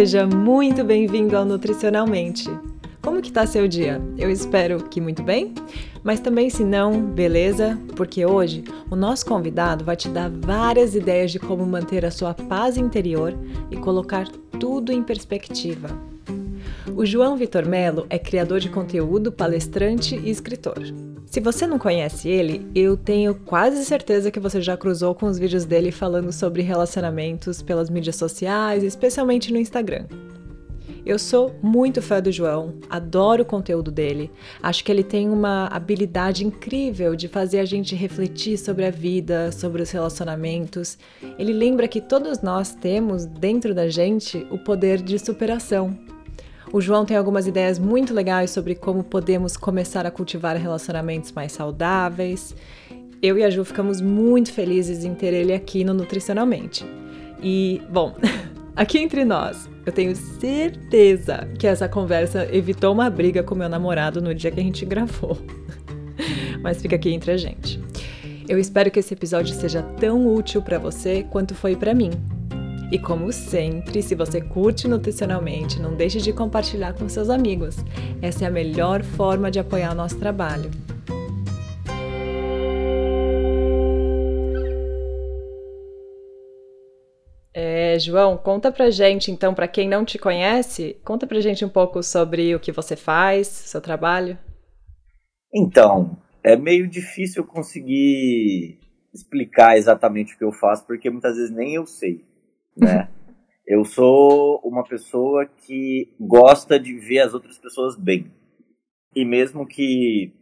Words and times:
seja 0.00 0.26
muito 0.26 0.82
bem-vindo 0.82 1.36
ao 1.36 1.44
Nutricionalmente. 1.44 2.48
Como 3.02 3.20
que 3.20 3.30
tá 3.30 3.46
seu 3.46 3.68
dia? 3.68 4.00
Eu 4.16 4.30
espero 4.30 4.82
que 4.84 4.98
muito 4.98 5.22
bem, 5.22 5.52
mas 6.02 6.20
também 6.20 6.48
se 6.48 6.64
não, 6.64 7.02
beleza? 7.02 7.78
Porque 7.94 8.24
hoje 8.24 8.64
o 8.90 8.96
nosso 8.96 9.26
convidado 9.26 9.84
vai 9.84 9.96
te 9.96 10.08
dar 10.08 10.30
várias 10.30 10.94
ideias 10.94 11.30
de 11.30 11.38
como 11.38 11.66
manter 11.66 12.06
a 12.06 12.10
sua 12.10 12.32
paz 12.32 12.78
interior 12.78 13.36
e 13.70 13.76
colocar 13.76 14.26
tudo 14.58 14.90
em 14.90 15.02
perspectiva. 15.02 15.90
O 16.96 17.04
João 17.04 17.36
Vitor 17.36 17.68
Melo 17.68 18.06
é 18.08 18.18
criador 18.18 18.58
de 18.58 18.70
conteúdo, 18.70 19.30
palestrante 19.30 20.16
e 20.16 20.30
escritor. 20.30 20.80
Se 21.30 21.38
você 21.38 21.64
não 21.64 21.78
conhece 21.78 22.28
ele, 22.28 22.66
eu 22.74 22.96
tenho 22.96 23.36
quase 23.36 23.84
certeza 23.84 24.32
que 24.32 24.40
você 24.40 24.60
já 24.60 24.76
cruzou 24.76 25.14
com 25.14 25.26
os 25.26 25.38
vídeos 25.38 25.64
dele 25.64 25.92
falando 25.92 26.32
sobre 26.32 26.60
relacionamentos 26.60 27.62
pelas 27.62 27.88
mídias 27.88 28.16
sociais, 28.16 28.82
especialmente 28.82 29.52
no 29.52 29.58
Instagram. 29.60 30.06
Eu 31.06 31.20
sou 31.20 31.54
muito 31.62 32.02
fã 32.02 32.20
do 32.20 32.32
João, 32.32 32.74
adoro 32.90 33.44
o 33.44 33.46
conteúdo 33.46 33.92
dele. 33.92 34.28
Acho 34.60 34.82
que 34.82 34.90
ele 34.90 35.04
tem 35.04 35.30
uma 35.30 35.68
habilidade 35.68 36.44
incrível 36.44 37.14
de 37.14 37.28
fazer 37.28 37.60
a 37.60 37.64
gente 37.64 37.94
refletir 37.94 38.58
sobre 38.58 38.84
a 38.84 38.90
vida, 38.90 39.52
sobre 39.52 39.82
os 39.82 39.90
relacionamentos. 39.92 40.98
Ele 41.38 41.52
lembra 41.52 41.86
que 41.86 42.00
todos 42.00 42.42
nós 42.42 42.74
temos 42.74 43.24
dentro 43.24 43.72
da 43.72 43.88
gente 43.88 44.44
o 44.50 44.58
poder 44.58 45.00
de 45.00 45.16
superação, 45.16 45.96
o 46.72 46.80
João 46.80 47.04
tem 47.04 47.16
algumas 47.16 47.46
ideias 47.46 47.78
muito 47.78 48.14
legais 48.14 48.50
sobre 48.50 48.74
como 48.74 49.02
podemos 49.02 49.56
começar 49.56 50.06
a 50.06 50.10
cultivar 50.10 50.56
relacionamentos 50.56 51.32
mais 51.32 51.52
saudáveis. 51.52 52.54
Eu 53.20 53.36
e 53.36 53.44
a 53.44 53.50
Ju 53.50 53.64
ficamos 53.64 54.00
muito 54.00 54.52
felizes 54.52 55.04
em 55.04 55.14
ter 55.14 55.34
ele 55.34 55.52
aqui 55.52 55.84
no 55.84 55.92
Nutricionalmente. 55.92 56.86
E, 57.42 57.82
bom, 57.90 58.14
aqui 58.76 58.98
entre 58.98 59.24
nós, 59.24 59.68
eu 59.84 59.92
tenho 59.92 60.14
certeza 60.14 61.48
que 61.58 61.66
essa 61.66 61.88
conversa 61.88 62.48
evitou 62.54 62.92
uma 62.92 63.10
briga 63.10 63.42
com 63.42 63.54
meu 63.54 63.68
namorado 63.68 64.22
no 64.22 64.34
dia 64.34 64.50
que 64.50 64.60
a 64.60 64.62
gente 64.62 64.86
gravou. 64.86 65.36
Mas 66.62 66.80
fica 66.80 66.96
aqui 66.96 67.10
entre 67.10 67.32
a 67.32 67.36
gente. 67.36 67.80
Eu 68.48 68.58
espero 68.58 68.90
que 68.90 69.00
esse 69.00 69.14
episódio 69.14 69.54
seja 69.54 69.82
tão 69.82 70.32
útil 70.32 70.62
para 70.62 70.78
você 70.78 71.24
quanto 71.30 71.54
foi 71.54 71.74
para 71.74 71.94
mim. 71.94 72.10
E 72.92 72.98
como 72.98 73.32
sempre, 73.32 74.02
se 74.02 74.16
você 74.16 74.40
curte 74.40 74.88
nutricionalmente, 74.88 75.80
não 75.80 75.94
deixe 75.94 76.18
de 76.18 76.32
compartilhar 76.32 76.92
com 76.92 77.08
seus 77.08 77.30
amigos. 77.30 77.76
Essa 78.20 78.44
é 78.44 78.48
a 78.48 78.50
melhor 78.50 79.04
forma 79.04 79.48
de 79.48 79.60
apoiar 79.60 79.92
o 79.92 79.94
nosso 79.94 80.18
trabalho. 80.18 80.68
É, 87.54 87.96
João, 88.00 88.36
conta 88.36 88.72
pra 88.72 88.90
gente, 88.90 89.30
então, 89.30 89.54
para 89.54 89.68
quem 89.68 89.88
não 89.88 90.04
te 90.04 90.18
conhece, 90.18 90.96
conta 91.04 91.28
pra 91.28 91.40
gente 91.40 91.64
um 91.64 91.68
pouco 91.68 92.02
sobre 92.02 92.56
o 92.56 92.60
que 92.60 92.72
você 92.72 92.96
faz, 92.96 93.46
seu 93.46 93.80
trabalho. 93.80 94.36
Então, 95.54 96.18
é 96.42 96.56
meio 96.56 96.88
difícil 96.88 97.44
conseguir 97.44 98.80
explicar 99.14 99.76
exatamente 99.76 100.34
o 100.34 100.38
que 100.38 100.44
eu 100.44 100.52
faço, 100.52 100.84
porque 100.88 101.08
muitas 101.08 101.36
vezes 101.36 101.54
nem 101.54 101.74
eu 101.74 101.86
sei 101.86 102.28
né? 102.80 103.08
eu 103.70 103.84
sou 103.84 104.60
uma 104.64 104.82
pessoa 104.82 105.46
que 105.46 106.12
gosta 106.18 106.78
de 106.78 106.92
ver 106.98 107.20
as 107.20 107.34
outras 107.34 107.56
pessoas 107.56 107.96
bem. 107.96 108.28
E 109.14 109.24
mesmo 109.24 109.64
que 109.64 110.32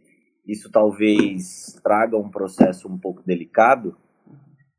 isso 0.47 0.71
talvez 0.71 1.79
traga 1.83 2.17
um 2.17 2.31
processo 2.31 2.87
um 2.87 2.97
pouco 2.97 3.21
delicado, 3.21 3.95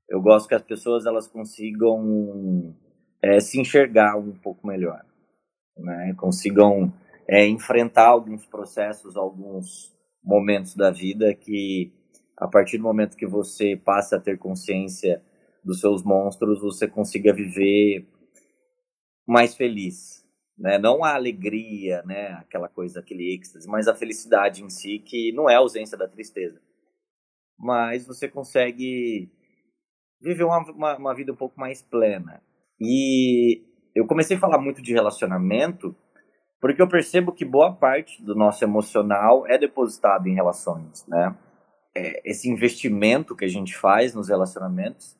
eu 0.08 0.20
gosto 0.20 0.48
que 0.48 0.56
as 0.56 0.62
pessoas 0.62 1.06
elas 1.06 1.28
consigam 1.28 2.74
é, 3.22 3.38
se 3.38 3.60
enxergar 3.60 4.16
um 4.16 4.32
pouco 4.32 4.66
melhor, 4.66 5.04
né? 5.78 6.12
Consigam 6.16 6.92
é, 7.28 7.46
enfrentar 7.46 8.08
alguns 8.08 8.44
processos, 8.46 9.16
alguns 9.16 9.96
momentos 10.24 10.74
da 10.74 10.90
vida 10.90 11.32
que 11.34 11.92
a 12.36 12.48
partir 12.48 12.78
do 12.78 12.82
momento 12.82 13.16
que 13.16 13.26
você 13.26 13.76
passa 13.76 14.16
a 14.16 14.20
ter 14.20 14.38
consciência 14.38 15.22
dos 15.64 15.80
seus 15.80 16.02
monstros 16.02 16.60
você 16.60 16.88
consiga 16.88 17.32
viver 17.32 18.06
mais 19.26 19.54
feliz, 19.54 20.26
né? 20.58 20.78
Não 20.78 21.04
a 21.04 21.14
alegria, 21.14 22.02
né? 22.02 22.32
Aquela 22.32 22.68
coisa, 22.68 23.00
aquele 23.00 23.34
êxtase, 23.34 23.68
mas 23.68 23.88
a 23.88 23.94
felicidade 23.94 24.62
em 24.62 24.70
si, 24.70 24.98
que 24.98 25.32
não 25.32 25.48
é 25.48 25.54
a 25.54 25.58
ausência 25.58 25.96
da 25.96 26.08
tristeza. 26.08 26.60
Mas 27.58 28.06
você 28.06 28.28
consegue 28.28 29.30
viver 30.20 30.44
uma, 30.44 30.58
uma, 30.70 30.96
uma 30.96 31.14
vida 31.14 31.32
um 31.32 31.36
pouco 31.36 31.58
mais 31.58 31.82
plena. 31.82 32.42
E 32.80 33.62
eu 33.94 34.06
comecei 34.06 34.36
a 34.36 34.40
falar 34.40 34.58
muito 34.58 34.82
de 34.82 34.92
relacionamento 34.92 35.94
porque 36.60 36.82
eu 36.82 36.88
percebo 36.88 37.32
que 37.32 37.44
boa 37.44 37.74
parte 37.74 38.22
do 38.22 38.34
nosso 38.34 38.62
emocional 38.62 39.46
é 39.46 39.56
depositado 39.56 40.26
em 40.26 40.34
relações, 40.34 41.06
né? 41.06 41.34
É, 41.96 42.30
esse 42.30 42.48
investimento 42.48 43.34
que 43.34 43.44
a 43.44 43.48
gente 43.48 43.76
faz 43.76 44.14
nos 44.14 44.28
relacionamentos 44.28 45.18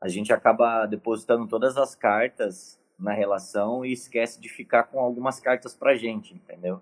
a 0.00 0.08
gente 0.08 0.32
acaba 0.32 0.86
depositando 0.86 1.46
todas 1.46 1.76
as 1.76 1.94
cartas 1.94 2.78
na 2.98 3.12
relação 3.12 3.84
e 3.84 3.92
esquece 3.92 4.40
de 4.40 4.48
ficar 4.48 4.84
com 4.84 4.98
algumas 4.98 5.38
cartas 5.38 5.74
pra 5.74 5.94
gente, 5.94 6.34
entendeu? 6.34 6.80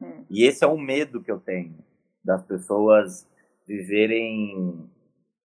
Hum. 0.00 0.24
E 0.30 0.44
esse 0.44 0.64
é 0.64 0.66
o 0.66 0.78
medo 0.78 1.22
que 1.22 1.30
eu 1.30 1.40
tenho 1.40 1.76
das 2.24 2.42
pessoas 2.44 3.28
viverem 3.66 4.88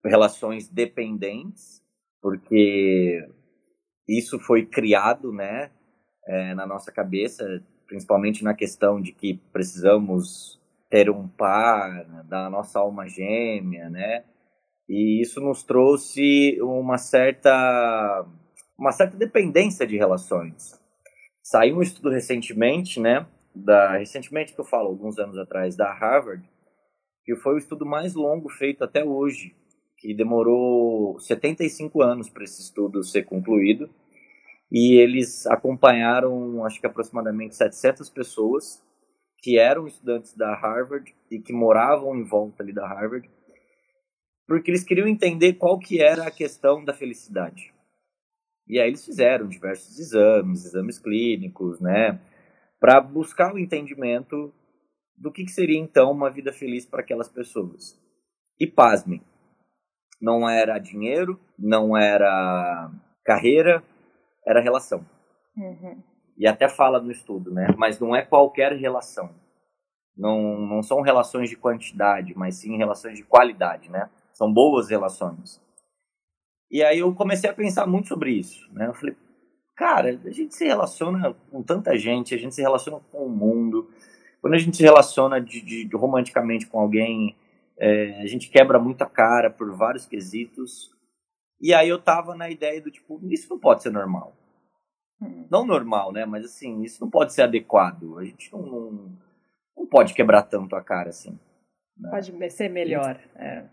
relações 0.03 0.68
dependentes, 0.68 1.81
porque 2.22 3.28
isso 4.08 4.40
foi 4.40 4.66
criado, 4.66 5.31
né, 5.31 5.72
é, 6.28 6.53
na 6.53 6.66
nossa 6.66 6.92
cabeça, 6.92 7.63
principalmente 7.88 8.44
na 8.44 8.53
questão 8.53 9.02
de 9.02 9.12
que 9.12 9.36
precisamos 9.52 10.59
ter 10.90 11.09
um 11.09 11.28
par 11.28 12.06
da 12.25 12.50
nossa 12.50 12.80
alma 12.80 13.08
gêmea, 13.08 13.90
né? 13.90 14.24
E 14.88 15.21
isso 15.21 15.39
nos 15.39 15.63
trouxe 15.63 16.57
uma 16.61 16.97
certa, 16.97 18.25
uma 18.77 18.91
certa 18.91 19.17
dependência 19.17 19.88
de 19.88 19.97
relações. 19.97 20.79
Saiu 21.41 21.77
um 21.77 21.81
estudo 21.81 22.09
recentemente, 22.09 22.99
né? 22.99 23.25
Da, 23.55 23.97
recentemente 23.97 24.53
que 24.53 24.59
eu 24.59 24.66
falo, 24.66 24.88
alguns 24.88 25.17
anos 25.19 25.38
atrás, 25.38 25.75
da 25.75 25.91
Harvard, 25.94 26.44
que 27.23 27.35
foi 27.35 27.55
o 27.55 27.57
estudo 27.57 27.85
mais 27.85 28.13
longo 28.13 28.49
feito 28.49 28.83
até 28.83 29.03
hoje, 29.03 29.55
que 29.97 30.13
demorou 30.13 31.19
75 31.19 32.01
anos 32.01 32.29
para 32.29 32.44
esse 32.44 32.61
estudo 32.61 33.03
ser 33.03 33.23
concluído. 33.23 33.89
E 34.71 34.95
eles 34.95 35.45
acompanharam, 35.45 36.65
acho 36.65 36.79
que 36.79 36.88
aproximadamente 36.88 37.55
700 37.55 38.09
pessoas 38.09 38.81
que 39.39 39.59
eram 39.59 39.88
estudantes 39.88 40.35
da 40.35 40.55
Harvard 40.55 41.13
e 41.29 41.39
que 41.39 41.53
moravam 41.53 42.15
em 42.15 42.23
volta 42.23 42.63
ali 42.63 42.73
da 42.73 42.88
Harvard 42.88 43.29
porque 44.48 44.72
eles 44.72 44.84
queriam 44.84 45.08
entender 45.08 45.54
qual 45.54 45.80
que 45.80 46.02
era 46.02 46.28
a 46.28 46.31
questão 46.31 46.84
da 46.84 46.94
felicidade. 46.94 47.74
E 48.68 48.80
aí 48.80 48.88
eles 48.88 49.06
fizeram 49.06 49.48
diversos 49.48 50.00
exames, 50.00 50.66
exames 50.66 51.00
clínicos, 51.00 51.80
né, 51.80 52.20
para 52.80 53.00
buscar 53.02 53.54
o 53.54 53.59
entendimento 53.59 54.54
do 55.18 55.31
que, 55.31 55.44
que 55.46 55.52
seria 55.52 55.80
então 55.80 56.12
uma 56.12 56.30
vida 56.30 56.52
feliz 56.52 56.86
para 56.86 57.02
aquelas 57.02 57.30
pessoas. 57.30 58.00
E 58.59 58.68
pasmem, 58.68 59.22
não 60.22 60.50
era 60.50 60.80
dinheiro, 60.80 61.40
não 61.58 61.98
era 61.98 62.92
carreira, 63.25 63.84
era 64.46 64.62
relação. 64.62 65.06
Uhum. 65.56 66.02
E 66.38 66.48
até 66.48 66.68
fala 66.68 67.00
no 67.00 67.12
estudo, 67.12 67.54
né? 67.54 67.68
Mas 67.78 68.00
não 68.00 68.16
é 68.16 68.22
qualquer 68.24 68.74
relação. 68.74 69.30
Não, 70.16 70.60
não 70.60 70.81
são 70.81 71.02
relações 71.02 71.50
de 71.50 71.56
quantidade, 71.56 72.34
mas 72.36 72.56
sim 72.56 72.78
relações 72.78 73.18
de 73.18 73.24
qualidade, 73.24 73.90
né? 73.90 74.10
São 74.33 74.51
boas 74.51 74.89
relações. 74.89 75.61
E 76.69 76.83
aí 76.83 76.99
eu 76.99 77.13
comecei 77.13 77.49
a 77.49 77.53
pensar 77.53 77.85
muito 77.85 78.07
sobre 78.07 78.31
isso, 78.31 78.67
né? 78.73 78.88
Eu 78.88 78.94
falei, 78.94 79.15
cara, 79.75 80.19
a 80.25 80.31
gente 80.31 80.56
se 80.56 80.65
relaciona 80.65 81.35
com 81.51 81.62
tanta 81.62 81.95
gente, 81.97 82.33
a 82.33 82.38
gente 82.38 82.56
se 82.56 82.62
relaciona 82.62 83.00
com 83.12 83.25
o 83.25 83.30
mundo. 83.30 83.89
Quando 84.41 84.56
a 84.56 84.57
gente 84.57 84.75
se 84.75 84.83
relaciona 84.83 85.39
de, 85.39 85.62
de, 85.62 85.85
de 85.85 85.95
romanticamente 85.95 86.65
com 86.65 86.80
alguém, 86.80 87.35
é, 87.77 88.21
a 88.21 88.25
gente 88.25 88.50
quebra 88.50 88.80
muita 88.80 89.06
cara 89.06 89.50
por 89.50 89.71
vários 89.75 90.06
quesitos. 90.07 90.91
E 91.62 91.74
aí 91.74 91.88
eu 91.88 92.01
tava 92.01 92.36
na 92.36 92.50
ideia 92.50 92.81
do 92.81 92.91
tipo, 92.91 93.21
isso 93.29 93.50
não 93.50 93.59
pode 93.59 93.83
ser 93.83 93.91
normal. 93.91 94.36
Hum. 95.21 95.45
Não 95.50 95.65
normal, 95.65 96.12
né? 96.12 96.25
Mas 96.25 96.44
assim, 96.44 96.81
isso 96.81 97.00
não 97.00 97.09
pode 97.09 97.33
ser 97.33 97.44
adequado. 97.44 98.18
A 98.18 98.25
gente 98.25 98.51
não, 98.51 98.62
não, 98.63 99.18
não 99.77 99.86
pode 99.86 100.13
quebrar 100.13 100.41
tanto 100.41 100.75
a 100.75 100.81
cara 100.81 101.09
assim. 101.09 101.39
Né? 101.97 102.09
Pode 102.09 102.51
ser 102.51 102.69
melhor. 102.69 103.19
É. 103.36 103.65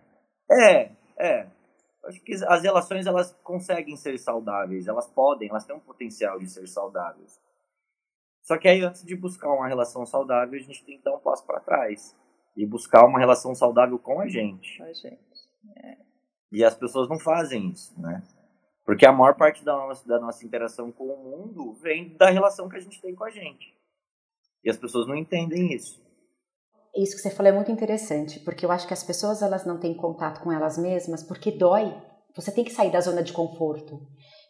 É, 0.51 0.91
é. 1.19 1.47
Acho 2.05 2.21
que 2.23 2.33
as 2.33 2.63
relações 2.63 3.07
elas 3.07 3.33
conseguem 3.45 3.95
ser 3.97 4.19
saudáveis, 4.19 4.89
elas 4.89 5.07
podem, 5.07 5.49
elas 5.51 5.65
têm 5.67 5.77
um 5.77 5.81
potencial 5.81 6.39
de 6.39 6.49
ser 6.49 6.67
saudáveis. 6.67 7.39
Só 8.43 8.57
que 8.57 8.67
aí 8.67 8.83
antes 8.83 9.05
de 9.05 9.15
buscar 9.15 9.53
uma 9.53 9.69
relação 9.69 10.05
saudável, 10.07 10.59
a 10.59 10.63
gente 10.63 10.85
tem 10.85 10.97
que 10.99 11.05
dar 11.05 11.15
um 11.15 11.21
passo 11.21 11.45
para 11.45 11.61
trás 11.61 12.17
e 12.57 12.67
buscar 12.67 13.05
uma 13.05 13.19
relação 13.19 13.55
saudável 13.55 13.99
com 13.99 14.21
a 14.21 14.27
gente. 14.27 14.79
Com 14.79 14.85
a 14.85 14.93
gente. 14.93 15.19
É. 15.77 15.97
E 16.51 16.65
as 16.65 16.75
pessoas 16.75 17.09
não 17.09 17.19
fazem 17.19 17.69
isso, 17.69 17.95
né? 18.01 18.23
Porque 18.85 19.07
a 19.07 19.13
maior 19.13 19.37
parte 19.37 19.65
da 19.65 19.73
nossa, 19.73 20.09
da 20.09 20.19
nossa 20.19 20.45
interação 20.45 20.91
com 20.91 21.05
o 21.05 21.17
mundo 21.17 21.75
vem 21.75 22.17
da 22.17 22.31
relação 22.31 22.69
que 22.69 22.77
a 22.77 22.81
gente 22.81 23.01
tem 23.01 23.15
com 23.15 23.25
a 23.25 23.31
gente. 23.31 23.73
E 24.65 24.71
as 24.71 24.77
pessoas 24.77 25.07
não 25.07 25.15
entendem 25.15 25.73
isso. 25.73 26.03
Isso 26.97 27.15
que 27.15 27.23
você 27.23 27.31
falou 27.31 27.53
é 27.53 27.55
muito 27.55 27.71
interessante, 27.71 28.41
porque 28.41 28.67
eu 28.67 28.73
acho 28.73 28.87
que 28.87 28.95
as 28.95 29.03
pessoas 29.03 29.43
elas 29.43 29.65
não 29.65 29.79
têm 29.79 29.95
contato 29.95 30.41
com 30.41 30.51
elas 30.51 30.77
mesmas 30.77 31.23
porque 31.23 31.51
dói. 31.51 31.95
Você 32.35 32.51
tem 32.51 32.65
que 32.65 32.73
sair 32.73 32.91
da 32.91 33.01
zona 33.01 33.23
de 33.23 33.33
conforto. 33.33 34.01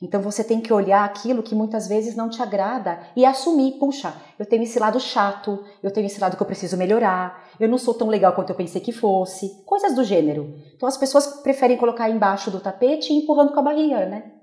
Então 0.03 0.23
você 0.23 0.43
tem 0.43 0.61
que 0.61 0.73
olhar 0.73 1.05
aquilo 1.05 1.43
que 1.43 1.55
muitas 1.55 1.87
vezes 1.87 2.17
não 2.17 2.31
te 2.31 2.41
agrada 2.41 3.01
e 3.15 3.25
assumir, 3.25 3.73
puxa, 3.73 4.15
eu 4.39 4.47
tenho 4.47 4.63
esse 4.63 4.79
lado 4.79 4.99
chato, 4.99 5.63
eu 5.83 5.91
tenho 5.91 6.07
esse 6.07 6.19
lado 6.19 6.37
que 6.37 6.43
eu 6.43 6.47
preciso 6.47 6.77
melhorar, 6.77 7.51
eu 7.59 7.69
não 7.69 7.77
sou 7.77 7.93
tão 7.93 8.09
legal 8.09 8.33
quanto 8.33 8.51
eu 8.51 8.57
pensei 8.57 8.81
que 8.81 8.93
fosse, 8.93 9.63
coisas 9.67 9.95
do 9.95 10.03
gênero. 10.03 10.55
Então 10.75 10.89
as 10.89 10.97
pessoas 10.97 11.43
preferem 11.43 11.77
colocar 11.77 12.09
embaixo 12.09 12.51
do 12.51 12.61
tapete 12.61 13.13
e 13.13 13.17
empurrando 13.17 13.53
com 13.53 13.61
a 13.61 13.65
barriga, 13.65 14.07
né? 14.07 14.40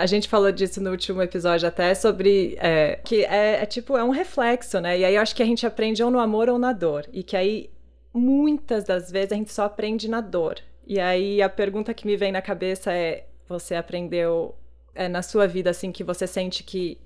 A 0.00 0.06
gente 0.06 0.30
falou 0.30 0.50
disso 0.50 0.82
no 0.82 0.90
último 0.90 1.20
episódio 1.20 1.68
até 1.68 1.94
sobre 1.94 2.56
é, 2.58 2.98
que 3.04 3.22
é, 3.22 3.62
é, 3.62 3.66
tipo 3.66 3.98
é 3.98 4.02
um 4.02 4.08
reflexo, 4.08 4.80
né? 4.80 4.98
E 4.98 5.04
aí 5.04 5.14
eu 5.14 5.20
acho 5.20 5.36
que 5.36 5.42
a 5.42 5.46
gente 5.46 5.66
aprende 5.66 6.02
ou 6.02 6.10
no 6.10 6.18
amor 6.18 6.48
ou 6.48 6.58
na 6.58 6.72
dor 6.72 7.06
e 7.12 7.22
que 7.22 7.36
aí 7.36 7.70
muitas 8.14 8.84
das 8.84 9.10
vezes 9.10 9.32
a 9.32 9.36
gente 9.36 9.52
só 9.52 9.64
aprende 9.64 10.08
na 10.08 10.22
dor. 10.22 10.58
E 10.86 10.98
aí 10.98 11.42
a 11.42 11.50
pergunta 11.50 11.92
que 11.92 12.06
me 12.06 12.16
vem 12.16 12.32
na 12.32 12.40
cabeça 12.40 12.90
é: 12.94 13.26
você 13.46 13.74
aprendeu 13.74 14.54
é, 14.94 15.06
na 15.06 15.20
sua 15.20 15.46
vida, 15.46 15.68
assim, 15.68 15.92
que 15.92 16.02
você 16.02 16.26
sente 16.26 16.64
que, 16.64 16.98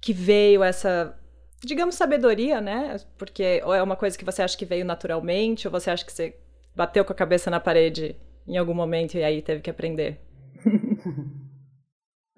que 0.00 0.14
veio 0.14 0.62
essa, 0.62 1.14
digamos, 1.62 1.96
sabedoria, 1.96 2.62
né? 2.62 2.96
Porque 3.18 3.60
ou 3.62 3.74
é 3.74 3.82
uma 3.82 3.94
coisa 3.94 4.16
que 4.16 4.24
você 4.24 4.40
acha 4.40 4.56
que 4.56 4.64
veio 4.64 4.86
naturalmente, 4.86 5.68
ou 5.68 5.70
você 5.70 5.90
acha 5.90 6.04
que 6.04 6.12
você 6.12 6.34
bateu 6.74 7.04
com 7.04 7.12
a 7.12 7.16
cabeça 7.16 7.50
na 7.50 7.60
parede 7.60 8.16
em 8.48 8.56
algum 8.56 8.74
momento 8.74 9.18
e 9.18 9.22
aí 9.22 9.42
teve 9.42 9.60
que 9.60 9.68
aprender? 9.68 10.18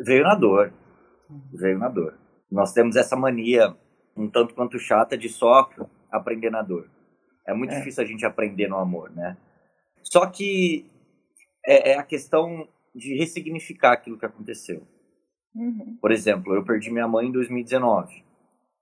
veio 0.01 0.25
na 0.25 0.35
dor. 0.35 0.73
Veio 1.53 1.79
na 1.79 1.89
dor. 1.89 2.19
Nós 2.51 2.73
temos 2.73 2.97
essa 2.97 3.17
mania, 3.17 3.77
um 4.17 4.29
tanto 4.29 4.55
quanto 4.55 4.79
chata, 4.79 5.17
de 5.17 5.29
só 5.29 5.69
aprender 6.11 6.51
na 6.51 6.63
dor. 6.63 6.89
É 7.47 7.53
muito 7.53 7.73
é. 7.73 7.79
difícil 7.79 8.03
a 8.03 8.07
gente 8.07 8.25
aprender 8.25 8.69
no 8.69 8.79
amor, 8.79 9.11
né? 9.11 9.37
Só 10.03 10.27
que 10.27 10.91
é, 11.67 11.93
é 11.93 11.99
a 11.99 12.03
questão 12.03 12.69
de 12.95 13.15
ressignificar 13.17 13.93
aquilo 13.93 14.19
que 14.19 14.27
aconteceu. 14.27 14.83
Uhum. 15.55 15.99
Por 16.01 16.13
exemplo, 16.13 16.55
eu 16.55 16.65
perdi 16.65 16.91
minha 16.91 17.09
mãe 17.09 17.27
em 17.27 17.33
2019. 17.33 18.25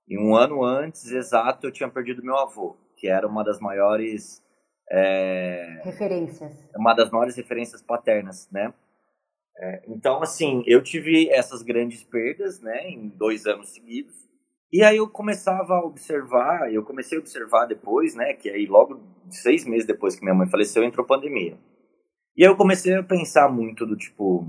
E 0.07 0.17
um 0.17 0.35
ano 0.35 0.63
antes, 0.63 1.11
exato, 1.11 1.67
eu 1.67 1.71
tinha 1.71 1.89
perdido 1.89 2.23
meu 2.23 2.37
avô, 2.37 2.77
que 2.95 3.07
era 3.07 3.27
uma 3.27 3.43
das 3.43 3.59
maiores. 3.59 4.41
É, 4.89 5.81
referências. 5.83 6.53
Uma 6.75 6.93
das 6.93 7.11
maiores 7.11 7.35
referências 7.35 7.81
paternas, 7.81 8.49
né? 8.51 8.73
É, 9.59 9.83
então, 9.87 10.21
assim, 10.21 10.63
eu 10.67 10.83
tive 10.83 11.29
essas 11.29 11.63
grandes 11.63 12.03
perdas, 12.03 12.61
né, 12.61 12.89
em 12.89 13.09
dois 13.09 13.45
anos 13.45 13.73
seguidos. 13.73 14.15
E 14.71 14.83
aí 14.83 14.97
eu 14.97 15.09
começava 15.09 15.73
a 15.73 15.85
observar, 15.85 16.71
eu 16.71 16.83
comecei 16.83 17.17
a 17.17 17.21
observar 17.21 17.65
depois, 17.65 18.13
né, 18.13 18.33
que 18.33 18.49
aí 18.49 18.65
logo 18.65 19.01
seis 19.31 19.65
meses 19.65 19.87
depois 19.87 20.15
que 20.15 20.23
minha 20.23 20.35
mãe 20.35 20.49
faleceu, 20.49 20.83
entrou 20.83 21.05
pandemia. 21.05 21.57
E 22.35 22.43
aí 22.43 22.49
eu 22.49 22.55
comecei 22.55 22.93
a 22.93 23.01
pensar 23.01 23.49
muito 23.49 23.85
do 23.85 23.95
tipo, 23.95 24.45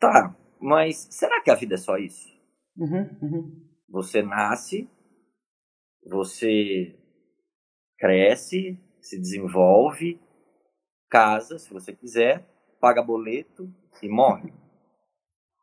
tá, 0.00 0.34
mas 0.60 1.06
será 1.10 1.40
que 1.40 1.50
a 1.50 1.54
vida 1.54 1.74
é 1.74 1.78
só 1.78 1.96
isso? 1.96 2.28
Uhum, 2.76 3.08
uhum. 3.22 3.64
Você 3.88 4.22
nasce, 4.22 4.88
você 6.04 6.98
cresce, 7.98 8.80
se 9.00 9.20
desenvolve, 9.20 10.18
casa, 11.08 11.58
se 11.58 11.72
você 11.72 11.92
quiser, 11.92 12.44
paga 12.84 13.02
boleto 13.02 13.72
e 14.02 14.08
morre. 14.08 14.52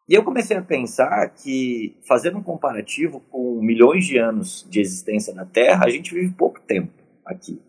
E 0.09 0.15
eu 0.15 0.23
comecei 0.23 0.57
a 0.57 0.63
pensar 0.63 1.29
que, 1.29 1.95
fazendo 2.07 2.39
um 2.39 2.44
comparativo 2.44 3.19
com 3.29 3.62
milhões 3.62 4.06
de 4.06 4.18
anos 4.18 4.65
de 4.68 4.81
existência 4.81 5.33
na 5.33 5.45
Terra, 5.45 5.85
a 5.85 5.89
gente 5.89 6.13
vive 6.13 6.33
pouco 6.33 6.59
tempo 6.62 6.91
aqui. 7.23 7.62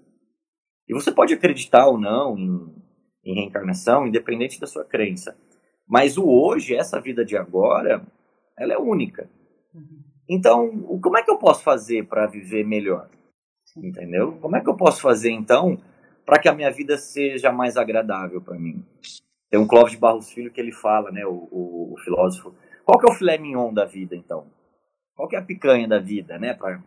E 0.88 0.94
você 0.94 1.12
pode 1.12 1.34
acreditar 1.34 1.87
ou 1.87 1.99
não 1.99 2.38
em 2.38 2.82
em 3.25 3.34
reencarnação, 3.34 4.06
independente 4.06 4.60
da 4.60 4.66
sua 4.66 4.84
crença. 4.84 5.37
Mas 5.87 6.16
o 6.16 6.28
hoje, 6.28 6.75
essa 6.75 7.00
vida 7.00 7.25
de 7.25 7.37
agora, 7.37 8.05
ela 8.58 8.75
é 8.75 8.78
única. 8.78 9.28
Então, 10.28 10.98
como 11.00 11.16
é 11.19 11.22
que 11.22 11.31
eu 11.31 11.38
posso 11.38 11.62
fazer 11.62 12.06
para 12.06 12.26
viver 12.26 12.64
melhor? 12.64 13.08
Entendeu? 13.76 14.32
Como 14.40 14.56
é 14.56 14.60
que 14.60 14.69
eu 14.69 14.76
posso 14.76 15.00
fazer 15.00 15.31
então 15.31 15.78
para 16.25 16.38
que 16.38 16.48
a 16.48 16.55
minha 16.55 16.70
vida 16.70 16.96
seja 16.96 17.52
mais 17.52 17.76
agradável 17.76 18.40
para 18.40 18.58
mim? 18.58 18.84
Tem 19.52 19.60
um 19.60 19.66
Clóvis 19.66 19.93
de 19.93 19.99
Barros 19.99 20.32
Filho 20.32 20.50
que 20.50 20.58
ele 20.58 20.72
fala, 20.72 21.10
né, 21.10 21.26
o, 21.26 21.46
o, 21.52 21.93
o, 21.93 21.99
filósofo. 22.02 22.54
Qual 22.87 22.99
que 22.99 23.06
é 23.06 23.12
o 23.12 23.14
filé 23.14 23.37
mignon 23.37 23.70
da 23.70 23.84
vida 23.84 24.16
então? 24.16 24.46
Qual 25.14 25.28
que 25.28 25.37
é 25.37 25.38
a 25.38 25.44
picanha 25.44 25.87
da 25.87 25.99
vida, 25.99 26.38
né? 26.38 26.54
Pra, 26.54 26.82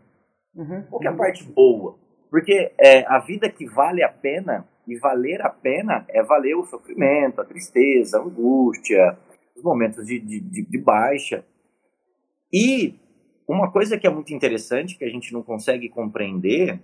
uhum. 0.55 0.81
Qual 0.89 0.99
que 0.99 1.07
é 1.07 1.11
a 1.11 1.15
parte 1.15 1.43
boa? 1.43 1.95
Porque 2.27 2.73
é, 2.79 3.05
a 3.05 3.19
vida 3.19 3.51
que 3.51 3.67
vale 3.67 4.01
a 4.01 4.09
pena 4.09 4.67
e 4.87 4.97
valer 4.97 5.43
a 5.43 5.49
pena 5.49 6.07
é 6.09 6.23
valer 6.23 6.55
o 6.55 6.65
sofrimento, 6.65 7.39
a 7.39 7.45
tristeza, 7.45 8.17
a 8.17 8.23
angústia, 8.23 9.15
os 9.55 9.61
momentos 9.61 10.03
de, 10.07 10.19
de, 10.19 10.39
de 10.39 10.77
baixa. 10.79 11.45
E 12.51 12.95
uma 13.47 13.71
coisa 13.71 13.95
que 13.95 14.07
é 14.07 14.09
muito 14.09 14.33
interessante, 14.33 14.97
que 14.97 15.05
a 15.05 15.09
gente 15.09 15.31
não 15.31 15.43
consegue 15.43 15.87
compreender, 15.87 16.81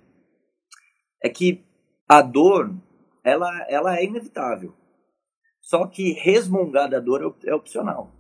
é 1.24 1.28
que 1.28 1.66
a 2.08 2.22
dor, 2.22 2.72
ela, 3.24 3.66
ela 3.68 3.98
é 3.98 4.06
inevitável. 4.06 4.76
Só 5.62 5.86
que 5.86 6.14
resmungar 6.14 6.90
da 6.90 7.00
dor 7.00 7.36
é, 7.46 7.50
é 7.50 7.56
opcional. 7.56 8.12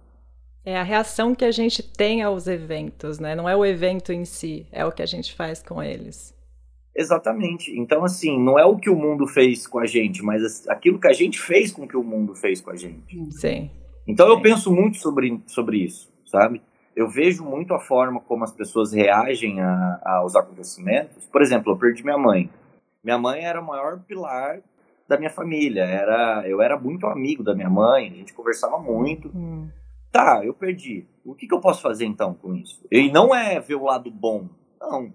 É 0.63 0.77
a 0.77 0.83
reação 0.83 1.33
que 1.33 1.43
a 1.43 1.51
gente 1.51 1.81
tem 1.81 2.21
aos 2.21 2.47
eventos, 2.47 3.19
né? 3.19 3.33
Não 3.33 3.49
é 3.49 3.55
o 3.55 3.65
evento 3.65 4.13
em 4.13 4.25
si, 4.25 4.67
é 4.71 4.85
o 4.85 4.91
que 4.91 5.01
a 5.01 5.07
gente 5.07 5.33
faz 5.33 5.61
com 5.61 5.81
eles. 5.81 6.35
Exatamente. 6.95 7.71
Então, 7.77 8.03
assim, 8.03 8.39
não 8.39 8.59
é 8.59 8.65
o 8.65 8.77
que 8.77 8.89
o 8.89 8.95
mundo 8.95 9.25
fez 9.25 9.65
com 9.65 9.79
a 9.79 9.85
gente, 9.85 10.21
mas 10.21 10.67
aquilo 10.67 10.99
que 10.99 11.07
a 11.07 11.13
gente 11.13 11.39
fez 11.39 11.71
com 11.71 11.87
que 11.87 11.97
o 11.97 12.03
mundo 12.03 12.35
fez 12.35 12.61
com 12.61 12.69
a 12.69 12.75
gente. 12.75 13.17
Sim. 13.31 13.71
Então, 14.07 14.27
Sim. 14.27 14.33
eu 14.33 14.41
penso 14.41 14.71
muito 14.71 14.97
sobre, 14.97 15.41
sobre 15.47 15.77
isso, 15.77 16.13
sabe? 16.25 16.61
Eu 16.95 17.09
vejo 17.09 17.43
muito 17.43 17.73
a 17.73 17.79
forma 17.79 18.19
como 18.19 18.43
as 18.43 18.51
pessoas 18.51 18.91
reagem 18.91 19.61
a, 19.61 20.01
aos 20.05 20.35
acontecimentos. 20.35 21.25
Por 21.25 21.41
exemplo, 21.41 21.71
eu 21.71 21.77
perdi 21.77 22.03
minha 22.03 22.17
mãe. 22.17 22.49
Minha 23.03 23.17
mãe 23.17 23.43
era 23.43 23.59
o 23.59 23.65
maior 23.65 23.99
pilar 24.01 24.61
da 25.11 25.17
minha 25.17 25.29
família. 25.29 25.83
Era, 25.83 26.47
eu 26.47 26.61
era 26.61 26.79
muito 26.79 27.05
amigo 27.05 27.43
da 27.43 27.53
minha 27.53 27.69
mãe, 27.69 28.07
a 28.07 28.15
gente 28.15 28.33
conversava 28.33 28.79
muito. 28.79 29.29
Hum. 29.35 29.69
Tá, 30.11 30.41
eu 30.43 30.53
perdi. 30.53 31.05
O 31.23 31.35
que, 31.35 31.47
que 31.47 31.53
eu 31.53 31.59
posso 31.59 31.81
fazer 31.81 32.05
então 32.05 32.33
com 32.33 32.55
isso? 32.55 32.85
E 32.89 33.11
não 33.11 33.35
é 33.35 33.59
ver 33.59 33.75
o 33.75 33.83
lado 33.83 34.09
bom. 34.09 34.49
Não, 34.79 35.13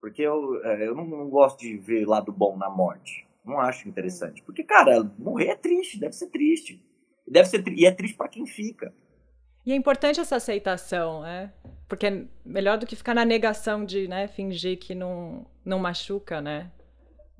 porque 0.00 0.22
eu, 0.22 0.62
é, 0.64 0.88
eu 0.88 0.94
não, 0.94 1.06
não 1.06 1.30
gosto 1.30 1.60
de 1.60 1.76
ver 1.78 2.06
lado 2.06 2.32
bom 2.32 2.56
na 2.56 2.68
morte. 2.68 3.26
Não 3.44 3.58
acho 3.58 3.88
interessante. 3.88 4.42
Porque, 4.42 4.64
cara, 4.64 5.02
morrer 5.18 5.48
é 5.48 5.56
triste, 5.56 5.98
deve 5.98 6.12
ser 6.12 6.28
triste. 6.28 6.84
Deve 7.26 7.48
ser 7.48 7.66
e 7.68 7.86
é 7.86 7.92
triste 7.92 8.16
para 8.16 8.28
quem 8.28 8.46
fica. 8.46 8.92
E 9.64 9.72
é 9.72 9.76
importante 9.76 10.20
essa 10.20 10.36
aceitação, 10.36 11.22
né? 11.22 11.52
Porque 11.88 12.06
é 12.06 12.24
melhor 12.44 12.78
do 12.78 12.86
que 12.86 12.96
ficar 12.96 13.14
na 13.14 13.24
negação 13.24 13.84
de, 13.84 14.08
né, 14.08 14.26
fingir 14.26 14.78
que 14.78 14.94
não, 14.94 15.46
não 15.64 15.78
machuca, 15.78 16.40
né? 16.40 16.70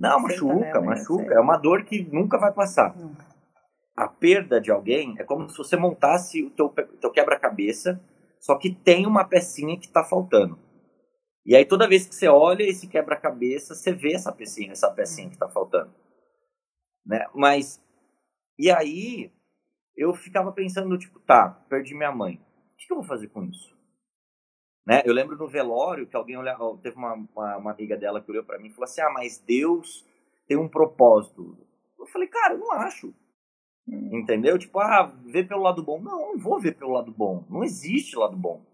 Não, 0.00 0.18
machuca, 0.18 0.80
né, 0.80 0.86
machuca. 0.86 1.34
É 1.34 1.38
uma 1.38 1.58
dor 1.58 1.84
que 1.84 2.02
nunca 2.10 2.38
vai 2.38 2.50
passar. 2.50 2.96
A 3.94 4.08
perda 4.08 4.58
de 4.58 4.70
alguém 4.70 5.14
é 5.18 5.24
como 5.24 5.46
se 5.50 5.58
você 5.58 5.76
montasse 5.76 6.42
o 6.42 6.50
teu, 6.50 6.70
teu 6.70 7.10
quebra-cabeça, 7.10 8.00
só 8.40 8.56
que 8.56 8.74
tem 8.74 9.06
uma 9.06 9.24
pecinha 9.24 9.78
que 9.78 9.86
está 9.86 10.02
faltando. 10.02 10.58
E 11.44 11.54
aí 11.54 11.66
toda 11.66 11.86
vez 11.86 12.06
que 12.06 12.14
você 12.14 12.28
olha 12.28 12.62
esse 12.62 12.86
quebra-cabeça, 12.86 13.74
você 13.74 13.92
vê 13.92 14.14
essa 14.14 14.32
pecinha, 14.32 14.72
essa 14.72 14.90
pecinha 14.90 15.28
que 15.28 15.34
está 15.34 15.50
faltando. 15.50 15.92
Né? 17.04 17.26
Mas, 17.34 17.82
e 18.58 18.70
aí 18.70 19.30
eu 19.94 20.14
ficava 20.14 20.50
pensando, 20.50 20.96
tipo, 20.96 21.20
tá, 21.20 21.50
perdi 21.68 21.94
minha 21.94 22.12
mãe. 22.12 22.36
O 22.36 22.76
que, 22.78 22.86
que 22.86 22.92
eu 22.92 22.96
vou 22.96 23.06
fazer 23.06 23.28
com 23.28 23.44
isso? 23.44 23.76
Né? 24.90 25.02
Eu 25.04 25.14
lembro 25.14 25.36
no 25.36 25.46
velório 25.46 26.04
que 26.04 26.16
alguém 26.16 26.36
teve 26.82 26.96
uma, 26.96 27.14
uma, 27.14 27.56
uma 27.58 27.70
amiga 27.70 27.96
dela 27.96 28.20
que 28.20 28.28
olhou 28.28 28.42
para 28.42 28.58
mim 28.58 28.66
e 28.66 28.70
falou 28.72 28.86
assim: 28.86 29.00
Ah, 29.00 29.10
mas 29.10 29.38
Deus 29.38 30.04
tem 30.48 30.56
um 30.56 30.68
propósito. 30.68 31.56
Eu 31.96 32.06
falei, 32.06 32.26
cara, 32.26 32.54
eu 32.54 32.58
não 32.58 32.72
acho. 32.72 33.14
Hum. 33.86 34.18
Entendeu? 34.18 34.58
Tipo, 34.58 34.80
ah, 34.80 35.06
ver 35.26 35.46
pelo 35.46 35.62
lado 35.62 35.80
bom. 35.80 36.02
Não, 36.02 36.32
não 36.32 36.38
vou 36.38 36.58
ver 36.58 36.74
pelo 36.76 36.90
lado 36.90 37.12
bom. 37.12 37.44
Não 37.48 37.62
existe 37.62 38.16
lado 38.16 38.36
bom. 38.36 38.66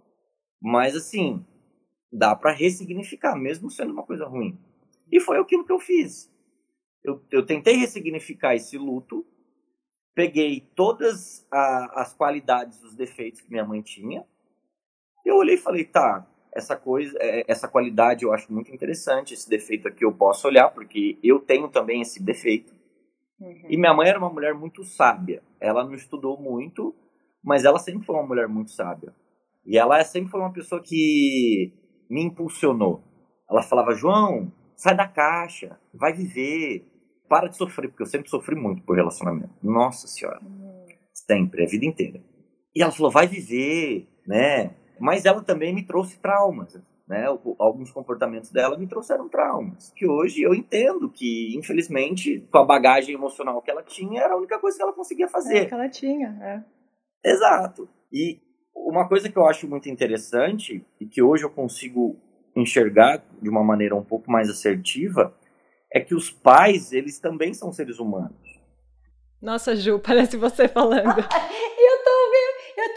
Mas 0.59 0.97
assim, 0.97 1.45
dá 2.11 2.35
para 2.35 2.51
ressignificar, 2.51 3.37
mesmo 3.37 3.71
sendo 3.71 3.93
uma 3.93 4.03
coisa 4.03 4.25
ruim. 4.25 4.59
E 5.13 5.21
foi 5.21 5.39
aquilo 5.39 5.67
que 5.67 5.73
eu 5.73 5.79
fiz. 5.79 6.33
Eu, 7.05 7.23
eu 7.31 7.45
tentei 7.45 7.77
ressignificar 7.77 8.55
esse 8.55 8.79
luto, 8.79 9.23
peguei 10.15 10.63
todas 10.75 11.47
a, 11.53 12.01
as 12.01 12.15
qualidades, 12.15 12.83
os 12.83 12.95
defeitos 12.95 13.43
que 13.43 13.51
minha 13.51 13.67
mãe 13.67 13.83
tinha, 13.83 14.27
eu 15.27 15.37
olhei 15.37 15.57
e 15.57 15.59
falei, 15.59 15.85
tá, 15.85 16.27
essa 16.55 16.77
coisa, 16.77 17.17
é, 17.21 17.45
essa 17.47 17.69
qualidade 17.69 18.25
eu 18.25 18.33
acho 18.33 18.53
muito 18.53 18.73
interessante, 18.73 19.35
esse 19.35 19.49
defeito 19.49 19.89
aqui 19.89 20.05
eu 20.05 20.13
posso 20.13 20.47
olhar, 20.49 20.71
porque 20.71 21.19
eu 21.23 21.39
tenho 21.41 21.69
também 21.69 22.01
esse 22.01 22.23
defeito. 22.23 22.73
Uhum. 23.39 23.67
E 23.69 23.77
minha 23.77 23.93
mãe 23.93 24.09
era 24.09 24.19
uma 24.19 24.33
mulher 24.33 24.55
muito 24.55 24.83
sábia. 24.85 25.43
Ela 25.61 25.85
não 25.85 25.95
estudou 25.95 26.41
muito, 26.41 26.95
mas 27.45 27.65
ela 27.65 27.79
sempre 27.79 28.07
foi 28.07 28.17
uma 28.17 28.27
mulher 28.27 28.49
muito 28.49 28.71
sábia. 28.71 29.15
E 29.67 29.77
ela 29.77 30.03
sempre 30.05 30.31
foi 30.31 30.41
uma 30.41 30.53
pessoa 30.53 30.81
que 30.83 31.73
me 32.09 32.23
impulsionou. 32.23 33.03
Ela 33.51 33.63
falava, 33.63 33.95
João, 33.95 34.51
sai 34.77 34.97
da 34.97 35.07
caixa, 35.07 35.79
vai 35.93 36.13
viver, 36.13 36.87
para 37.29 37.49
de 37.49 37.57
sofrer, 37.57 37.89
porque 37.89 38.03
eu 38.03 38.07
sempre 38.07 38.31
sofri 38.31 38.55
muito 38.55 38.83
por 38.83 38.97
relacionamento. 38.97 39.53
Nossa 39.63 40.07
senhora. 40.07 40.41
Sempre, 41.13 41.65
a 41.65 41.69
vida 41.69 41.85
inteira. 41.85 42.23
E 42.75 42.83
ela 42.83 42.93
falou, 42.93 43.11
vai 43.11 43.27
viver, 43.27 44.07
né? 44.27 44.75
Mas 44.99 45.25
ela 45.25 45.43
também 45.43 45.75
me 45.75 45.85
trouxe 45.85 46.19
traumas, 46.19 46.81
né? 47.07 47.27
Alguns 47.59 47.91
comportamentos 47.91 48.51
dela 48.51 48.79
me 48.79 48.87
trouxeram 48.87 49.29
traumas, 49.29 49.93
que 49.95 50.07
hoje 50.07 50.43
eu 50.43 50.55
entendo 50.55 51.11
que, 51.11 51.57
infelizmente, 51.57 52.47
com 52.51 52.59
a 52.59 52.65
bagagem 52.65 53.15
emocional 53.15 53.63
que 53.63 53.71
ela 53.71 53.83
tinha, 53.83 54.23
era 54.23 54.35
a 54.35 54.37
única 54.37 54.59
coisa 54.59 54.77
que 54.77 54.83
ela 54.83 54.93
conseguia 54.93 55.29
fazer. 55.29 55.59
É, 55.59 55.65
que 55.67 55.75
ela 55.75 55.89
tinha, 55.89 56.37
é. 56.43 57.31
Exato. 57.31 57.89
E 58.13 58.41
uma 58.75 59.09
coisa 59.09 59.29
que 59.29 59.37
eu 59.37 59.47
acho 59.47 59.69
muito 59.69 59.89
interessante 59.89 60.85
e 61.01 61.07
que 61.07 61.23
hoje 61.23 61.45
eu 61.45 61.51
consigo 61.51 62.17
enxergar 62.55 63.23
de 63.41 63.49
uma 63.49 63.63
maneira 63.63 63.95
um 63.95 64.05
pouco 64.05 64.31
mais 64.31 64.49
assertiva 64.49 65.35
é 65.93 66.01
que 66.01 66.15
os 66.15 66.31
pais, 66.31 66.93
eles 66.93 67.19
também 67.19 67.53
são 67.55 67.73
seres 67.73 67.99
humanos. 67.99 68.37
Nossa, 69.41 69.77
Ju, 69.77 69.99
parece 70.05 70.37
você 70.37 70.69
falando. 70.69 71.09
eu 71.19 72.05
tô 72.05 72.11
ouvindo, 72.25 72.57
eu 72.77 72.95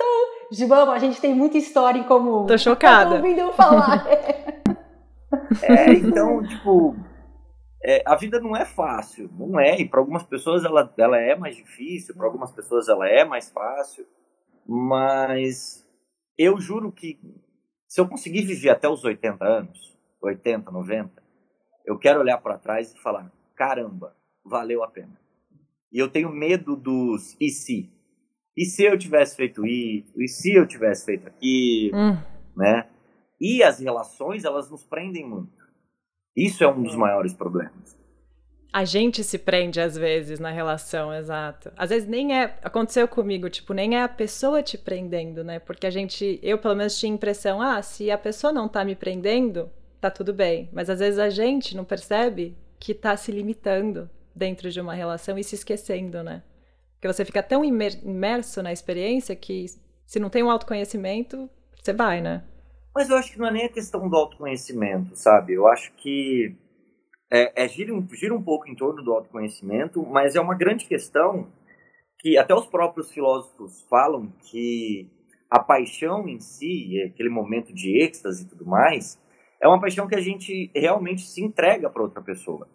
João, 0.51 0.91
a 0.91 0.99
gente 0.99 1.21
tem 1.21 1.33
muita 1.33 1.57
história 1.57 1.99
em 1.99 2.03
comum. 2.03 2.45
Tô 2.45 2.57
chocada. 2.57 3.15
Eu 3.15 3.21
tô 3.21 3.27
ouvindo 3.27 3.39
eu 3.39 3.53
falar. 3.53 4.05
é, 5.63 5.93
então, 5.93 6.41
tipo, 6.43 6.95
é, 7.83 8.03
a 8.05 8.15
vida 8.15 8.39
não 8.39 8.55
é 8.55 8.65
fácil, 8.65 9.29
não 9.37 9.59
é. 9.59 9.79
E 9.79 9.87
para 9.87 9.99
algumas 9.99 10.23
pessoas 10.23 10.65
ela, 10.65 10.93
ela 10.97 11.17
é 11.17 11.35
mais 11.35 11.55
difícil, 11.55 12.15
para 12.15 12.25
algumas 12.25 12.51
pessoas 12.51 12.89
ela 12.89 13.07
é 13.07 13.23
mais 13.23 13.49
fácil. 13.49 14.05
Mas 14.67 15.87
eu 16.37 16.59
juro 16.59 16.91
que 16.91 17.19
se 17.87 17.99
eu 17.99 18.07
conseguir 18.07 18.43
viver 18.43 18.69
até 18.69 18.87
os 18.87 19.03
80 19.03 19.43
anos, 19.43 19.97
80, 20.21 20.69
90, 20.69 21.23
eu 21.85 21.97
quero 21.97 22.19
olhar 22.19 22.37
para 22.37 22.57
trás 22.57 22.93
e 22.93 22.99
falar: 22.99 23.31
caramba, 23.55 24.15
valeu 24.45 24.83
a 24.83 24.87
pena. 24.87 25.19
E 25.91 25.97
eu 25.97 26.09
tenho 26.09 26.29
medo 26.29 26.75
dos 26.75 27.35
e 27.39 27.49
se. 27.49 27.91
E 28.59 28.65
se 28.65 28.83
eu 28.83 28.97
tivesse 28.97 29.37
feito 29.37 29.65
isso? 29.65 30.11
E 30.21 30.27
se 30.27 30.53
eu 30.53 30.67
tivesse 30.67 31.05
feito 31.05 31.25
aquilo? 31.25 31.97
Hum. 31.97 32.17
Né? 32.57 32.89
E 33.39 33.63
as 33.63 33.79
relações, 33.79 34.43
elas 34.43 34.69
nos 34.69 34.83
prendem 34.83 35.25
muito. 35.25 35.57
Isso 36.35 36.61
é 36.61 36.67
um 36.67 36.83
dos 36.83 36.93
maiores 36.93 37.33
problemas. 37.33 37.97
A 38.73 38.83
gente 38.83 39.23
se 39.23 39.37
prende 39.37 39.79
às 39.79 39.95
vezes 39.95 40.41
na 40.41 40.51
relação, 40.51 41.13
exato. 41.13 41.71
Às 41.77 41.89
vezes 41.89 42.09
nem 42.09 42.37
é. 42.37 42.59
Aconteceu 42.61 43.07
comigo, 43.07 43.49
tipo, 43.49 43.73
nem 43.73 43.95
é 43.95 44.03
a 44.03 44.09
pessoa 44.09 44.61
te 44.61 44.77
prendendo, 44.77 45.41
né? 45.41 45.59
Porque 45.59 45.87
a 45.87 45.89
gente. 45.89 46.37
Eu, 46.43 46.57
pelo 46.57 46.75
menos, 46.75 46.99
tinha 46.99 47.13
a 47.13 47.15
impressão, 47.15 47.61
ah, 47.61 47.81
se 47.81 48.11
a 48.11 48.17
pessoa 48.17 48.51
não 48.51 48.67
tá 48.67 48.83
me 48.83 48.93
prendendo, 48.93 49.69
tá 50.01 50.11
tudo 50.11 50.33
bem. 50.33 50.69
Mas 50.73 50.89
às 50.89 50.99
vezes 50.99 51.17
a 51.17 51.29
gente 51.29 51.77
não 51.77 51.85
percebe 51.85 52.57
que 52.77 52.93
tá 52.93 53.15
se 53.15 53.31
limitando 53.31 54.09
dentro 54.35 54.69
de 54.69 54.81
uma 54.81 54.93
relação 54.93 55.37
e 55.37 55.45
se 55.45 55.55
esquecendo, 55.55 56.21
né? 56.21 56.43
Porque 56.99 57.07
você 57.07 57.23
fica 57.23 57.41
tão 57.41 57.63
imerso 57.63 58.61
na 58.61 58.73
experiência 58.73 59.33
que 59.33 59.67
se 60.05 60.19
não 60.19 60.29
tem 60.29 60.43
um 60.43 60.51
autoconhecimento, 60.51 61.49
você 61.81 61.93
vai, 61.93 62.19
né? 62.19 62.43
Mas 62.93 63.09
eu 63.09 63.15
acho 63.15 63.31
que 63.31 63.39
não 63.39 63.47
é 63.47 63.51
nem 63.51 63.65
a 63.65 63.71
questão 63.71 64.09
do 64.09 64.15
autoconhecimento, 64.17 65.15
sabe? 65.15 65.53
Eu 65.53 65.65
acho 65.65 65.93
que 65.93 66.57
é, 67.31 67.63
é 67.63 67.67
gira, 67.69 67.93
um, 67.93 68.05
gira 68.11 68.35
um 68.35 68.43
pouco 68.43 68.67
em 68.67 68.75
torno 68.75 69.01
do 69.01 69.13
autoconhecimento, 69.13 70.05
mas 70.05 70.35
é 70.35 70.41
uma 70.41 70.55
grande 70.55 70.85
questão 70.85 71.49
que 72.19 72.37
até 72.37 72.53
os 72.53 72.65
próprios 72.65 73.09
filósofos 73.13 73.81
falam 73.89 74.33
que 74.51 75.09
a 75.49 75.57
paixão 75.57 76.27
em 76.27 76.41
si, 76.41 77.01
aquele 77.01 77.29
momento 77.29 77.73
de 77.73 77.97
êxtase 77.97 78.43
e 78.43 78.49
tudo 78.49 78.65
mais, 78.65 79.17
é 79.61 79.69
uma 79.69 79.79
paixão 79.79 80.05
que 80.05 80.15
a 80.15 80.21
gente 80.21 80.69
realmente 80.75 81.21
se 81.21 81.41
entrega 81.41 81.89
para 81.89 82.03
outra 82.03 82.21
pessoa. 82.21 82.67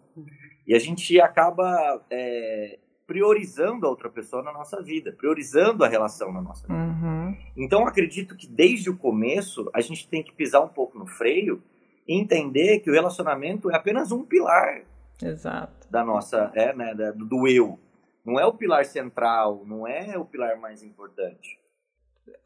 E 0.65 0.73
a 0.73 0.79
gente 0.79 1.21
acaba 1.21 2.03
é, 2.09 2.79
priorizando 3.07 3.85
a 3.85 3.89
outra 3.89 4.09
pessoa 4.09 4.41
na 4.41 4.51
nossa 4.51 4.81
vida, 4.81 5.11
priorizando 5.11 5.83
a 5.83 5.87
relação 5.87 6.31
na 6.31 6.41
nossa 6.41 6.67
vida. 6.67 6.79
Uhum. 6.79 7.37
Então, 7.55 7.87
acredito 7.87 8.35
que 8.35 8.47
desde 8.47 8.89
o 8.89 8.97
começo 8.97 9.69
a 9.73 9.81
gente 9.81 10.07
tem 10.07 10.23
que 10.23 10.33
pisar 10.33 10.61
um 10.61 10.67
pouco 10.67 10.97
no 10.97 11.05
freio 11.05 11.61
entender 12.07 12.79
que 12.79 12.89
o 12.89 12.93
relacionamento 12.93 13.71
é 13.71 13.75
apenas 13.75 14.11
um 14.11 14.23
pilar 14.23 14.83
Exato. 15.21 15.87
da 15.89 16.03
nossa, 16.03 16.51
é, 16.53 16.73
né, 16.73 16.93
do 17.15 17.47
eu. 17.47 17.79
Não 18.23 18.39
é 18.39 18.45
o 18.45 18.53
pilar 18.53 18.85
central, 18.85 19.63
não 19.65 19.87
é 19.87 20.17
o 20.17 20.25
pilar 20.25 20.57
mais 20.59 20.83
importante. 20.83 21.59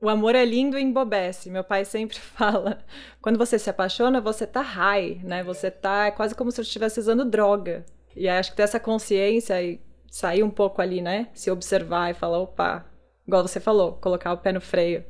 O 0.01 0.09
amor 0.09 0.35
é 0.35 0.43
lindo 0.43 0.77
e 0.77 0.81
embobece. 0.81 1.49
Meu 1.49 1.63
pai 1.63 1.85
sempre 1.85 2.19
fala. 2.19 2.79
Quando 3.21 3.37
você 3.37 3.57
se 3.57 3.69
apaixona, 3.69 4.19
você 4.19 4.45
tá 4.45 4.61
high, 4.61 5.21
né? 5.23 5.41
Você 5.43 5.71
tá 5.71 6.07
é 6.07 6.11
quase 6.11 6.35
como 6.35 6.51
se 6.51 6.61
estivesse 6.61 6.99
usando 6.99 7.23
droga. 7.23 7.85
E 8.15 8.27
acho 8.27 8.51
que 8.51 8.57
ter 8.57 8.63
essa 8.63 8.79
consciência 8.79 9.61
e 9.61 9.79
sair 10.11 10.43
um 10.43 10.49
pouco 10.49 10.81
ali, 10.81 11.01
né? 11.01 11.29
Se 11.33 11.51
observar 11.51 12.11
e 12.11 12.13
falar, 12.13 12.39
opa, 12.39 12.85
igual 13.27 13.47
você 13.47 13.59
falou, 13.59 13.93
colocar 13.93 14.33
o 14.33 14.37
pé 14.37 14.51
no 14.51 14.61
freio. 14.61 15.03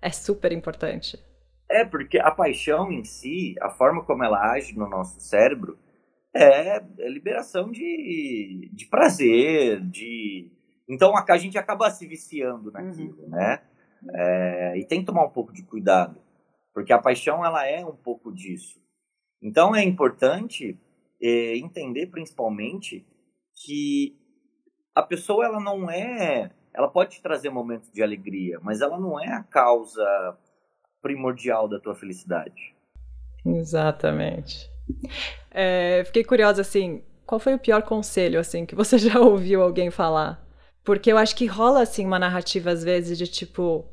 É 0.00 0.10
super 0.10 0.52
importante. 0.52 1.18
É, 1.70 1.84
porque 1.84 2.18
a 2.18 2.30
paixão 2.30 2.92
em 2.92 3.04
si, 3.04 3.54
a 3.60 3.70
forma 3.70 4.04
como 4.04 4.22
ela 4.22 4.52
age 4.52 4.76
no 4.76 4.88
nosso 4.88 5.20
cérebro, 5.20 5.78
é, 6.34 6.76
é 6.76 7.08
liberação 7.08 7.70
de, 7.70 8.70
de 8.72 8.86
prazer, 8.86 9.80
de. 9.80 10.50
Então 10.88 11.14
a, 11.16 11.38
gente 11.38 11.56
acaba 11.56 11.90
se 11.90 12.06
viciando 12.06 12.70
naquilo, 12.70 13.22
uhum. 13.22 13.30
né? 13.30 13.62
É, 14.14 14.78
e 14.78 14.84
tem 14.84 15.00
que 15.00 15.06
tomar 15.06 15.24
um 15.24 15.30
pouco 15.30 15.52
de 15.52 15.62
cuidado, 15.62 16.20
porque 16.74 16.92
a 16.92 17.00
paixão 17.00 17.44
ela 17.44 17.66
é 17.66 17.84
um 17.84 17.94
pouco 17.96 18.32
disso. 18.32 18.82
Então 19.40 19.74
é 19.74 19.84
importante 19.84 20.78
é, 21.22 21.56
entender 21.56 22.08
principalmente 22.08 23.06
que 23.64 24.18
a 24.94 25.02
pessoa 25.02 25.44
ela 25.44 25.60
não 25.60 25.90
é, 25.90 26.50
ela 26.74 26.88
pode 26.88 27.12
te 27.12 27.22
trazer 27.22 27.50
momentos 27.50 27.90
de 27.92 28.02
alegria, 28.02 28.58
mas 28.62 28.80
ela 28.80 28.98
não 28.98 29.18
é 29.20 29.28
a 29.28 29.42
causa 29.42 30.36
primordial 31.00 31.68
da 31.68 31.80
tua 31.80 31.94
felicidade. 31.94 32.74
Exatamente. 33.44 34.70
É, 35.50 36.02
fiquei 36.06 36.24
curiosa, 36.24 36.62
assim, 36.62 37.02
qual 37.26 37.38
foi 37.38 37.54
o 37.54 37.58
pior 37.58 37.82
conselho, 37.82 38.38
assim, 38.38 38.64
que 38.64 38.74
você 38.74 38.96
já 38.98 39.18
ouviu 39.20 39.62
alguém 39.62 39.90
falar? 39.90 40.42
Porque 40.84 41.12
eu 41.12 41.18
acho 41.18 41.36
que 41.36 41.46
rola, 41.46 41.82
assim, 41.82 42.04
uma 42.06 42.18
narrativa, 42.18 42.70
às 42.70 42.82
vezes, 42.82 43.16
de 43.16 43.26
tipo, 43.26 43.84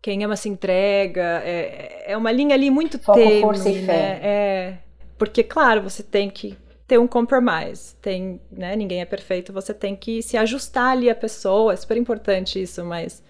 quem 0.00 0.24
ama 0.24 0.36
se 0.36 0.48
entrega, 0.48 1.42
é, 1.44 2.12
é 2.12 2.16
uma 2.16 2.30
linha 2.30 2.54
ali 2.54 2.70
muito 2.70 2.98
Foco, 2.98 3.18
tênue, 3.18 3.40
força 3.40 3.68
e 3.68 3.80
né? 3.80 3.86
fé. 3.86 4.20
É, 4.22 4.78
porque, 5.18 5.42
claro, 5.42 5.82
você 5.82 6.02
tem 6.02 6.30
que 6.30 6.56
ter 6.86 6.98
um 6.98 7.06
compromise, 7.08 7.96
tem, 7.96 8.40
né, 8.50 8.76
ninguém 8.76 9.00
é 9.00 9.04
perfeito, 9.04 9.52
você 9.52 9.74
tem 9.74 9.96
que 9.96 10.22
se 10.22 10.36
ajustar 10.36 10.92
ali 10.92 11.10
a 11.10 11.14
pessoa, 11.14 11.72
é 11.72 11.76
super 11.76 11.96
importante 11.96 12.62
isso, 12.62 12.84
mas 12.84 13.24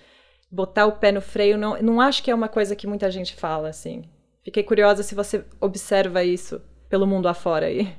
botar 0.51 0.87
o 0.87 0.99
pé 0.99 1.11
no 1.11 1.23
freio, 1.23 1.57
não, 1.57 1.81
não 1.81 2.01
acho 2.01 2.23
que 2.23 2.31
é 2.31 2.35
uma 2.35 2.49
coisa 2.49 2.77
que 2.77 2.87
muita 2.87 3.11
gente 3.11 3.35
fala, 3.35 3.69
assim. 3.69 4.05
Fiquei 4.45 4.63
curiosa 4.63 5.03
se 5.03 5.15
você 5.15 5.45
observa 5.61 6.23
isso 6.23 6.61
pelo 6.89 7.07
mundo 7.07 7.29
afora 7.29 7.67
aí. 7.67 7.93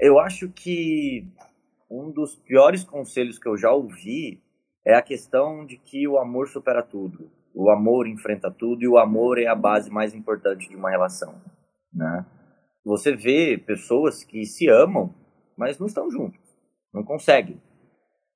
Eu 0.00 0.18
acho 0.18 0.48
que 0.48 1.26
um 1.90 2.10
dos 2.10 2.36
piores 2.36 2.84
conselhos 2.84 3.38
que 3.38 3.48
eu 3.48 3.56
já 3.56 3.70
ouvi 3.70 4.42
é 4.84 4.94
a 4.94 5.02
questão 5.02 5.66
de 5.66 5.76
que 5.76 6.08
o 6.08 6.18
amor 6.18 6.48
supera 6.48 6.82
tudo. 6.82 7.30
O 7.54 7.70
amor 7.70 8.08
enfrenta 8.08 8.50
tudo 8.50 8.82
e 8.82 8.88
o 8.88 8.96
amor 8.96 9.38
é 9.38 9.46
a 9.46 9.54
base 9.54 9.90
mais 9.90 10.14
importante 10.14 10.68
de 10.68 10.74
uma 10.74 10.90
relação, 10.90 11.34
né? 11.92 12.24
Você 12.84 13.14
vê 13.14 13.56
pessoas 13.56 14.24
que 14.24 14.44
se 14.44 14.68
amam, 14.68 15.14
mas 15.56 15.78
não 15.78 15.86
estão 15.86 16.10
juntos, 16.10 16.40
não 16.92 17.04
conseguem. 17.04 17.60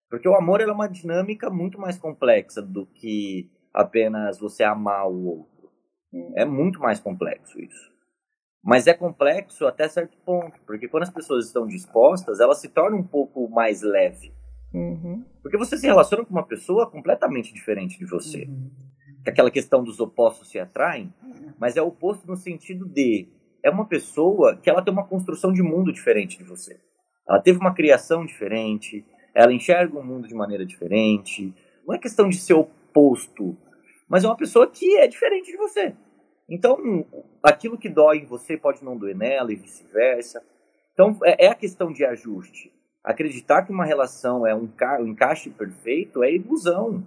Porque 0.08 0.28
o 0.28 0.36
amor 0.36 0.60
é 0.60 0.66
uma 0.66 0.88
dinâmica 0.88 1.50
muito 1.50 1.80
mais 1.80 1.98
complexa 1.98 2.62
do 2.62 2.86
que 2.86 3.50
apenas 3.74 4.38
você 4.38 4.62
amar 4.62 5.08
o 5.08 5.24
outro. 5.26 5.70
É 6.34 6.44
muito 6.44 6.80
mais 6.80 7.00
complexo 7.00 7.60
isso. 7.60 7.96
Mas 8.62 8.86
é 8.86 8.94
complexo 8.94 9.66
até 9.66 9.88
certo 9.88 10.16
ponto, 10.24 10.58
porque 10.66 10.88
quando 10.88 11.04
as 11.04 11.10
pessoas 11.10 11.46
estão 11.46 11.66
dispostas, 11.66 12.40
ela 12.40 12.54
se 12.54 12.68
torna 12.68 12.96
um 12.96 13.06
pouco 13.06 13.48
mais 13.48 13.82
leve. 13.82 14.32
Uhum. 14.74 15.24
Porque 15.42 15.56
você 15.56 15.76
se 15.76 15.86
relaciona 15.86 16.24
com 16.24 16.32
uma 16.32 16.46
pessoa 16.46 16.90
completamente 16.90 17.52
diferente 17.52 17.98
de 17.98 18.04
você. 18.04 18.44
Uhum. 18.44 18.70
Aquela 19.26 19.50
questão 19.50 19.82
dos 19.82 20.00
opostos 20.00 20.50
se 20.50 20.58
atraem, 20.58 21.12
mas 21.58 21.76
é 21.76 21.82
oposto 21.82 22.26
no 22.26 22.36
sentido 22.36 22.88
de 22.88 23.28
é 23.62 23.70
uma 23.70 23.86
pessoa 23.86 24.56
que 24.56 24.70
ela 24.70 24.82
tem 24.82 24.92
uma 24.92 25.06
construção 25.06 25.52
de 25.52 25.62
mundo 25.62 25.92
diferente 25.92 26.38
de 26.38 26.44
você. 26.44 26.78
Ela 27.28 27.40
teve 27.40 27.58
uma 27.58 27.74
criação 27.74 28.24
diferente, 28.24 29.04
ela 29.34 29.52
enxerga 29.52 29.98
o 29.98 30.04
mundo 30.04 30.28
de 30.28 30.34
maneira 30.34 30.64
diferente. 30.64 31.54
Não 31.86 31.94
é 31.94 31.98
questão 31.98 32.28
de 32.28 32.38
ser 32.38 32.54
oposto, 32.54 33.56
mas 34.08 34.24
é 34.24 34.28
uma 34.28 34.36
pessoa 34.36 34.66
que 34.66 34.96
é 34.96 35.06
diferente 35.06 35.50
de 35.50 35.56
você. 35.56 35.94
Então, 36.48 37.04
aquilo 37.42 37.76
que 37.76 37.88
dói 37.88 38.18
em 38.18 38.24
você 38.24 38.56
pode 38.56 38.84
não 38.84 38.96
doer 38.96 39.16
nela 39.16 39.52
e 39.52 39.56
vice-versa. 39.56 40.42
Então, 40.92 41.18
é, 41.24 41.46
é 41.46 41.48
a 41.48 41.54
questão 41.54 41.92
de 41.92 42.04
ajuste. 42.04 42.72
Acreditar 43.02 43.62
que 43.62 43.72
uma 43.72 43.84
relação 43.84 44.46
é 44.46 44.54
um, 44.54 44.68
um 45.00 45.06
encaixe 45.06 45.50
perfeito 45.50 46.22
é 46.22 46.32
ilusão. 46.32 47.04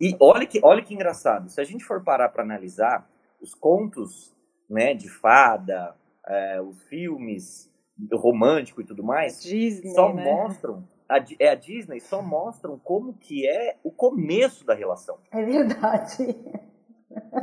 E 0.00 0.16
olha 0.20 0.46
que, 0.46 0.60
olha 0.62 0.82
que 0.82 0.94
engraçado, 0.94 1.48
se 1.48 1.60
a 1.60 1.64
gente 1.64 1.84
for 1.84 2.02
parar 2.02 2.28
para 2.28 2.42
analisar 2.42 3.08
os 3.40 3.54
contos 3.54 4.34
né, 4.72 4.94
de 4.94 5.08
fada, 5.08 5.94
é, 6.26 6.60
os 6.60 6.82
filmes 6.84 7.70
romântico 8.12 8.80
e 8.80 8.84
tudo 8.84 9.04
mais, 9.04 9.42
Disney, 9.42 9.92
só 9.92 10.12
né? 10.12 10.24
mostram 10.24 10.84
a, 11.08 11.24
é 11.38 11.48
a 11.50 11.54
Disney 11.54 12.00
só 12.00 12.22
mostram 12.22 12.78
como 12.78 13.12
que 13.14 13.46
é 13.46 13.76
o 13.84 13.90
começo 13.90 14.64
da 14.64 14.74
relação. 14.74 15.18
É 15.30 15.44
verdade. 15.44 16.34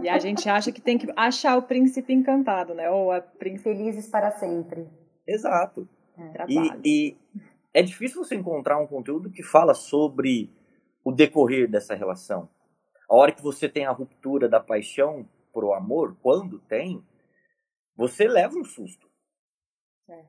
E 0.01 0.09
a 0.09 0.17
gente 0.17 0.49
acha 0.49 0.71
que 0.71 0.81
tem 0.81 0.97
que 0.97 1.07
achar 1.15 1.55
o 1.55 1.61
príncipe 1.61 2.11
encantado, 2.11 2.73
né? 2.73 2.89
Ou 2.89 3.11
a 3.11 3.21
princesa. 3.21 3.75
Felizes 3.75 4.07
para 4.07 4.31
sempre. 4.31 4.87
Exato. 5.27 5.87
Trabalho. 6.33 6.81
E, 6.83 7.11
e 7.11 7.17
é 7.73 7.83
difícil 7.83 8.23
você 8.23 8.35
encontrar 8.35 8.79
um 8.79 8.87
conteúdo 8.87 9.29
que 9.29 9.43
fala 9.43 9.75
sobre 9.75 10.51
o 11.03 11.11
decorrer 11.11 11.69
dessa 11.69 11.93
relação. 11.93 12.49
A 13.07 13.15
hora 13.15 13.31
que 13.31 13.43
você 13.43 13.69
tem 13.69 13.85
a 13.85 13.91
ruptura 13.91 14.49
da 14.49 14.59
paixão 14.59 15.27
pro 15.53 15.73
amor, 15.73 16.17
quando 16.21 16.59
tem, 16.59 17.03
você 17.99 18.29
leva 18.29 18.57
um 18.57 18.63
susto. 18.63 19.09
É. 20.09 20.23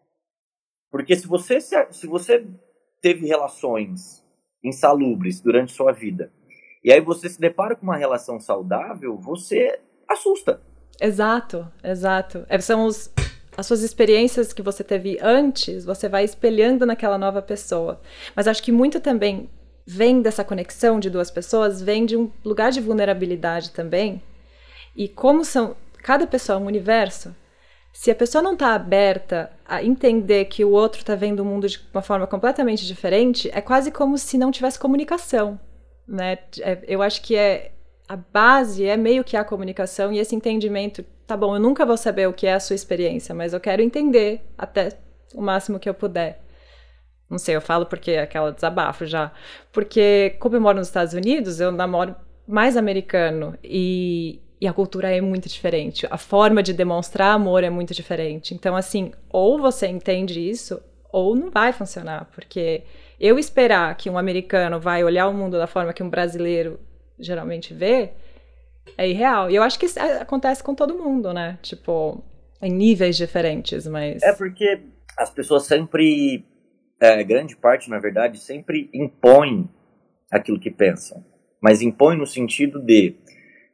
Porque 0.90 1.14
se 1.14 1.24
você, 1.24 1.60
se, 1.60 1.76
se 1.92 2.04
você 2.04 2.44
teve 3.00 3.28
relações 3.28 4.26
insalubres 4.62 5.40
durante 5.40 5.70
sua 5.70 5.92
vida, 5.92 6.32
e 6.82 6.92
aí 6.92 7.00
você 7.00 7.28
se 7.28 7.40
depara 7.40 7.76
com 7.76 7.84
uma 7.84 7.96
relação 7.96 8.40
saudável, 8.40 9.16
você 9.16 9.78
assusta. 10.08 10.60
Exato, 11.00 11.70
exato. 11.84 12.44
É, 12.48 12.58
são 12.58 12.86
os, 12.86 13.12
as 13.56 13.66
suas 13.66 13.82
experiências 13.82 14.52
que 14.52 14.62
você 14.62 14.82
teve 14.82 15.16
antes, 15.22 15.84
você 15.84 16.08
vai 16.08 16.24
espelhando 16.24 16.84
naquela 16.84 17.16
nova 17.16 17.40
pessoa. 17.40 18.00
Mas 18.34 18.48
acho 18.48 18.64
que 18.64 18.72
muito 18.72 19.00
também 19.00 19.48
vem 19.86 20.20
dessa 20.20 20.42
conexão 20.42 20.98
de 20.98 21.08
duas 21.08 21.30
pessoas, 21.30 21.80
vem 21.80 22.04
de 22.04 22.16
um 22.16 22.32
lugar 22.44 22.72
de 22.72 22.80
vulnerabilidade 22.80 23.70
também. 23.70 24.20
E 24.96 25.08
como 25.08 25.44
são 25.44 25.76
cada 26.02 26.26
pessoa 26.26 26.58
é 26.58 26.62
um 26.62 26.66
universo, 26.66 27.34
se 27.92 28.10
a 28.10 28.14
pessoa 28.14 28.42
não 28.42 28.54
está 28.54 28.74
aberta 28.74 29.50
a 29.66 29.82
entender 29.82 30.46
que 30.46 30.64
o 30.64 30.70
outro 30.70 31.00
está 31.00 31.14
vendo 31.14 31.40
o 31.40 31.44
mundo 31.44 31.68
de 31.68 31.80
uma 31.92 32.02
forma 32.02 32.26
completamente 32.26 32.86
diferente, 32.86 33.50
é 33.52 33.60
quase 33.60 33.90
como 33.90 34.16
se 34.16 34.38
não 34.38 34.50
tivesse 34.50 34.78
comunicação, 34.78 35.58
né? 36.06 36.38
É, 36.60 36.82
eu 36.86 37.02
acho 37.02 37.20
que 37.22 37.36
é 37.36 37.72
a 38.08 38.16
base 38.16 38.84
é 38.84 38.96
meio 38.96 39.22
que 39.22 39.36
a 39.36 39.44
comunicação 39.44 40.12
e 40.12 40.18
esse 40.18 40.34
entendimento. 40.34 41.04
Tá 41.26 41.36
bom, 41.36 41.54
eu 41.54 41.60
nunca 41.60 41.86
vou 41.86 41.96
saber 41.96 42.28
o 42.28 42.32
que 42.32 42.46
é 42.46 42.54
a 42.54 42.60
sua 42.60 42.74
experiência, 42.74 43.32
mas 43.34 43.52
eu 43.52 43.60
quero 43.60 43.82
entender 43.82 44.42
até 44.58 44.98
o 45.32 45.40
máximo 45.40 45.78
que 45.78 45.88
eu 45.88 45.94
puder. 45.94 46.42
Não 47.30 47.38
sei, 47.38 47.54
eu 47.54 47.60
falo 47.60 47.86
porque 47.86 48.10
é 48.10 48.22
aquela 48.22 48.50
desabafo 48.50 49.06
já. 49.06 49.30
Porque, 49.70 50.36
como 50.40 50.56
eu 50.56 50.60
moro 50.60 50.78
nos 50.78 50.88
Estados 50.88 51.14
Unidos, 51.14 51.60
eu 51.60 51.70
namoro 51.70 52.16
mais 52.48 52.76
americano 52.76 53.56
e, 53.62 54.42
e 54.60 54.68
a 54.68 54.72
cultura 54.72 55.10
é 55.10 55.20
muito 55.20 55.48
diferente. 55.48 56.06
A 56.10 56.18
forma 56.18 56.62
de 56.62 56.72
demonstrar 56.72 57.32
amor 57.34 57.64
é 57.64 57.70
muito 57.70 57.94
diferente. 57.94 58.54
Então, 58.54 58.76
assim, 58.76 59.12
ou 59.30 59.58
você 59.58 59.86
entende 59.86 60.38
isso, 60.38 60.82
ou 61.10 61.34
não 61.34 61.50
vai 61.50 61.72
funcionar. 61.72 62.28
Porque 62.34 62.82
eu 63.18 63.38
esperar 63.38 63.96
que 63.96 64.10
um 64.10 64.18
americano 64.18 64.78
vai 64.78 65.02
olhar 65.02 65.28
o 65.28 65.34
mundo 65.34 65.56
da 65.56 65.66
forma 65.66 65.92
que 65.94 66.02
um 66.02 66.10
brasileiro 66.10 66.78
geralmente 67.18 67.72
vê 67.72 68.10
é 68.98 69.08
irreal. 69.08 69.50
E 69.50 69.54
eu 69.54 69.62
acho 69.62 69.78
que 69.78 69.86
isso 69.86 69.98
acontece 69.98 70.62
com 70.62 70.74
todo 70.74 70.98
mundo, 70.98 71.32
né? 71.32 71.58
Tipo, 71.62 72.22
em 72.60 72.72
níveis 72.72 73.16
diferentes, 73.16 73.86
mas. 73.86 74.22
É 74.22 74.34
porque 74.34 74.82
as 75.16 75.30
pessoas 75.30 75.64
sempre, 75.64 76.44
é, 77.00 77.22
grande 77.24 77.56
parte, 77.56 77.88
na 77.88 77.98
verdade, 77.98 78.38
sempre 78.38 78.90
impõem 78.92 79.68
aquilo 80.30 80.60
que 80.60 80.70
pensam. 80.70 81.24
Mas 81.62 81.82
impõem 81.82 82.16
no 82.16 82.26
sentido 82.26 82.80
de 82.80 83.16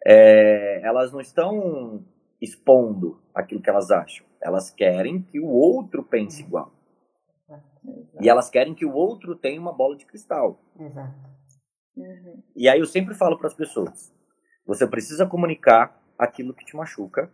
é, 0.08 0.80
elas 0.84 1.12
não 1.12 1.20
estão 1.20 2.04
expondo 2.40 3.20
aquilo 3.34 3.60
que 3.60 3.68
elas 3.68 3.90
acham. 3.90 4.24
Elas 4.40 4.70
querem 4.70 5.20
que 5.20 5.40
o 5.40 5.48
outro 5.48 6.04
pense 6.04 6.42
igual. 6.42 6.72
E 8.20 8.28
elas 8.28 8.48
querem 8.48 8.72
que 8.72 8.84
o 8.84 8.92
outro 8.92 9.34
tenha 9.34 9.60
uma 9.60 9.72
bola 9.72 9.96
de 9.96 10.06
cristal. 10.06 10.60
Exato. 10.78 11.14
Uhum. 11.96 12.42
E 12.54 12.68
aí 12.68 12.78
eu 12.78 12.86
sempre 12.86 13.14
falo 13.14 13.36
para 13.36 13.48
as 13.48 13.54
pessoas: 13.54 14.14
você 14.64 14.86
precisa 14.86 15.26
comunicar 15.26 16.00
aquilo 16.16 16.54
que 16.54 16.64
te 16.64 16.76
machuca, 16.76 17.30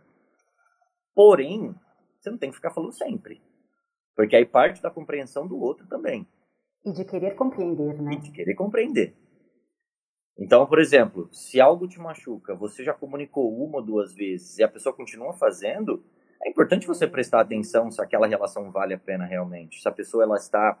porém, 1.13 1.75
você 2.19 2.31
não 2.31 2.37
tem 2.37 2.49
que 2.49 2.55
ficar 2.55 2.71
falando 2.71 2.93
sempre. 2.93 3.41
Porque 4.15 4.35
aí 4.35 4.45
parte 4.45 4.81
da 4.81 4.89
compreensão 4.89 5.47
do 5.47 5.59
outro 5.59 5.87
também. 5.87 6.27
E 6.85 6.91
de 6.91 7.05
querer 7.05 7.35
compreender, 7.35 8.01
né? 8.01 8.13
E 8.13 8.19
de 8.19 8.31
querer 8.31 8.55
compreender. 8.55 9.15
Então, 10.37 10.65
por 10.65 10.79
exemplo, 10.79 11.29
se 11.31 11.61
algo 11.61 11.87
te 11.87 11.99
machuca, 11.99 12.55
você 12.55 12.83
já 12.83 12.93
comunicou 12.93 13.55
uma 13.55 13.77
ou 13.77 13.83
duas 13.83 14.13
vezes 14.13 14.57
e 14.57 14.63
a 14.63 14.67
pessoa 14.67 14.95
continua 14.95 15.33
fazendo, 15.33 16.03
é 16.43 16.49
importante 16.49 16.87
você 16.87 17.07
prestar 17.07 17.41
atenção 17.41 17.91
se 17.91 18.01
aquela 18.01 18.27
relação 18.27 18.71
vale 18.71 18.93
a 18.93 18.99
pena 18.99 19.25
realmente. 19.25 19.81
Se 19.81 19.87
a 19.87 19.91
pessoa 19.91 20.23
ela 20.23 20.37
está 20.37 20.79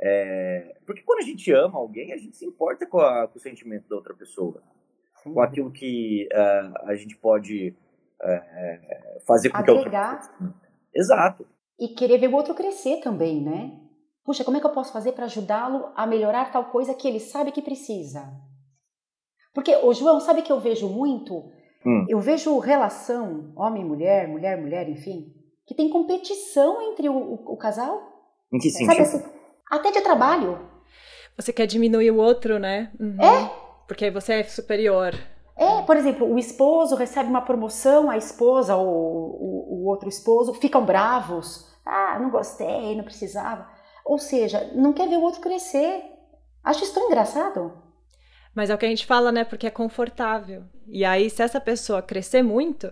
é... 0.00 0.76
Porque 0.86 1.02
quando 1.02 1.20
a 1.20 1.24
gente 1.26 1.50
ama 1.52 1.78
alguém, 1.78 2.12
a 2.12 2.16
gente 2.16 2.36
se 2.36 2.44
importa 2.44 2.86
com, 2.86 3.00
a, 3.00 3.26
com 3.28 3.38
o 3.38 3.40
sentimento 3.40 3.88
da 3.88 3.96
outra 3.96 4.14
pessoa. 4.14 4.62
Sim. 5.22 5.32
Com 5.32 5.40
aquilo 5.40 5.70
que 5.70 6.28
uh, 6.32 6.88
a 6.88 6.94
gente 6.94 7.16
pode 7.16 7.74
uh, 8.22 9.26
fazer 9.26 9.50
com 9.50 9.58
Agregar. 9.58 9.90
que 9.90 9.96
a 9.96 10.10
outra 10.10 10.28
pessoa... 10.28 10.54
Exato. 10.94 11.46
E 11.78 11.88
querer 11.88 12.18
ver 12.18 12.28
o 12.28 12.34
outro 12.34 12.54
crescer 12.54 13.00
também, 13.00 13.42
né? 13.42 13.78
Puxa, 14.24 14.44
como 14.44 14.56
é 14.56 14.60
que 14.60 14.66
eu 14.66 14.72
posso 14.72 14.92
fazer 14.92 15.12
para 15.12 15.26
ajudá-lo 15.26 15.92
a 15.94 16.06
melhorar 16.06 16.50
tal 16.50 16.66
coisa 16.66 16.94
que 16.94 17.06
ele 17.06 17.20
sabe 17.20 17.52
que 17.52 17.62
precisa? 17.62 18.32
Porque, 19.56 19.74
o 19.74 19.94
João, 19.94 20.20
sabe 20.20 20.42
que 20.42 20.52
eu 20.52 20.60
vejo 20.60 20.86
muito? 20.86 21.50
Hum. 21.86 22.04
Eu 22.10 22.20
vejo 22.20 22.58
relação 22.58 23.54
homem-mulher, 23.56 24.28
mulher-mulher, 24.28 24.86
enfim, 24.86 25.32
que 25.66 25.74
tem 25.74 25.88
competição 25.88 26.82
entre 26.92 27.08
o, 27.08 27.16
o, 27.16 27.54
o 27.54 27.56
casal. 27.56 28.02
Em 28.52 28.58
que 28.58 28.68
Sabe 28.68 28.84
sentido? 28.84 29.02
assim? 29.02 29.24
Até 29.70 29.90
de 29.92 30.02
trabalho. 30.02 30.58
Você 31.38 31.54
quer 31.54 31.66
diminuir 31.66 32.10
o 32.10 32.18
outro, 32.18 32.58
né? 32.58 32.92
Uhum. 33.00 33.16
É. 33.18 33.50
Porque 33.88 34.04
aí 34.04 34.10
você 34.10 34.34
é 34.34 34.44
superior. 34.44 35.14
É, 35.56 35.80
por 35.80 35.96
exemplo, 35.96 36.30
o 36.30 36.38
esposo 36.38 36.94
recebe 36.94 37.30
uma 37.30 37.40
promoção, 37.40 38.10
a 38.10 38.18
esposa 38.18 38.76
ou 38.76 38.86
o, 38.86 39.84
o 39.84 39.86
outro 39.86 40.06
esposo 40.06 40.52
ficam 40.52 40.84
bravos. 40.84 41.66
Ah, 41.82 42.18
não 42.20 42.28
gostei, 42.28 42.94
não 42.94 43.04
precisava. 43.04 43.66
Ou 44.04 44.18
seja, 44.18 44.70
não 44.74 44.92
quer 44.92 45.08
ver 45.08 45.16
o 45.16 45.22
outro 45.22 45.40
crescer. 45.40 46.02
Acho 46.62 46.84
isso 46.84 46.92
tão 46.92 47.06
engraçado. 47.06 47.85
Mas 48.56 48.70
é 48.70 48.74
o 48.74 48.78
que 48.78 48.86
a 48.86 48.88
gente 48.88 49.04
fala, 49.04 49.30
né? 49.30 49.44
Porque 49.44 49.66
é 49.66 49.70
confortável. 49.70 50.64
E 50.86 51.04
aí, 51.04 51.28
se 51.28 51.42
essa 51.42 51.60
pessoa 51.60 52.00
crescer 52.00 52.42
muito, 52.42 52.90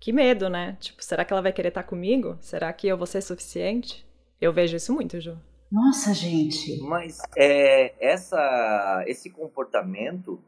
que 0.00 0.12
medo, 0.12 0.48
né? 0.50 0.76
Tipo, 0.80 1.04
será 1.04 1.24
que 1.24 1.32
ela 1.32 1.40
vai 1.40 1.52
querer 1.52 1.68
estar 1.68 1.84
comigo? 1.84 2.36
Será 2.40 2.72
que 2.72 2.88
eu 2.88 2.98
vou 2.98 3.06
ser 3.06 3.20
suficiente? 3.22 4.04
Eu 4.40 4.52
vejo 4.52 4.76
isso 4.76 4.92
muito, 4.92 5.20
Ju. 5.20 5.38
Nossa, 5.70 6.12
gente. 6.12 6.80
Mas 6.80 7.18
é, 7.36 7.94
essa, 8.04 9.04
esse 9.06 9.30
comportamento. 9.30 10.42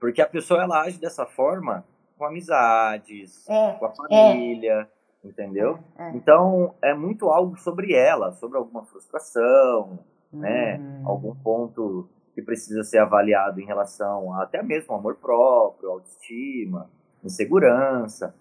Porque 0.00 0.22
a 0.22 0.28
pessoa 0.28 0.62
ela 0.62 0.80
age 0.82 0.98
dessa 0.98 1.26
forma 1.26 1.84
com 2.16 2.24
amizades, 2.24 3.46
É, 3.48 3.72
com 3.74 3.84
a 3.86 3.94
família, 3.94 4.88
entendeu? 5.22 5.78
é. 5.98 6.10
Então 6.16 6.74
é 6.80 6.94
muito 6.94 7.28
algo 7.28 7.56
sobre 7.58 7.92
ela, 7.94 8.32
sobre 8.32 8.56
alguma 8.56 8.84
frustração, 8.86 9.98
né? 10.32 10.78
Hum. 10.78 11.02
Algum 11.06 11.34
ponto 11.34 12.08
que 12.34 12.42
precisa 12.42 12.84
ser 12.84 12.98
avaliado 12.98 13.60
em 13.60 13.66
relação 13.66 14.32
a 14.32 14.44
até 14.44 14.62
mesmo 14.62 14.94
amor 14.94 15.16
próprio, 15.16 15.90
autoestima, 15.90 16.90
insegurança. 17.24 18.34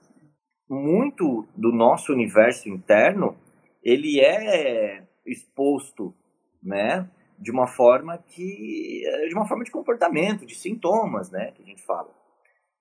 Muito 0.69 1.47
do 1.55 1.71
nosso 1.71 2.13
universo 2.13 2.69
interno 2.69 3.35
ele 3.83 4.19
é 4.19 5.03
exposto, 5.25 6.13
né? 6.61 7.09
De 7.39 7.51
uma 7.51 7.67
forma 7.67 8.17
que 8.17 9.01
de 9.27 9.33
uma 9.33 9.47
forma 9.47 9.63
de 9.63 9.71
comportamento, 9.71 10.45
de 10.45 10.55
sintomas, 10.55 11.31
né? 11.31 11.51
Que 11.51 11.63
a 11.63 11.65
gente 11.65 11.81
fala. 11.83 12.09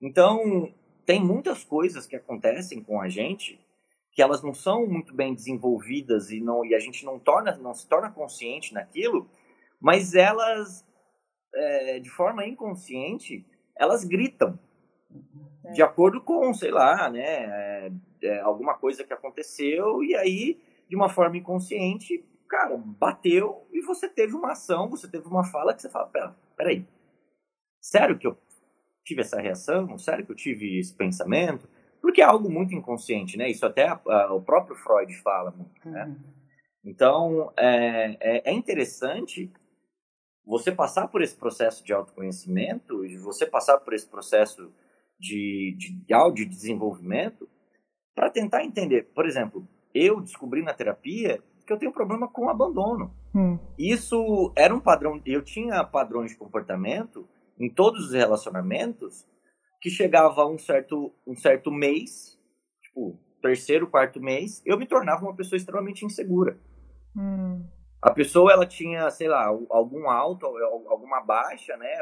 Então 0.03 0.73
tem 1.05 1.23
muitas 1.25 1.65
coisas 1.65 2.07
que 2.07 2.17
acontecem 2.17 2.83
com 2.83 3.01
a 3.01 3.09
gente 3.09 3.59
que 4.17 4.23
elas 4.23 4.43
não 4.43 4.55
são 4.55 4.87
muito 4.87 5.15
bem 5.15 5.35
desenvolvidas 5.35 6.31
e 6.31 6.41
não 6.41 6.65
e 6.65 6.75
a 6.75 6.79
gente 6.79 7.05
não 7.05 7.19
torna 7.19 7.55
não 7.59 7.75
se 7.75 7.87
torna 7.87 8.11
consciente 8.11 8.73
naquilo, 8.73 9.29
mas 9.79 10.15
elas 10.15 10.83
é, 11.55 12.01
de 12.01 12.09
forma 12.09 12.47
inconsciente 12.47 13.45
elas 13.77 14.05
gritam. 14.05 14.59
De 15.75 15.83
acordo 15.83 16.23
com 16.23 16.55
sei 16.55 16.71
lá 16.71 17.11
né 17.11 17.27
é, 17.27 17.93
é, 18.23 18.41
alguma 18.41 18.73
coisa 18.79 19.05
que 19.05 19.13
aconteceu 19.13 20.03
e 20.03 20.17
aí 20.17 20.59
de 20.89 20.97
uma 20.97 21.11
forma 21.11 21.37
inconsciente 21.37 22.25
cara 22.49 22.75
bateu 22.79 23.69
e 23.71 23.83
você 23.83 24.09
teve 24.09 24.35
uma 24.35 24.53
ação 24.53 24.89
você 24.89 25.09
teve 25.09 25.27
uma 25.27 25.45
fala 25.45 25.75
que 25.75 25.83
você 25.83 25.91
fala 25.91 26.07
pera 26.07 26.35
peraí 26.57 26.87
sério 27.81 28.19
que 28.19 28.27
eu 28.27 28.39
tive 29.05 29.21
essa 29.21 29.41
reação? 29.41 29.99
Sério 29.99 30.25
que 30.25 30.33
eu 30.33 30.37
tive 30.37 30.79
esse 30.79 30.95
pensamento 30.95 31.69
porque 32.07 32.23
é 32.23 32.25
algo 32.25 32.49
muito 32.49 32.73
inconsciente, 32.73 33.37
né? 33.37 33.51
Isso 33.51 33.67
até 33.67 33.89
a, 33.89 34.01
a, 34.07 34.33
o 34.33 34.41
próprio 34.41 34.77
Freud 34.77 35.13
fala 35.23 35.51
muito, 35.51 35.91
né? 35.91 36.05
Uhum. 36.05 36.17
Então, 36.85 37.53
é, 37.57 38.17
é, 38.21 38.51
é 38.51 38.53
interessante 38.53 39.53
você 40.47 40.71
passar 40.71 41.09
por 41.09 41.21
esse 41.21 41.35
processo 41.35 41.85
de 41.85 41.93
autoconhecimento, 41.93 43.05
e 43.05 43.17
você 43.17 43.45
passar 43.45 43.79
por 43.79 43.93
esse 43.93 44.07
processo 44.07 44.73
de, 45.19 45.77
de, 45.77 46.33
de 46.33 46.45
desenvolvimento, 46.45 47.49
para 48.15 48.31
tentar 48.31 48.63
entender. 48.63 49.11
Por 49.13 49.27
exemplo, 49.27 49.67
eu 49.93 50.21
descobri 50.21 50.63
na 50.63 50.73
terapia 50.73 51.43
que 51.67 51.73
eu 51.73 51.77
tenho 51.77 51.93
problema 51.93 52.29
com 52.29 52.49
abandono. 52.49 53.13
Hum. 53.35 53.59
Isso 53.77 54.53
era 54.55 54.73
um 54.73 54.79
padrão. 54.79 55.21
Eu 55.27 55.43
tinha 55.43 55.83
padrões 55.83 56.31
de 56.31 56.37
comportamento 56.37 57.29
em 57.59 57.69
todos 57.69 58.07
os 58.07 58.13
relacionamentos 58.13 59.27
que 59.81 59.91
chegava 59.91 60.43
a 60.43 60.49
um 60.49 60.59
certo, 60.59 61.13
um 61.27 61.37
certo 61.37 61.71
mês, 61.71 62.39
tipo, 62.83 63.19
terceiro, 63.41 63.87
quarto 63.87 64.21
mês, 64.21 64.63
eu 64.65 64.79
me 64.79 64.87
tornava 64.87 65.23
uma 65.23 65.37
pessoa 65.37 65.57
extremamente 65.57 66.05
insegura. 66.05 66.59
Hum. 67.17 67.65
A 68.03 68.13
pessoa, 68.13 68.53
ela 68.53 68.67
tinha, 68.67 69.11
sei 69.11 69.29
lá, 69.29 69.47
algum 69.47 70.09
alto, 70.09 70.47
alguma 70.47 71.21
baixa, 71.21 71.77
né? 71.77 71.93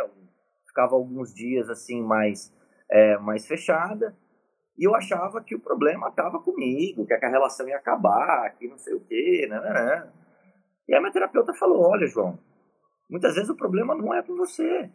Ficava 0.67 0.95
alguns 0.95 1.33
dias, 1.33 1.69
assim, 1.71 2.03
mais, 2.03 2.53
é, 2.91 3.17
mais 3.19 3.47
fechada. 3.47 4.17
E 4.77 4.85
eu 4.85 4.95
achava 4.95 5.43
que 5.43 5.55
o 5.55 5.61
problema 5.61 6.09
estava 6.09 6.41
comigo, 6.41 7.07
que 7.07 7.15
a 7.15 7.29
relação 7.29 7.69
ia 7.69 7.77
acabar, 7.77 8.51
que 8.57 8.67
não 8.67 8.77
sei 8.77 8.95
o 8.95 9.01
quê, 9.01 9.47
né, 9.49 9.61
né, 9.61 9.73
né. 9.73 10.13
E 10.89 10.95
a 10.95 11.01
minha 11.01 11.13
terapeuta 11.13 11.55
falou, 11.55 11.81
olha, 11.81 12.07
João, 12.07 12.39
muitas 13.09 13.35
vezes 13.35 13.49
o 13.49 13.57
problema 13.57 13.95
não 13.95 14.13
é 14.13 14.23
com 14.23 14.37
você. 14.37 14.91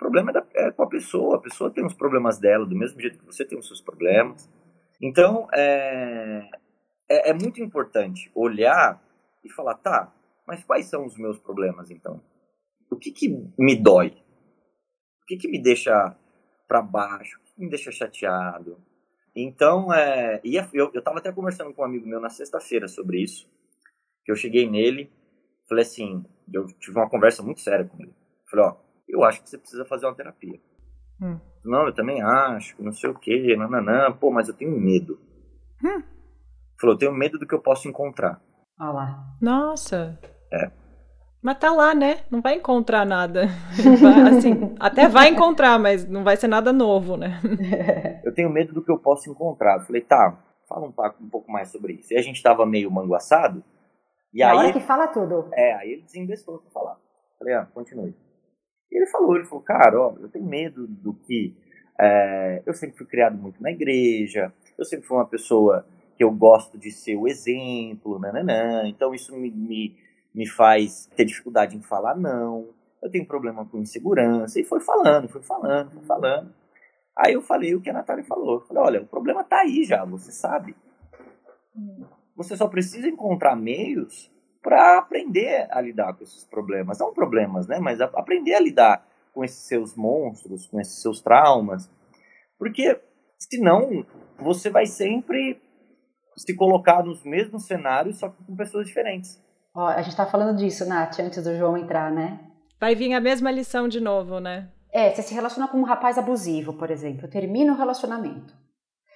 O 0.00 0.04
problema 0.04 0.30
é, 0.30 0.32
da, 0.32 0.46
é 0.54 0.70
com 0.70 0.82
a 0.82 0.88
pessoa. 0.88 1.36
A 1.36 1.40
pessoa 1.40 1.70
tem 1.70 1.84
os 1.84 1.92
problemas 1.92 2.38
dela, 2.38 2.64
do 2.64 2.74
mesmo 2.74 2.98
jeito 2.98 3.18
que 3.18 3.26
você 3.26 3.44
tem 3.44 3.58
os 3.58 3.66
seus 3.66 3.82
problemas. 3.82 4.48
Então, 5.00 5.46
é, 5.52 6.48
é, 7.08 7.30
é 7.30 7.34
muito 7.34 7.62
importante 7.62 8.30
olhar 8.34 8.98
e 9.44 9.50
falar, 9.52 9.74
tá, 9.74 10.10
mas 10.46 10.64
quais 10.64 10.86
são 10.86 11.04
os 11.04 11.18
meus 11.18 11.38
problemas, 11.38 11.90
então? 11.90 12.22
O 12.90 12.96
que 12.96 13.10
que 13.10 13.28
me 13.58 13.76
dói? 13.76 14.08
O 15.22 15.26
que 15.26 15.36
que 15.36 15.48
me 15.48 15.62
deixa 15.62 16.16
para 16.66 16.80
baixo? 16.80 17.38
O 17.38 17.44
que 17.44 17.60
me 17.60 17.68
deixa 17.68 17.92
chateado? 17.92 18.78
Então, 19.36 19.92
é, 19.92 20.40
e 20.42 20.56
eu, 20.56 20.90
eu 20.94 21.02
tava 21.02 21.18
até 21.18 21.30
conversando 21.30 21.74
com 21.74 21.82
um 21.82 21.84
amigo 21.84 22.08
meu 22.08 22.20
na 22.20 22.30
sexta-feira 22.30 22.88
sobre 22.88 23.22
isso, 23.22 23.48
que 24.24 24.32
eu 24.32 24.36
cheguei 24.36 24.68
nele, 24.68 25.12
falei 25.68 25.82
assim, 25.82 26.24
eu 26.52 26.66
tive 26.78 26.98
uma 26.98 27.08
conversa 27.08 27.42
muito 27.42 27.60
séria 27.60 27.84
com 27.84 28.02
ele. 28.02 28.14
Falei, 28.50 28.64
ó, 28.66 28.89
eu 29.12 29.24
acho 29.24 29.42
que 29.42 29.50
você 29.50 29.58
precisa 29.58 29.84
fazer 29.84 30.06
uma 30.06 30.14
terapia. 30.14 30.58
Hum. 31.20 31.38
Não, 31.64 31.86
eu 31.86 31.94
também 31.94 32.22
acho, 32.22 32.82
não 32.82 32.92
sei 32.92 33.10
o 33.10 33.14
quê, 33.14 33.54
nananã, 33.56 34.12
pô, 34.12 34.30
mas 34.30 34.48
eu 34.48 34.54
tenho 34.54 34.78
medo. 34.78 35.18
Hum. 35.84 36.02
Falou, 36.80 36.94
eu 36.94 36.98
tenho 36.98 37.12
medo 37.12 37.38
do 37.38 37.46
que 37.46 37.54
eu 37.54 37.60
posso 37.60 37.88
encontrar. 37.88 38.40
Olha 38.80 38.90
lá. 38.92 39.24
Nossa. 39.40 40.18
É. 40.52 40.70
Mas 41.42 41.58
tá 41.58 41.72
lá, 41.72 41.94
né? 41.94 42.20
Não 42.30 42.40
vai 42.40 42.54
encontrar 42.54 43.04
nada. 43.06 43.46
Vai, 44.00 44.36
assim, 44.36 44.74
até 44.78 45.08
vai 45.08 45.28
encontrar, 45.28 45.78
mas 45.78 46.06
não 46.06 46.22
vai 46.22 46.36
ser 46.36 46.48
nada 46.48 46.70
novo, 46.70 47.16
né? 47.16 47.40
Eu 48.24 48.34
tenho 48.34 48.50
medo 48.50 48.74
do 48.74 48.84
que 48.84 48.92
eu 48.92 48.98
posso 48.98 49.30
encontrar. 49.30 49.78
Eu 49.78 49.86
falei, 49.86 50.02
tá, 50.02 50.38
fala 50.68 50.86
um, 50.86 50.92
pouco, 50.92 51.22
um 51.22 51.28
pouco 51.28 51.50
mais 51.50 51.70
sobre 51.70 51.94
isso. 51.94 52.12
E 52.12 52.16
a 52.18 52.22
gente 52.22 52.42
tava 52.42 52.66
meio 52.66 52.90
manguaçado. 52.90 53.64
E 54.32 54.40
Na 54.40 54.50
aí, 54.50 54.58
hora 54.58 54.72
que 54.72 54.80
fala 54.80 55.08
tudo. 55.08 55.48
É, 55.54 55.74
aí 55.74 55.92
ele 55.92 56.02
desinvestou 56.02 56.58
pra 56.58 56.70
falar. 56.70 56.96
Falei, 57.38 57.54
ah, 57.54 57.66
continue. 57.72 58.14
E 58.90 58.96
ele 58.96 59.06
falou, 59.06 59.36
ele 59.36 59.44
falou, 59.44 59.62
cara, 59.62 60.00
ó, 60.00 60.14
eu 60.20 60.28
tenho 60.28 60.44
medo 60.44 60.86
do 60.86 61.14
que 61.14 61.54
é, 61.98 62.62
eu 62.66 62.72
sempre 62.74 62.96
fui 62.96 63.06
criado 63.06 63.36
muito 63.36 63.62
na 63.62 63.70
igreja, 63.70 64.52
eu 64.76 64.84
sempre 64.84 65.06
fui 65.06 65.16
uma 65.16 65.26
pessoa 65.26 65.86
que 66.16 66.24
eu 66.24 66.30
gosto 66.30 66.78
de 66.78 66.90
ser 66.90 67.16
o 67.16 67.28
exemplo, 67.28 68.18
nananã, 68.18 68.88
então 68.88 69.14
isso 69.14 69.36
me, 69.36 69.50
me 69.50 69.96
me 70.34 70.46
faz 70.46 71.06
ter 71.16 71.24
dificuldade 71.24 71.76
em 71.76 71.82
falar 71.82 72.16
não, 72.16 72.68
eu 73.02 73.10
tenho 73.10 73.26
problema 73.26 73.66
com 73.66 73.78
insegurança, 73.78 74.60
e 74.60 74.64
foi 74.64 74.80
falando, 74.80 75.28
foi 75.28 75.42
falando, 75.42 75.90
foi 75.90 76.02
falando. 76.04 76.54
Aí 77.16 77.34
eu 77.34 77.42
falei 77.42 77.74
o 77.74 77.80
que 77.80 77.90
a 77.90 77.94
Natália 77.94 78.24
falou. 78.24 78.60
Falei, 78.60 78.82
olha, 78.82 79.02
o 79.02 79.06
problema 79.06 79.40
está 79.40 79.60
aí 79.60 79.84
já, 79.84 80.04
você 80.04 80.30
sabe. 80.30 80.76
Você 82.36 82.56
só 82.56 82.68
precisa 82.68 83.08
encontrar 83.08 83.56
meios 83.56 84.30
para 84.62 84.98
aprender 84.98 85.66
a 85.70 85.80
lidar 85.80 86.14
com 86.14 86.24
esses 86.24 86.44
problemas. 86.44 86.98
Não 86.98 87.12
problemas, 87.12 87.66
né? 87.66 87.78
Mas 87.78 88.00
aprender 88.00 88.54
a 88.54 88.60
lidar 88.60 89.06
com 89.32 89.44
esses 89.44 89.66
seus 89.66 89.94
monstros, 89.96 90.66
com 90.66 90.80
esses 90.80 91.00
seus 91.00 91.20
traumas. 91.20 91.90
Porque 92.58 93.00
senão 93.38 94.04
você 94.38 94.68
vai 94.70 94.86
sempre 94.86 95.60
se 96.36 96.54
colocar 96.54 97.02
nos 97.02 97.22
mesmos 97.24 97.66
cenários, 97.66 98.18
só 98.18 98.28
que 98.28 98.42
com 98.44 98.56
pessoas 98.56 98.86
diferentes. 98.86 99.42
Ó, 99.74 99.86
a 99.86 100.02
gente 100.02 100.16
tá 100.16 100.26
falando 100.26 100.56
disso, 100.56 100.86
Nath, 100.86 101.18
antes 101.20 101.42
do 101.44 101.56
João 101.56 101.76
entrar, 101.76 102.10
né? 102.10 102.40
Vai 102.78 102.94
vir 102.94 103.12
a 103.12 103.20
mesma 103.20 103.50
lição 103.50 103.88
de 103.88 104.00
novo, 104.00 104.40
né? 104.40 104.68
É, 104.92 105.10
você 105.10 105.22
se 105.22 105.34
relaciona 105.34 105.68
com 105.68 105.78
um 105.78 105.84
rapaz 105.84 106.18
abusivo, 106.18 106.72
por 106.72 106.90
exemplo, 106.90 107.28
termina 107.28 107.72
o 107.72 107.76
relacionamento. 107.76 108.52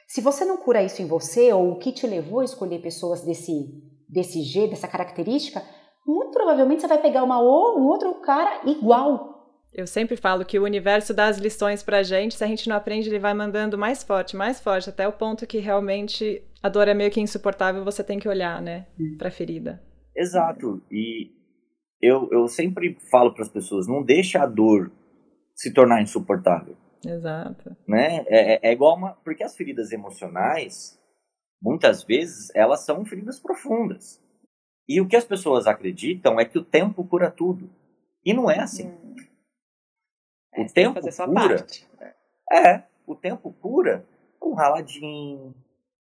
Se 0.06 0.20
você 0.20 0.44
não 0.44 0.58
cura 0.58 0.82
isso 0.82 1.02
em 1.02 1.06
você, 1.06 1.52
ou 1.52 1.72
o 1.72 1.78
que 1.78 1.90
te 1.90 2.06
levou 2.06 2.40
a 2.40 2.44
escolher 2.44 2.80
pessoas 2.80 3.22
desse, 3.22 3.82
desse 4.08 4.42
G, 4.42 4.68
dessa 4.68 4.88
característica, 4.88 5.62
muito 6.06 6.32
provavelmente 6.32 6.80
você 6.80 6.88
vai 6.88 7.00
pegar 7.00 7.24
uma, 7.24 7.40
um 7.40 7.86
outro 7.86 8.14
cara 8.20 8.60
igual. 8.64 9.32
Eu 9.72 9.86
sempre 9.86 10.16
falo 10.16 10.44
que 10.44 10.58
o 10.58 10.64
universo 10.64 11.12
dá 11.12 11.26
as 11.26 11.38
lições 11.38 11.82
pra 11.82 12.02
gente, 12.02 12.36
se 12.36 12.44
a 12.44 12.46
gente 12.46 12.68
não 12.68 12.76
aprende, 12.76 13.08
ele 13.08 13.18
vai 13.18 13.34
mandando 13.34 13.76
mais 13.76 14.04
forte, 14.04 14.36
mais 14.36 14.60
forte, 14.60 14.88
até 14.88 15.08
o 15.08 15.12
ponto 15.12 15.46
que 15.46 15.58
realmente 15.58 16.42
a 16.62 16.68
dor 16.68 16.86
é 16.86 16.94
meio 16.94 17.10
que 17.10 17.20
insuportável, 17.20 17.84
você 17.84 18.04
tem 18.04 18.18
que 18.18 18.28
olhar, 18.28 18.62
né, 18.62 18.86
hum. 18.98 19.16
pra 19.18 19.30
ferida. 19.30 19.82
Exato. 20.16 20.80
E 20.90 21.32
eu, 22.00 22.28
eu 22.30 22.46
sempre 22.46 22.96
falo 23.10 23.34
para 23.34 23.42
as 23.42 23.48
pessoas, 23.48 23.88
não 23.88 24.02
deixa 24.02 24.42
a 24.42 24.46
dor 24.46 24.92
se 25.54 25.72
tornar 25.72 26.02
insuportável. 26.02 26.76
Exato. 27.04 27.76
Né? 27.86 28.24
É, 28.28 28.54
é, 28.54 28.60
é 28.62 28.72
igual 28.72 28.96
uma. 28.96 29.12
Porque 29.24 29.42
as 29.42 29.56
feridas 29.56 29.92
emocionais, 29.92 30.98
muitas 31.64 32.04
vezes, 32.04 32.54
elas 32.54 32.84
são 32.84 33.06
feridas 33.06 33.40
profundas. 33.40 34.22
E 34.86 35.00
o 35.00 35.08
que 35.08 35.16
as 35.16 35.24
pessoas 35.24 35.66
acreditam 35.66 36.38
é 36.38 36.44
que 36.44 36.58
o 36.58 36.64
tempo 36.64 37.02
cura 37.06 37.30
tudo. 37.30 37.70
E 38.22 38.34
não 38.34 38.50
é 38.50 38.60
assim. 38.60 38.88
Hum. 38.88 39.14
O 40.56 40.60
é, 40.60 40.66
tempo 40.66 41.00
cura. 41.00 41.66
É, 42.52 42.82
o 43.06 43.16
tempo 43.16 43.52
cura 43.54 44.06
um 44.42 44.52
raladinho, 44.52 45.54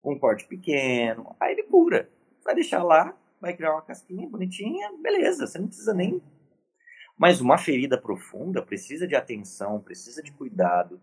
um 0.03 0.19
corte 0.19 0.47
pequeno. 0.47 1.37
Aí 1.39 1.53
ele 1.53 1.65
cura. 1.65 2.11
Vai 2.43 2.55
deixar 2.55 2.83
lá, 2.83 3.15
vai 3.39 3.55
criar 3.55 3.73
uma 3.73 3.83
casquinha 3.83 4.27
bonitinha, 4.27 4.91
beleza, 5.03 5.47
você 5.47 5.59
não 5.59 5.67
precisa 5.67 5.93
nem. 5.93 6.23
Mas 7.19 7.39
uma 7.39 7.59
ferida 7.59 8.01
profunda 8.01 8.65
precisa 8.65 9.07
de 9.07 9.15
atenção, 9.15 9.79
precisa 9.79 10.23
de 10.23 10.33
cuidado. 10.33 11.01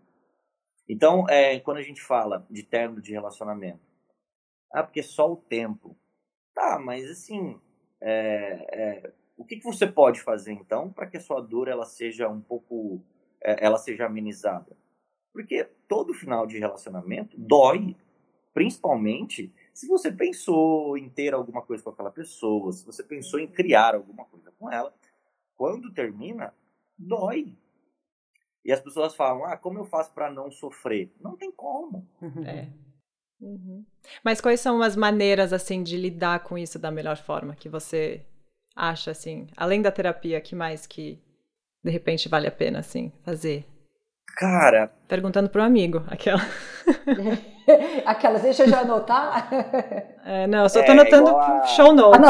Então, 0.88 1.28
é, 1.28 1.60
quando 1.60 1.76
a 1.76 1.82
gente 1.82 2.02
fala 2.02 2.44
de 2.50 2.64
término 2.64 3.00
de 3.00 3.12
relacionamento, 3.12 3.87
ah, 4.72 4.82
porque 4.82 5.02
só 5.02 5.30
o 5.32 5.36
tempo. 5.36 5.96
Tá, 6.54 6.78
mas 6.78 7.08
assim, 7.10 7.58
é, 8.00 8.66
é, 8.72 9.12
o 9.36 9.44
que, 9.44 9.56
que 9.56 9.64
você 9.64 9.86
pode 9.86 10.20
fazer 10.20 10.52
então 10.52 10.92
para 10.92 11.06
que 11.06 11.16
a 11.16 11.20
sua 11.20 11.40
dor 11.40 11.68
ela 11.68 11.84
seja 11.84 12.28
um 12.28 12.40
pouco, 12.40 13.00
é, 13.40 13.64
ela 13.64 13.78
seja 13.78 14.06
amenizada? 14.06 14.76
Porque 15.32 15.64
todo 15.86 16.14
final 16.14 16.46
de 16.46 16.58
relacionamento 16.58 17.36
dói, 17.38 17.96
principalmente 18.52 19.52
se 19.72 19.86
você 19.86 20.10
pensou 20.10 20.98
em 20.98 21.08
ter 21.08 21.32
alguma 21.32 21.62
coisa 21.62 21.84
com 21.84 21.90
aquela 21.90 22.10
pessoa, 22.10 22.72
se 22.72 22.84
você 22.84 23.04
pensou 23.04 23.38
em 23.38 23.46
criar 23.46 23.94
alguma 23.94 24.24
coisa 24.24 24.52
com 24.58 24.68
ela, 24.68 24.92
quando 25.54 25.92
termina, 25.92 26.52
dói. 26.98 27.56
E 28.64 28.72
as 28.72 28.80
pessoas 28.80 29.14
falam: 29.14 29.44
ah, 29.44 29.56
como 29.56 29.78
eu 29.78 29.84
faço 29.84 30.12
para 30.12 30.32
não 30.32 30.50
sofrer? 30.50 31.12
Não 31.20 31.36
tem 31.36 31.52
como. 31.52 32.04
É. 32.44 32.87
Uhum. 33.40 33.84
Mas 34.24 34.40
quais 34.40 34.60
são 34.60 34.82
as 34.82 34.96
maneiras 34.96 35.52
assim 35.52 35.82
de 35.82 35.96
lidar 35.96 36.40
com 36.40 36.58
isso 36.58 36.78
da 36.78 36.90
melhor 36.90 37.16
forma 37.16 37.54
que 37.54 37.68
você 37.68 38.22
acha 38.74 39.10
assim, 39.10 39.46
além 39.56 39.82
da 39.82 39.90
terapia, 39.90 40.40
que 40.40 40.54
mais 40.54 40.86
que 40.86 41.20
de 41.82 41.90
repente 41.90 42.28
vale 42.28 42.46
a 42.46 42.52
pena 42.52 42.80
assim 42.80 43.12
fazer? 43.24 43.64
Cara, 44.36 44.92
perguntando 45.08 45.48
pro 45.48 45.62
amigo, 45.62 46.04
aquela. 46.08 46.40
Aquelas, 48.06 48.40
deixa 48.42 48.62
eu 48.62 48.68
já 48.68 48.80
anotar. 48.80 49.48
É, 50.24 50.46
não, 50.46 50.64
eu 50.64 50.68
só 50.68 50.82
tô 50.82 50.92
é, 50.92 50.94
anotando 50.94 51.34
a... 51.34 51.62
show 51.64 51.94
notes. 51.94 52.20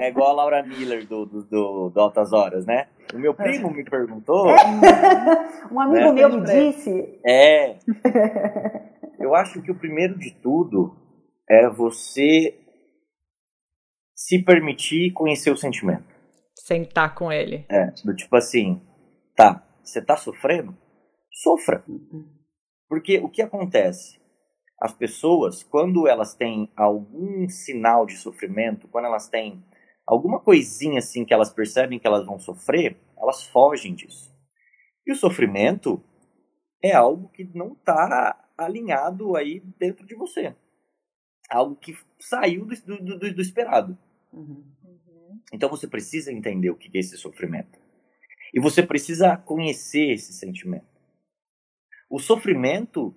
É 0.00 0.08
igual 0.08 0.30
a 0.30 0.32
Laura 0.32 0.62
Miller 0.62 1.06
do, 1.06 1.26
do, 1.26 1.42
do, 1.42 1.90
do 1.90 2.00
Altas 2.00 2.32
Horas, 2.32 2.64
né? 2.64 2.86
O 3.12 3.18
meu 3.18 3.34
primo 3.34 3.70
me 3.70 3.84
perguntou. 3.84 4.46
um 5.70 5.78
amigo 5.78 6.12
né? 6.12 6.12
meu 6.12 6.30
me 6.30 6.40
disse. 6.40 7.20
É. 7.26 7.76
Eu 9.22 9.36
acho 9.36 9.62
que 9.62 9.70
o 9.70 9.78
primeiro 9.78 10.18
de 10.18 10.32
tudo 10.32 10.96
é 11.48 11.70
você 11.70 12.58
se 14.16 14.42
permitir 14.42 15.12
conhecer 15.12 15.52
o 15.52 15.56
sentimento. 15.56 16.04
Sentar 16.56 17.14
com 17.14 17.30
ele. 17.30 17.64
É, 17.70 17.92
do 18.04 18.14
tipo 18.16 18.34
assim, 18.34 18.82
tá, 19.36 19.64
você 19.82 20.02
tá 20.02 20.16
sofrendo? 20.16 20.76
Sofra. 21.30 21.84
Porque 22.88 23.18
o 23.18 23.28
que 23.28 23.42
acontece? 23.42 24.20
As 24.80 24.92
pessoas, 24.92 25.62
quando 25.62 26.08
elas 26.08 26.34
têm 26.34 26.68
algum 26.76 27.48
sinal 27.48 28.04
de 28.04 28.16
sofrimento, 28.16 28.88
quando 28.88 29.04
elas 29.04 29.28
têm 29.28 29.64
alguma 30.04 30.40
coisinha 30.40 30.98
assim 30.98 31.24
que 31.24 31.32
elas 31.32 31.50
percebem 31.50 31.98
que 32.00 32.06
elas 32.08 32.26
vão 32.26 32.40
sofrer, 32.40 32.96
elas 33.16 33.44
fogem 33.44 33.94
disso. 33.94 34.32
E 35.06 35.12
o 35.12 35.16
sofrimento 35.16 36.02
é 36.82 36.92
algo 36.92 37.28
que 37.28 37.44
não 37.54 37.74
está 37.74 38.50
alinhado 38.64 39.36
aí 39.36 39.60
dentro 39.78 40.06
de 40.06 40.14
você. 40.14 40.54
Algo 41.50 41.76
que 41.76 41.96
saiu 42.18 42.64
do, 42.64 42.74
do, 42.98 43.18
do, 43.18 43.34
do 43.34 43.42
esperado. 43.42 43.98
Uhum. 44.32 44.64
Então 45.52 45.68
você 45.68 45.86
precisa 45.86 46.32
entender 46.32 46.70
o 46.70 46.76
que 46.76 46.90
é 46.96 47.00
esse 47.00 47.16
sofrimento. 47.16 47.78
E 48.54 48.60
você 48.60 48.82
precisa 48.82 49.36
conhecer 49.36 50.12
esse 50.12 50.32
sentimento. 50.32 50.86
O 52.10 52.18
sofrimento 52.18 53.14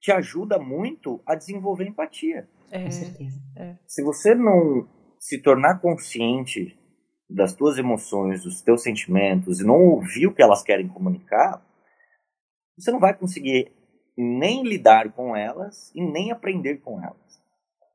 te 0.00 0.10
ajuda 0.10 0.58
muito 0.58 1.22
a 1.26 1.34
desenvolver 1.34 1.86
empatia. 1.86 2.48
É, 2.70 2.84
Com 2.84 2.90
certeza. 2.90 3.40
É. 3.56 3.76
Se 3.86 4.02
você 4.02 4.34
não 4.34 4.88
se 5.18 5.38
tornar 5.40 5.80
consciente 5.80 6.78
das 7.28 7.54
tuas 7.54 7.78
emoções, 7.78 8.42
dos 8.42 8.60
teus 8.62 8.82
sentimentos 8.82 9.60
e 9.60 9.64
não 9.64 9.76
ouvir 9.76 10.26
o 10.26 10.34
que 10.34 10.42
elas 10.42 10.62
querem 10.62 10.88
comunicar, 10.88 11.64
você 12.76 12.90
não 12.90 12.98
vai 12.98 13.16
conseguir 13.16 13.70
nem 14.16 14.62
lidar 14.62 15.12
com 15.12 15.34
elas 15.36 15.94
e 15.94 16.02
nem 16.02 16.30
aprender 16.30 16.78
com 16.78 17.02
elas. 17.02 17.42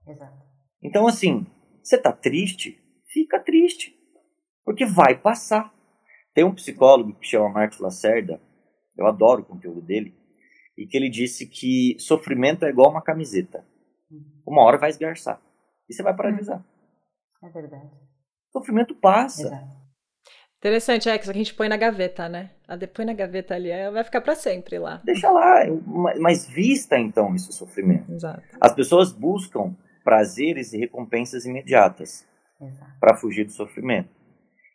Exato. 0.08 0.46
Então, 0.82 1.08
assim, 1.08 1.46
você 1.84 1.98
tá 1.98 2.12
triste? 2.12 2.82
Fica 3.12 3.40
triste. 3.40 3.96
Porque 4.64 4.86
vai 4.86 5.18
passar. 5.18 5.74
Tem 6.34 6.44
um 6.44 6.54
psicólogo 6.54 7.16
que 7.16 7.28
chama 7.28 7.50
Marcos 7.50 7.80
Lacerda, 7.80 8.40
eu 8.98 9.08
adoro 9.08 9.42
o 9.42 9.46
conteúdo 9.46 9.82
dele, 9.82 10.16
e 10.78 10.86
que 10.86 10.96
ele 10.96 11.10
disse 11.10 11.48
que 11.48 11.96
sofrimento 12.00 12.66
é 12.66 12.70
igual 12.70 12.92
uma 12.92 13.02
camiseta. 13.02 13.66
Uhum. 14.12 14.42
Uma 14.46 14.64
hora 14.64 14.78
vai 14.78 14.90
esgarçar. 14.90 15.42
E 15.90 15.94
você 15.94 16.04
vai 16.04 16.16
paralisar. 16.16 16.64
É 17.44 17.50
verdade. 17.50 17.92
O 18.50 18.60
sofrimento 18.60 18.96
passa. 18.96 19.48
Exato. 19.48 19.77
Interessante, 20.68 21.08
é 21.08 21.18
que 21.18 21.30
a 21.30 21.34
gente 21.34 21.54
põe 21.54 21.70
na 21.70 21.78
gaveta, 21.78 22.28
né? 22.28 22.50
A 22.68 22.78
põe 22.88 23.06
na 23.06 23.14
gaveta 23.14 23.56
ali, 23.56 23.70
vai 23.90 24.04
ficar 24.04 24.20
para 24.20 24.36
sempre 24.36 24.78
lá. 24.78 25.02
Deixa 25.06 25.32
lá, 25.32 25.62
mas 26.20 26.46
vista 26.46 27.00
então 27.00 27.34
esse 27.34 27.54
sofrimento. 27.54 28.12
Exato. 28.12 28.44
As 28.60 28.74
pessoas 28.74 29.14
buscam 29.14 29.74
prazeres 30.04 30.74
e 30.74 30.78
recompensas 30.78 31.46
imediatas 31.46 32.28
para 33.00 33.16
fugir 33.16 33.46
do 33.46 33.52
sofrimento. 33.54 34.10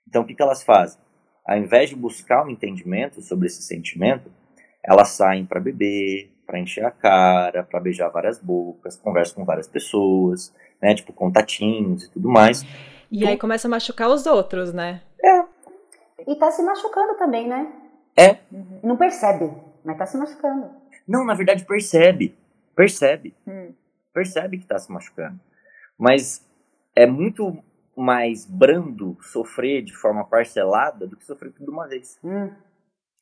Então 0.09 0.23
o 0.23 0.27
que, 0.27 0.35
que 0.35 0.43
elas 0.43 0.63
fazem? 0.63 0.99
Ao 1.45 1.59
invés 1.59 1.91
de 1.91 1.97
buscar 1.97 2.47
um 2.47 2.49
entendimento 2.49 3.21
sobre 3.21 3.49
esse 3.49 3.63
sentimento, 3.63 4.33
elas 4.83 5.11
saem 5.11 5.45
para 5.45 5.61
beber, 5.61 6.33
para 6.47 6.59
encher 6.59 6.87
a 6.87 6.91
cara, 6.91 7.63
para 7.63 7.81
beijar 7.81 8.09
várias 8.09 8.39
bocas, 8.39 8.97
conversam 8.97 9.37
com 9.37 9.45
várias 9.45 9.69
pessoas, 9.69 10.55
né? 10.81 10.95
Tipo 10.95 11.13
contatinhos 11.13 12.05
e 12.05 12.11
tudo 12.11 12.31
mais. 12.31 12.63
E 13.11 13.19
então, 13.19 13.29
aí 13.29 13.37
começa 13.37 13.69
a 13.69 13.71
machucar 13.71 14.09
os 14.09 14.25
outros, 14.25 14.73
né? 14.73 15.03
É. 15.23 15.52
E 16.27 16.37
tá 16.37 16.51
se 16.51 16.63
machucando 16.63 17.17
também, 17.17 17.49
né? 17.49 17.73
É. 18.17 18.39
Uhum. 18.53 18.81
Não 18.83 18.97
percebe, 18.97 19.53
mas 19.85 19.99
tá 19.99 20.07
se 20.07 20.17
machucando. 20.17 20.71
Não, 21.07 21.25
na 21.25 21.35
verdade 21.35 21.65
percebe. 21.65 22.37
Percebe. 22.75 23.35
Hum. 23.47 23.73
Percebe 24.13 24.59
que 24.59 24.67
tá 24.67 24.79
se 24.79 24.91
machucando. 24.91 25.39
Mas 25.99 26.47
é 26.95 27.07
muito 27.07 27.63
mais 27.97 28.47
brando 28.47 29.17
sofrer 29.21 29.83
de 29.83 29.95
forma 29.95 30.25
parcelada 30.25 31.07
do 31.07 31.17
que 31.17 31.25
sofrer 31.25 31.53
tudo 31.53 31.67
de 31.67 31.71
uma 31.71 31.87
vez. 31.87 32.19
Hum. 32.25 32.51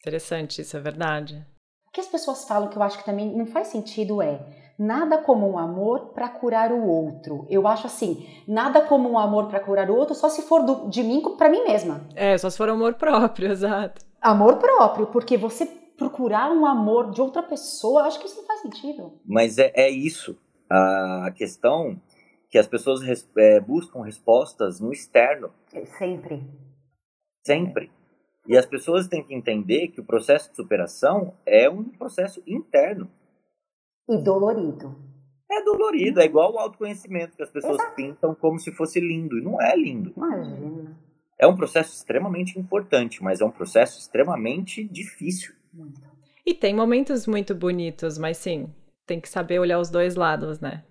Interessante, 0.00 0.62
isso 0.62 0.76
é 0.76 0.80
verdade. 0.80 1.46
O 1.88 1.92
que 1.92 2.00
as 2.00 2.08
pessoas 2.08 2.46
falam 2.46 2.68
que 2.68 2.76
eu 2.76 2.82
acho 2.82 2.98
que 2.98 3.04
também 3.04 3.36
não 3.36 3.46
faz 3.46 3.68
sentido 3.68 4.22
é 4.22 4.40
nada 4.80 5.18
como 5.18 5.46
um 5.46 5.58
amor 5.58 6.06
para 6.14 6.26
curar 6.26 6.72
o 6.72 6.86
outro. 6.86 7.46
Eu 7.50 7.68
acho 7.68 7.86
assim, 7.86 8.26
nada 8.48 8.80
como 8.80 9.10
um 9.10 9.18
amor 9.18 9.48
para 9.48 9.60
curar 9.60 9.90
o 9.90 9.94
outro 9.94 10.14
só 10.14 10.30
se 10.30 10.40
for 10.40 10.64
do, 10.64 10.88
de 10.88 11.02
mim 11.02 11.20
para 11.36 11.50
mim 11.50 11.62
mesma. 11.64 12.08
É, 12.14 12.36
só 12.38 12.48
se 12.48 12.56
for 12.56 12.70
amor 12.70 12.94
próprio, 12.94 13.52
exato. 13.52 14.02
Amor 14.22 14.56
próprio, 14.56 15.08
porque 15.08 15.36
você 15.36 15.66
procurar 15.98 16.50
um 16.50 16.64
amor 16.64 17.10
de 17.10 17.20
outra 17.20 17.42
pessoa, 17.42 18.04
acho 18.04 18.18
que 18.18 18.26
isso 18.26 18.38
não 18.38 18.46
faz 18.46 18.62
sentido. 18.62 19.12
Mas 19.22 19.58
é, 19.58 19.70
é 19.74 19.90
isso. 19.90 20.34
A 20.70 21.30
questão 21.36 22.00
que 22.48 22.56
as 22.56 22.66
pessoas 22.66 23.02
res, 23.02 23.28
é, 23.36 23.60
buscam 23.60 24.00
respostas 24.00 24.80
no 24.80 24.92
externo. 24.92 25.50
É, 25.74 25.84
sempre. 25.84 26.42
Sempre. 27.44 27.90
E 28.46 28.56
as 28.56 28.64
pessoas 28.64 29.06
têm 29.08 29.22
que 29.22 29.34
entender 29.34 29.88
que 29.88 30.00
o 30.00 30.04
processo 30.04 30.48
de 30.50 30.56
superação 30.56 31.34
é 31.44 31.68
um 31.68 31.84
processo 31.84 32.42
interno. 32.46 33.10
E 34.10 34.18
dolorido. 34.18 34.96
É 35.48 35.62
dolorido, 35.64 36.20
é 36.20 36.24
igual 36.24 36.52
o 36.52 36.58
autoconhecimento 36.58 37.36
que 37.36 37.42
as 37.42 37.50
pessoas 37.50 37.76
Exato. 37.76 37.94
pintam 37.94 38.34
como 38.34 38.58
se 38.58 38.72
fosse 38.72 38.98
lindo. 38.98 39.38
E 39.38 39.40
não 39.40 39.60
é 39.62 39.76
lindo. 39.76 40.12
Imagina. 40.16 40.98
É 41.38 41.46
um 41.46 41.56
processo 41.56 41.94
extremamente 41.94 42.58
importante, 42.58 43.22
mas 43.22 43.40
é 43.40 43.44
um 43.44 43.50
processo 43.50 44.00
extremamente 44.00 44.84
difícil. 44.84 45.54
E 46.44 46.52
tem 46.52 46.74
momentos 46.74 47.26
muito 47.26 47.54
bonitos, 47.54 48.18
mas 48.18 48.36
sim, 48.36 48.68
tem 49.06 49.20
que 49.20 49.28
saber 49.28 49.58
olhar 49.58 49.78
os 49.78 49.90
dois 49.90 50.16
lados, 50.16 50.60
né? 50.60 50.84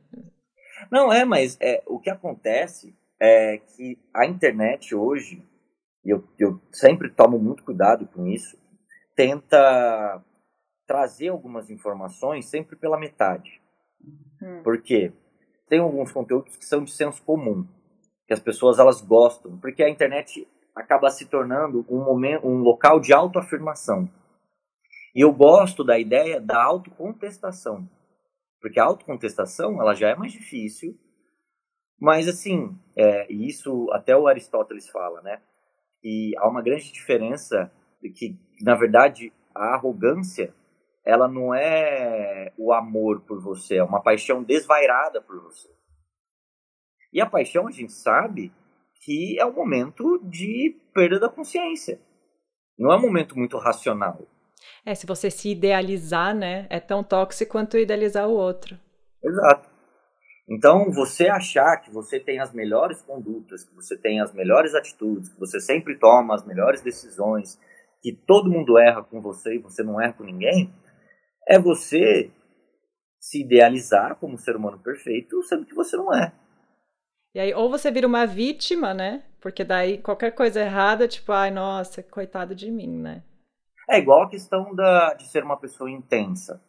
Não, 0.89 1.11
é, 1.11 1.25
mas 1.25 1.57
é, 1.61 1.83
o 1.85 1.99
que 1.99 2.09
acontece 2.09 2.95
é 3.19 3.57
que 3.57 3.99
a 4.13 4.25
internet 4.25 4.95
hoje, 4.95 5.43
e 6.05 6.09
eu, 6.09 6.23
eu 6.39 6.59
sempre 6.71 7.09
tomo 7.09 7.37
muito 7.37 7.63
cuidado 7.63 8.07
com 8.07 8.25
isso, 8.25 8.57
tenta 9.15 10.23
trazer 10.89 11.27
algumas 11.27 11.69
informações 11.69 12.47
sempre 12.47 12.75
pela 12.75 12.99
metade. 12.99 13.61
Uhum. 14.41 14.63
Porque 14.63 15.13
tem 15.67 15.79
alguns 15.79 16.11
conteúdos 16.11 16.57
que 16.57 16.65
são 16.65 16.83
de 16.83 16.89
senso 16.89 17.21
comum, 17.21 17.63
que 18.25 18.33
as 18.33 18.39
pessoas 18.39 18.79
elas 18.79 18.99
gostam, 18.99 19.55
porque 19.59 19.83
a 19.83 19.89
internet 19.89 20.47
acaba 20.75 21.11
se 21.11 21.27
tornando 21.27 21.85
um 21.87 22.03
momento, 22.03 22.47
um 22.47 22.57
local 22.57 22.99
de 22.99 23.13
autoafirmação. 23.13 24.09
E 25.13 25.21
eu 25.23 25.31
gosto 25.31 25.83
da 25.83 25.99
ideia 25.99 26.41
da 26.41 26.59
autocontestação, 26.59 27.87
porque 28.59 28.79
a 28.79 28.85
autocontestação 28.85 29.79
ela 29.79 29.93
já 29.93 30.09
é 30.09 30.15
mais 30.15 30.31
difícil, 30.31 30.97
mas 32.01 32.27
assim, 32.27 32.75
é, 32.95 33.31
isso 33.31 33.87
até 33.91 34.17
o 34.17 34.25
Aristóteles 34.25 34.89
fala, 34.89 35.21
né? 35.21 35.39
E 36.03 36.33
há 36.39 36.49
uma 36.49 36.63
grande 36.63 36.91
diferença 36.91 37.71
de 38.01 38.09
que, 38.09 38.39
na 38.63 38.73
verdade, 38.73 39.31
a 39.53 39.75
arrogância 39.75 40.51
ela 41.05 41.27
não 41.27 41.53
é 41.53 42.53
o 42.57 42.73
amor 42.73 43.21
por 43.21 43.41
você, 43.41 43.77
é 43.77 43.83
uma 43.83 44.01
paixão 44.01 44.43
desvairada 44.43 45.21
por 45.21 45.41
você. 45.41 45.69
E 47.11 47.19
a 47.19 47.25
paixão, 47.25 47.67
a 47.67 47.71
gente 47.71 47.91
sabe 47.91 48.53
que 49.03 49.39
é 49.39 49.45
um 49.45 49.53
momento 49.53 50.19
de 50.23 50.79
perda 50.93 51.19
da 51.19 51.29
consciência. 51.29 51.99
Não 52.77 52.91
é 52.91 52.97
um 52.97 53.01
momento 53.01 53.37
muito 53.37 53.57
racional. 53.57 54.27
É, 54.85 54.93
se 54.93 55.07
você 55.07 55.31
se 55.31 55.49
idealizar, 55.49 56.35
né, 56.35 56.67
é 56.69 56.79
tão 56.79 57.03
tóxico 57.03 57.51
quanto 57.51 57.77
idealizar 57.77 58.27
o 58.27 58.33
outro. 58.33 58.77
Exato. 59.23 59.69
Então, 60.49 60.91
você 60.91 61.27
achar 61.27 61.77
que 61.77 61.91
você 61.91 62.19
tem 62.19 62.39
as 62.39 62.51
melhores 62.53 63.01
condutas, 63.03 63.63
que 63.63 63.75
você 63.75 63.95
tem 63.95 64.19
as 64.19 64.33
melhores 64.33 64.73
atitudes, 64.73 65.29
que 65.29 65.39
você 65.39 65.59
sempre 65.59 65.97
toma 65.97 66.33
as 66.33 66.45
melhores 66.45 66.81
decisões, 66.81 67.59
que 68.01 68.13
todo 68.13 68.49
mundo 68.49 68.77
erra 68.77 69.03
com 69.03 69.21
você 69.21 69.55
e 69.55 69.59
você 69.59 69.83
não 69.83 70.01
erra 70.01 70.13
com 70.13 70.23
ninguém, 70.23 70.73
é 71.47 71.59
você 71.59 72.31
se 73.19 73.41
idealizar 73.41 74.15
como 74.15 74.35
um 74.35 74.37
ser 74.37 74.55
humano 74.55 74.79
perfeito, 74.79 75.41
sendo 75.43 75.65
que 75.65 75.75
você 75.75 75.97
não 75.97 76.13
é. 76.13 76.33
E 77.33 77.39
aí, 77.39 77.53
ou 77.53 77.69
você 77.69 77.91
vira 77.91 78.07
uma 78.07 78.25
vítima, 78.25 78.93
né? 78.93 79.23
Porque 79.39 79.63
daí 79.63 79.99
qualquer 79.99 80.31
coisa 80.31 80.61
errada, 80.61 81.07
tipo, 81.07 81.31
ai, 81.31 81.51
nossa, 81.51 82.01
coitado 82.01 82.55
de 82.55 82.71
mim, 82.71 82.99
né? 82.99 83.23
É 83.89 83.97
igual 83.97 84.23
a 84.23 84.29
questão 84.29 84.73
da, 84.73 85.13
de 85.13 85.27
ser 85.27 85.43
uma 85.43 85.57
pessoa 85.57 85.89
intensa. 85.89 86.63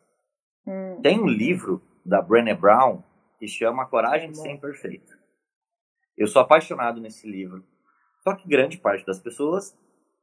Hum. 0.66 1.00
Tem 1.02 1.18
um 1.20 1.26
livro 1.26 1.82
da 2.04 2.20
Brené 2.20 2.54
Brown 2.54 3.02
que 3.38 3.46
chama 3.46 3.86
Coragem 3.86 4.30
de 4.30 4.38
Ser 4.38 4.50
Imperfeito. 4.50 5.18
Eu 6.16 6.26
sou 6.26 6.42
apaixonado 6.42 7.00
nesse 7.00 7.26
livro. 7.30 7.64
Só 8.22 8.34
que 8.34 8.48
grande 8.48 8.76
parte 8.78 9.04
das 9.06 9.18
pessoas 9.18 9.74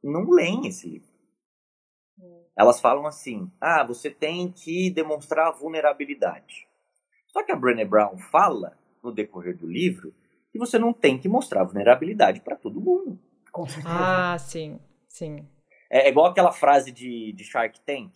não 0.02 0.30
leem 0.30 0.66
esse 0.68 0.88
livro. 0.88 1.08
Elas 2.58 2.80
falam 2.80 3.06
assim: 3.06 3.48
ah, 3.60 3.84
você 3.84 4.10
tem 4.10 4.50
que 4.50 4.90
demonstrar 4.90 5.52
vulnerabilidade. 5.52 6.66
Só 7.28 7.44
que 7.44 7.52
a 7.52 7.56
Brené 7.56 7.84
Brown 7.84 8.18
fala, 8.18 8.76
no 9.00 9.12
decorrer 9.12 9.56
do 9.56 9.66
livro, 9.66 10.12
que 10.50 10.58
você 10.58 10.76
não 10.76 10.92
tem 10.92 11.16
que 11.16 11.28
mostrar 11.28 11.62
vulnerabilidade 11.62 12.40
para 12.40 12.56
todo 12.56 12.80
mundo. 12.80 13.16
Com 13.52 13.64
certeza. 13.66 13.94
Ah, 13.96 14.36
sim, 14.38 14.80
sim. 15.06 15.46
É, 15.88 16.06
é, 16.06 16.08
igual 16.08 16.26
aquela 16.26 16.50
frase 16.50 16.90
de, 16.90 17.32
de 17.32 17.44
Shark 17.44 17.80
Tank. 17.82 18.12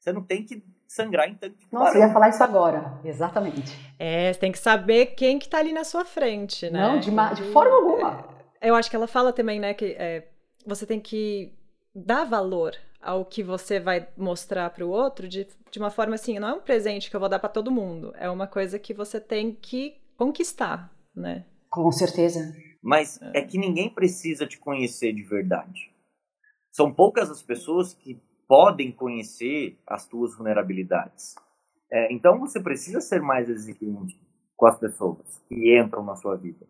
Você 0.00 0.12
não 0.12 0.22
tem 0.22 0.44
que 0.44 0.62
sangrar 0.88 1.28
em 1.28 1.34
tanque 1.34 1.56
de 1.56 1.66
Nossa, 1.72 1.96
eu 1.96 2.02
ia 2.02 2.12
falar 2.12 2.28
isso 2.28 2.42
agora. 2.42 2.98
Exatamente. 3.04 3.72
É, 3.98 4.32
você 4.32 4.40
tem 4.40 4.52
que 4.52 4.58
saber 4.58 5.14
quem 5.14 5.38
que 5.38 5.48
tá 5.48 5.58
ali 5.58 5.72
na 5.72 5.84
sua 5.84 6.04
frente, 6.04 6.68
né? 6.68 6.80
Não, 6.80 6.98
de, 6.98 7.10
de 7.10 7.52
forma 7.52 7.74
alguma. 7.74 8.28
É, 8.60 8.70
eu 8.70 8.74
acho 8.74 8.90
que 8.90 8.96
ela 8.96 9.06
fala 9.06 9.32
também, 9.32 9.60
né, 9.60 9.72
que 9.72 9.96
é, 9.98 10.28
você 10.66 10.84
tem 10.84 11.00
que 11.00 11.54
dar 11.94 12.24
valor 12.24 12.74
ao 13.04 13.24
que 13.24 13.42
você 13.42 13.78
vai 13.78 14.08
mostrar 14.16 14.70
para 14.70 14.84
o 14.84 14.88
outro 14.88 15.28
de, 15.28 15.46
de 15.70 15.78
uma 15.78 15.90
forma 15.90 16.14
assim, 16.14 16.38
não 16.38 16.48
é 16.48 16.54
um 16.54 16.60
presente 16.60 17.10
que 17.10 17.14
eu 17.14 17.20
vou 17.20 17.28
dar 17.28 17.38
para 17.38 17.48
todo 17.48 17.70
mundo, 17.70 18.12
é 18.16 18.28
uma 18.30 18.46
coisa 18.46 18.78
que 18.78 18.94
você 18.94 19.20
tem 19.20 19.52
que 19.52 19.96
conquistar, 20.16 20.90
né? 21.14 21.44
Com 21.68 21.90
certeza. 21.92 22.54
Mas 22.82 23.20
é. 23.20 23.40
é 23.40 23.42
que 23.42 23.58
ninguém 23.58 23.88
precisa 23.88 24.46
te 24.46 24.58
conhecer 24.58 25.12
de 25.12 25.22
verdade. 25.22 25.92
São 26.70 26.92
poucas 26.92 27.30
as 27.30 27.42
pessoas 27.42 27.92
que 27.94 28.20
podem 28.48 28.90
conhecer 28.90 29.78
as 29.86 30.06
tuas 30.06 30.36
vulnerabilidades. 30.36 31.34
É, 31.90 32.12
então 32.12 32.38
você 32.38 32.60
precisa 32.60 33.00
ser 33.00 33.20
mais 33.20 33.48
exigente 33.48 34.18
com 34.56 34.66
as 34.66 34.78
pessoas 34.78 35.42
que 35.48 35.78
entram 35.78 36.04
na 36.04 36.16
sua 36.16 36.36
vida. 36.36 36.66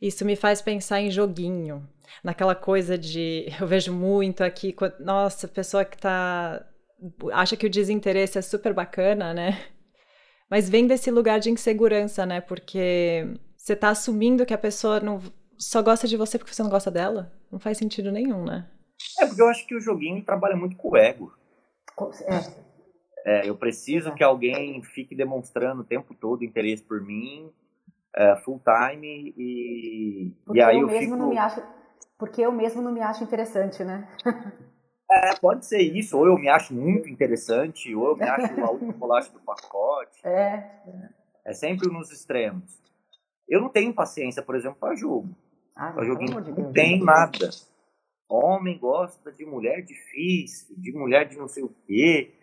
Isso 0.00 0.24
me 0.24 0.36
faz 0.36 0.60
pensar 0.62 1.00
em 1.00 1.10
joguinho, 1.10 1.88
naquela 2.22 2.54
coisa 2.54 2.96
de 2.96 3.46
eu 3.60 3.66
vejo 3.66 3.92
muito 3.92 4.42
aqui, 4.42 4.74
nossa, 5.00 5.48
pessoa 5.48 5.84
que 5.84 5.98
tá 5.98 6.66
acha 7.32 7.56
que 7.56 7.66
o 7.66 7.70
desinteresse 7.70 8.38
é 8.38 8.42
super 8.42 8.72
bacana, 8.72 9.34
né? 9.34 9.66
Mas 10.50 10.68
vem 10.68 10.86
desse 10.86 11.10
lugar 11.10 11.38
de 11.40 11.50
insegurança, 11.50 12.24
né? 12.24 12.40
Porque 12.40 13.26
você 13.56 13.76
tá 13.76 13.90
assumindo 13.90 14.46
que 14.46 14.54
a 14.54 14.58
pessoa 14.58 15.00
não 15.00 15.20
só 15.58 15.82
gosta 15.82 16.06
de 16.06 16.16
você 16.16 16.38
porque 16.38 16.54
você 16.54 16.62
não 16.62 16.70
gosta 16.70 16.90
dela. 16.90 17.32
Não 17.50 17.58
faz 17.58 17.78
sentido 17.78 18.12
nenhum, 18.12 18.44
né? 18.44 18.66
É 19.18 19.26
porque 19.26 19.42
eu 19.42 19.48
acho 19.48 19.66
que 19.66 19.74
o 19.74 19.80
joguinho 19.80 20.24
trabalha 20.24 20.56
muito 20.56 20.76
com 20.76 20.90
o 20.90 20.96
ego. 20.96 21.32
É. 22.26 22.66
É, 23.28 23.48
eu 23.48 23.56
preciso 23.56 24.14
que 24.14 24.22
alguém 24.22 24.82
fique 24.82 25.14
demonstrando 25.14 25.82
o 25.82 25.84
tempo 25.84 26.14
todo 26.14 26.44
interesse 26.44 26.82
por 26.82 27.00
mim, 27.00 27.50
é, 28.16 28.36
full 28.36 28.60
time, 28.60 29.34
e, 29.36 30.34
porque 30.44 30.58
e 30.58 30.62
aí 30.62 30.76
eu, 30.76 30.82
eu 30.82 30.86
mesmo 30.86 31.00
fico... 31.00 31.16
não 31.16 31.28
me 31.28 31.38
acho, 31.38 31.62
Porque 32.18 32.40
eu 32.40 32.52
mesmo 32.52 32.82
não 32.82 32.92
me 32.92 33.00
acho 33.00 33.22
interessante, 33.22 33.84
né? 33.84 34.08
É, 35.08 35.36
pode 35.36 35.64
ser 35.64 35.80
isso, 35.80 36.18
ou 36.18 36.26
eu 36.26 36.36
me 36.36 36.48
acho 36.48 36.74
muito 36.74 37.08
interessante, 37.08 37.94
ou 37.94 38.08
eu 38.08 38.16
me 38.16 38.24
acho 38.24 38.60
a 38.60 38.70
última 38.70 38.90
bolacha 38.98 39.30
do 39.30 39.38
pacote. 39.38 40.18
É. 40.24 40.68
É 41.44 41.52
sempre 41.52 41.88
nos 41.88 42.10
extremos. 42.10 42.82
Eu 43.48 43.60
não 43.60 43.68
tenho 43.68 43.94
paciência, 43.94 44.42
por 44.42 44.56
exemplo, 44.56 44.78
para 44.80 44.96
jogo. 44.96 45.28
Ah, 45.76 45.92
pra 45.92 46.04
joguinho. 46.04 46.40
De 46.40 46.50
não 46.50 46.72
tem 46.72 47.00
nada. 47.00 47.50
Homem 48.28 48.76
gosta 48.78 49.30
de 49.30 49.46
mulher 49.46 49.82
difícil, 49.82 50.74
de 50.76 50.92
mulher 50.92 51.28
de 51.28 51.36
não 51.36 51.46
sei 51.46 51.62
o 51.62 51.68
quê. 51.86 52.34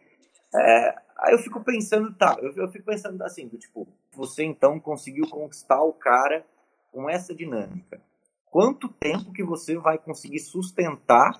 É, 0.56 0.96
aí 1.18 1.34
eu 1.34 1.40
fico 1.40 1.62
pensando, 1.62 2.16
tá, 2.16 2.38
eu, 2.42 2.54
eu 2.56 2.70
fico 2.70 2.86
pensando 2.86 3.22
assim, 3.24 3.46
do, 3.50 3.58
tipo, 3.58 3.86
você 4.16 4.44
então 4.44 4.80
conseguiu 4.80 5.30
conquistar 5.30 5.82
o 5.84 5.94
cara 5.94 6.46
com 6.92 7.10
essa 7.10 7.34
dinâmica. 7.34 8.02
Quanto 8.46 8.88
tempo 8.88 9.34
que 9.34 9.44
você 9.44 9.76
vai 9.78 9.98
conseguir 9.98 10.40
sustentar 10.40 11.40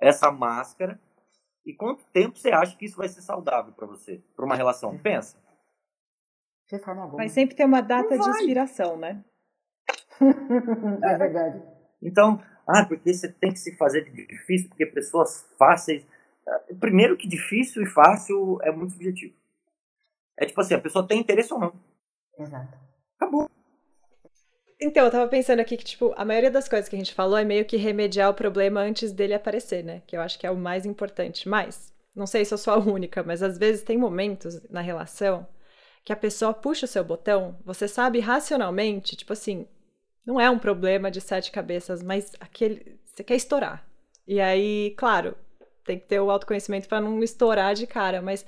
essa 0.00 0.30
máscara 0.30 0.98
e 1.66 1.74
quanto 1.74 2.04
tempo 2.06 2.38
você 2.38 2.50
acha 2.50 2.76
que 2.76 2.86
isso 2.86 2.96
vai 2.96 3.08
ser 3.08 3.20
saudável 3.20 3.72
para 3.72 3.86
você, 3.86 4.22
para 4.34 4.46
uma 4.46 4.56
relação? 4.56 4.96
Pensa. 4.98 5.36
Mas 7.18 7.32
sempre 7.32 7.54
tem 7.54 7.66
uma 7.66 7.82
data 7.82 8.16
de 8.18 8.30
expiração, 8.30 8.96
né? 8.96 9.22
é 11.02 11.18
verdade. 11.18 11.62
Então, 12.00 12.40
ah, 12.66 12.86
porque 12.86 13.12
você 13.12 13.30
tem 13.30 13.52
que 13.52 13.58
se 13.58 13.76
fazer 13.76 14.04
de 14.04 14.26
difícil, 14.26 14.68
porque 14.68 14.86
pessoas 14.86 15.46
fáceis. 15.58 16.06
Ah, 16.46 16.60
primeiro 16.78 17.16
que 17.16 17.28
difícil 17.28 17.82
e 17.82 17.86
fácil 17.86 18.58
é 18.62 18.70
muito 18.70 18.92
subjetivo. 18.92 19.34
É 20.38 20.46
tipo 20.46 20.60
assim, 20.60 20.74
a 20.74 20.80
pessoa 20.80 21.06
tem 21.06 21.20
interesse 21.20 21.52
ou 21.52 21.60
não. 21.60 21.72
Exato. 22.40 22.78
Acabou. 23.16 23.50
Então, 24.80 25.04
eu 25.04 25.10
tava 25.10 25.28
pensando 25.28 25.60
aqui 25.60 25.76
que, 25.76 25.84
tipo, 25.84 26.14
a 26.16 26.24
maioria 26.24 26.50
das 26.50 26.68
coisas 26.68 26.88
que 26.88 26.96
a 26.96 26.98
gente 26.98 27.12
falou 27.12 27.36
é 27.36 27.44
meio 27.44 27.66
que 27.66 27.76
remediar 27.76 28.30
o 28.30 28.34
problema 28.34 28.80
antes 28.80 29.12
dele 29.12 29.34
aparecer, 29.34 29.84
né? 29.84 30.02
Que 30.06 30.16
eu 30.16 30.22
acho 30.22 30.38
que 30.38 30.46
é 30.46 30.50
o 30.50 30.56
mais 30.56 30.86
importante. 30.86 31.48
Mas, 31.48 31.92
não 32.16 32.26
sei 32.26 32.44
se 32.44 32.54
eu 32.54 32.58
sou 32.58 32.72
a 32.72 32.78
única, 32.78 33.22
mas 33.22 33.42
às 33.42 33.58
vezes 33.58 33.82
tem 33.82 33.98
momentos 33.98 34.62
na 34.70 34.80
relação 34.80 35.46
que 36.02 36.12
a 36.12 36.16
pessoa 36.16 36.54
puxa 36.54 36.86
o 36.86 36.88
seu 36.88 37.04
botão, 37.04 37.58
você 37.62 37.86
sabe 37.86 38.20
racionalmente, 38.20 39.14
tipo 39.14 39.34
assim, 39.34 39.68
não 40.24 40.40
é 40.40 40.48
um 40.48 40.58
problema 40.58 41.10
de 41.10 41.20
sete 41.20 41.50
cabeças, 41.50 42.02
mas 42.02 42.32
aquele. 42.40 42.98
Você 43.04 43.22
quer 43.22 43.36
estourar. 43.36 43.84
E 44.26 44.40
aí, 44.40 44.94
claro, 44.96 45.36
tem 45.84 45.98
que 45.98 46.06
ter 46.06 46.20
o 46.20 46.30
autoconhecimento 46.30 46.88
para 46.88 47.00
não 47.00 47.22
estourar 47.22 47.74
de 47.74 47.86
cara, 47.86 48.22
mas 48.22 48.46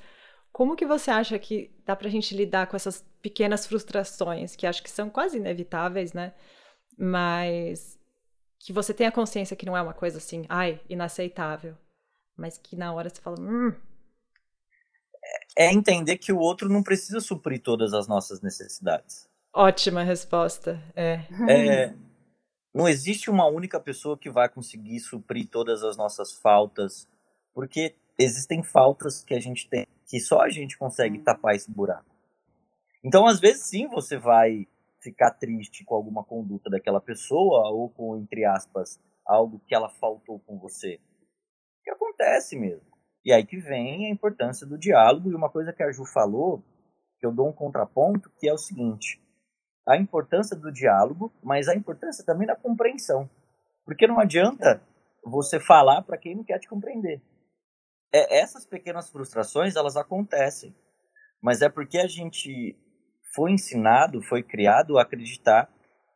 como 0.52 0.76
que 0.76 0.84
você 0.84 1.10
acha 1.10 1.38
que 1.38 1.70
dá 1.84 1.96
pra 1.96 2.10
gente 2.10 2.36
lidar 2.36 2.66
com 2.66 2.76
essas 2.76 3.04
pequenas 3.22 3.66
frustrações, 3.66 4.54
que 4.54 4.66
acho 4.66 4.82
que 4.82 4.90
são 4.90 5.08
quase 5.08 5.38
inevitáveis, 5.38 6.12
né? 6.12 6.34
Mas 6.98 7.98
que 8.58 8.72
você 8.72 8.92
tenha 8.92 9.10
consciência 9.10 9.56
que 9.56 9.66
não 9.66 9.76
é 9.76 9.82
uma 9.82 9.94
coisa 9.94 10.18
assim, 10.18 10.44
ai, 10.48 10.80
inaceitável. 10.88 11.76
Mas 12.36 12.58
que 12.58 12.76
na 12.76 12.92
hora 12.92 13.08
você 13.08 13.20
fala, 13.20 13.40
hum. 13.40 13.74
É 15.56 15.72
entender 15.72 16.18
que 16.18 16.32
o 16.32 16.38
outro 16.38 16.68
não 16.68 16.82
precisa 16.82 17.20
suprir 17.20 17.62
todas 17.62 17.94
as 17.94 18.06
nossas 18.06 18.40
necessidades. 18.42 19.28
Ótima 19.54 20.02
resposta. 20.02 20.82
É. 20.94 21.20
é. 21.48 21.94
Não 22.74 22.88
existe 22.88 23.30
uma 23.30 23.46
única 23.46 23.78
pessoa 23.78 24.18
que 24.18 24.30
vai 24.30 24.48
conseguir 24.48 24.98
suprir 25.00 25.46
todas 25.48 25.82
as 25.82 25.96
nossas 25.96 26.32
faltas, 26.32 27.06
porque 27.54 27.94
existem 28.18 28.62
faltas 28.62 29.22
que 29.22 29.34
a 29.34 29.40
gente 29.40 29.68
tem 29.68 29.86
que 30.06 30.20
só 30.20 30.40
a 30.40 30.48
gente 30.48 30.76
consegue 30.76 31.18
tapar 31.18 31.54
esse 31.54 31.70
buraco. 31.70 32.10
Então, 33.04 33.26
às 33.26 33.40
vezes, 33.40 33.64
sim, 33.64 33.88
você 33.88 34.16
vai 34.16 34.66
ficar 35.00 35.32
triste 35.32 35.84
com 35.84 35.94
alguma 35.94 36.22
conduta 36.22 36.70
daquela 36.70 37.00
pessoa 37.00 37.68
ou 37.70 37.88
com, 37.90 38.16
entre 38.16 38.44
aspas, 38.44 39.00
algo 39.26 39.60
que 39.66 39.74
ela 39.74 39.88
faltou 39.88 40.38
com 40.40 40.58
você. 40.58 41.00
Que 41.82 41.90
acontece 41.90 42.56
mesmo. 42.56 42.86
E 43.24 43.32
aí 43.32 43.44
que 43.44 43.56
vem 43.56 44.06
a 44.06 44.10
importância 44.10 44.66
do 44.66 44.78
diálogo 44.78 45.30
e 45.30 45.34
uma 45.34 45.50
coisa 45.50 45.72
que 45.72 45.82
a 45.82 45.90
Ju 45.90 46.04
falou, 46.04 46.62
que 47.18 47.26
eu 47.26 47.32
dou 47.32 47.48
um 47.48 47.52
contraponto, 47.52 48.30
que 48.38 48.48
é 48.48 48.52
o 48.52 48.58
seguinte: 48.58 49.20
a 49.86 49.96
importância 49.96 50.56
do 50.56 50.72
diálogo, 50.72 51.32
mas 51.42 51.68
a 51.68 51.74
importância 51.74 52.24
também 52.24 52.46
da 52.46 52.56
compreensão. 52.56 53.28
Porque 53.84 54.06
não 54.06 54.20
adianta 54.20 54.80
você 55.24 55.60
falar 55.60 56.02
para 56.02 56.18
quem 56.18 56.34
não 56.34 56.44
quer 56.44 56.58
te 56.58 56.68
compreender. 56.68 57.20
É, 58.12 58.40
essas 58.40 58.66
pequenas 58.66 59.10
frustrações, 59.10 59.74
elas 59.74 59.96
acontecem. 59.96 60.74
Mas 61.40 61.62
é 61.62 61.68
porque 61.68 61.98
a 61.98 62.06
gente 62.06 62.76
foi 63.34 63.52
ensinado, 63.52 64.22
foi 64.22 64.42
criado 64.42 64.98
a 64.98 65.02
acreditar 65.02 65.68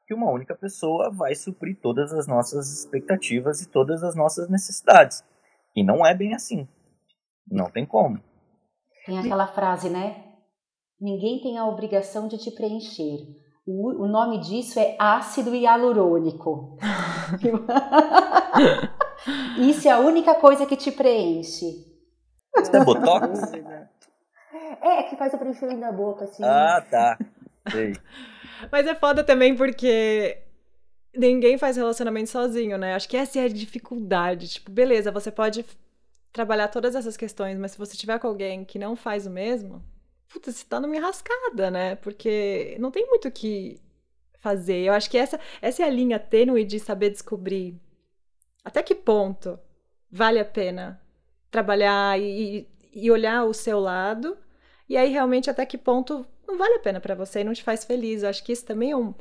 que 0.07 0.15
uma 0.15 0.31
única 0.31 0.55
pessoa 0.55 1.11
vai 1.11 1.35
suprir 1.35 1.81
todas 1.81 2.13
as 2.13 2.29
nossas 2.29 2.71
expectativas 2.73 3.61
e 3.63 3.69
todas 3.69 4.05
as 4.05 4.15
nossas 4.15 4.49
necessidades. 4.49 5.25
E 5.75 5.83
não 5.83 6.07
é 6.07 6.15
bem 6.15 6.35
assim. 6.35 6.69
Não 7.51 7.71
tem 7.71 7.85
como. 7.85 8.21
Tem 9.05 9.19
aquela 9.19 9.47
frase, 9.49 9.89
né? 9.89 10.23
Ninguém 11.01 11.41
tem 11.41 11.59
a 11.59 11.67
obrigação 11.67 12.29
de 12.29 12.39
te 12.39 12.51
preencher. 12.51 13.27
O, 13.67 14.05
o 14.05 14.07
nome 14.07 14.41
disso 14.41 14.79
é 14.79 14.97
ácido 14.99 15.55
hialurônico. 15.55 16.79
Isso 19.59 19.89
é 19.89 19.91
a 19.91 19.99
única 19.99 20.35
coisa 20.35 20.67
que 20.67 20.77
te 20.77 20.91
preenche. 20.91 21.85
Isso 22.57 22.77
é 22.77 22.85
botox? 22.85 23.41
É, 24.81 25.03
que 25.05 25.17
faz 25.17 25.33
o 25.35 25.39
preenchimento 25.39 25.81
da 25.81 25.93
boca, 25.93 26.25
assim. 26.25 26.43
Ah, 26.45 26.85
tá. 26.91 27.19
Sei. 27.71 27.95
Mas 28.71 28.87
é 28.87 28.95
foda 28.95 29.25
também 29.25 29.55
porque 29.55 30.39
ninguém 31.15 31.59
faz 31.59 31.77
relacionamento 31.77 32.31
sozinho, 32.31 32.79
né? 32.79 32.95
Acho 32.95 33.09
que 33.09 33.17
essa 33.17 33.39
é 33.39 33.45
a 33.45 33.49
dificuldade. 33.49 34.49
Tipo, 34.49 34.71
beleza, 34.71 35.11
você 35.11 35.31
pode 35.31 35.65
trabalhar 36.33 36.69
todas 36.69 36.95
essas 36.95 37.17
questões, 37.17 37.59
mas 37.59 37.73
se 37.73 37.79
você 37.79 37.97
tiver 37.97 38.19
com 38.19 38.29
alguém 38.29 38.65
que 38.65 38.79
não 38.79 38.95
faz 38.95 39.27
o 39.27 39.31
mesmo, 39.31 39.83
puta, 40.29 40.53
você 40.53 40.65
tá 40.65 40.81
numa 40.81 40.97
enrascada, 40.97 41.71
né? 41.71 41.97
Porque 41.97 42.77
não 42.79 42.91
tem 42.91 43.07
muito 43.07 43.29
o 43.29 43.33
que 43.33 43.81
fazer. 44.39 44.81
Eu 44.85 44.93
acho 44.93 45.11
que 45.11 45.19
essa, 45.19 45.41
essa 45.61 45.83
é 45.83 45.87
a 45.87 45.91
linha 45.91 46.19
tênue 46.19 46.65
de 46.65 46.79
saber 46.79 47.11
descobrir 47.11 47.81
até 48.67 48.83
que 48.83 48.97
ponto 48.97 49.61
vale 50.11 50.41
a 50.41 50.45
pena 50.45 51.01
trabalhar 51.53 52.21
e, 52.21 52.69
e 52.93 53.09
olhar 53.13 53.45
o 53.45 53.55
seu 53.55 53.79
lado, 53.79 54.37
e 54.89 54.97
aí 54.97 55.09
realmente 55.09 55.49
até 55.49 55.65
que 55.65 55.79
ponto 55.79 56.27
não 56.45 56.59
vale 56.59 56.75
a 56.75 56.81
pena 56.81 57.01
para 57.01 57.15
você 57.15 57.41
e 57.41 57.45
não 57.45 57.55
te 57.55 57.63
faz 57.63 57.85
feliz. 57.85 58.25
Eu 58.25 58.29
acho 58.29 58.43
que 58.43 58.53
isso 58.53 58.67
também 58.67 58.91
é, 58.91 58.97
um, 58.97 59.15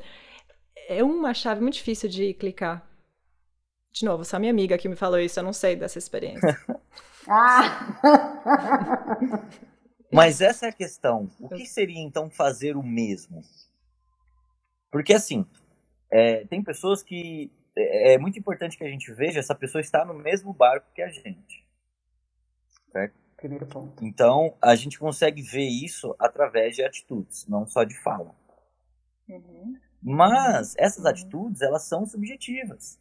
é 0.87 1.03
uma 1.03 1.31
chave 1.31 1.61
muito 1.61 1.75
difícil 1.75 2.09
de 2.09 2.33
clicar. 2.33 2.89
De 3.93 4.03
novo, 4.03 4.25
só 4.25 4.39
minha 4.39 4.51
amiga 4.51 4.79
que 4.79 4.89
me 4.89 4.95
falou 4.95 5.19
isso, 5.19 5.39
eu 5.39 5.43
não 5.43 5.53
sei 5.53 5.75
dessa 5.75 5.99
experiência. 5.99 6.57
ah! 7.29 8.01
Mas 10.11 10.41
essa 10.41 10.65
é 10.65 10.69
a 10.69 10.73
questão. 10.73 11.29
O 11.39 11.49
que 11.49 11.67
seria 11.67 12.01
então 12.01 12.31
fazer 12.31 12.75
o 12.75 12.81
mesmo? 12.81 13.43
Porque 14.91 15.13
assim, 15.13 15.45
é, 16.09 16.47
tem 16.47 16.63
pessoas 16.63 17.03
que 17.03 17.51
é, 17.75 18.13
é 18.13 18.17
muito 18.17 18.39
importante 18.39 18.77
que 18.77 18.83
a 18.83 18.89
gente 18.89 19.11
veja 19.13 19.39
essa 19.39 19.55
pessoa 19.55 19.81
está 19.81 20.05
no 20.05 20.13
mesmo 20.13 20.53
barco 20.53 20.91
que 20.93 21.01
a 21.01 21.09
gente. 21.09 21.65
Certo? 22.91 23.15
Então, 24.01 24.55
a 24.61 24.75
gente 24.75 24.97
consegue 24.97 25.41
ver 25.41 25.67
isso 25.67 26.15
através 26.17 26.75
de 26.75 26.83
atitudes, 26.83 27.45
não 27.47 27.67
só 27.67 27.83
de 27.83 27.95
fala. 28.01 28.33
Uhum. 29.27 29.75
Mas 30.01 30.75
essas 30.77 31.03
uhum. 31.03 31.09
atitudes, 31.09 31.61
elas 31.61 31.83
são 31.83 32.05
subjetivas. 32.05 32.99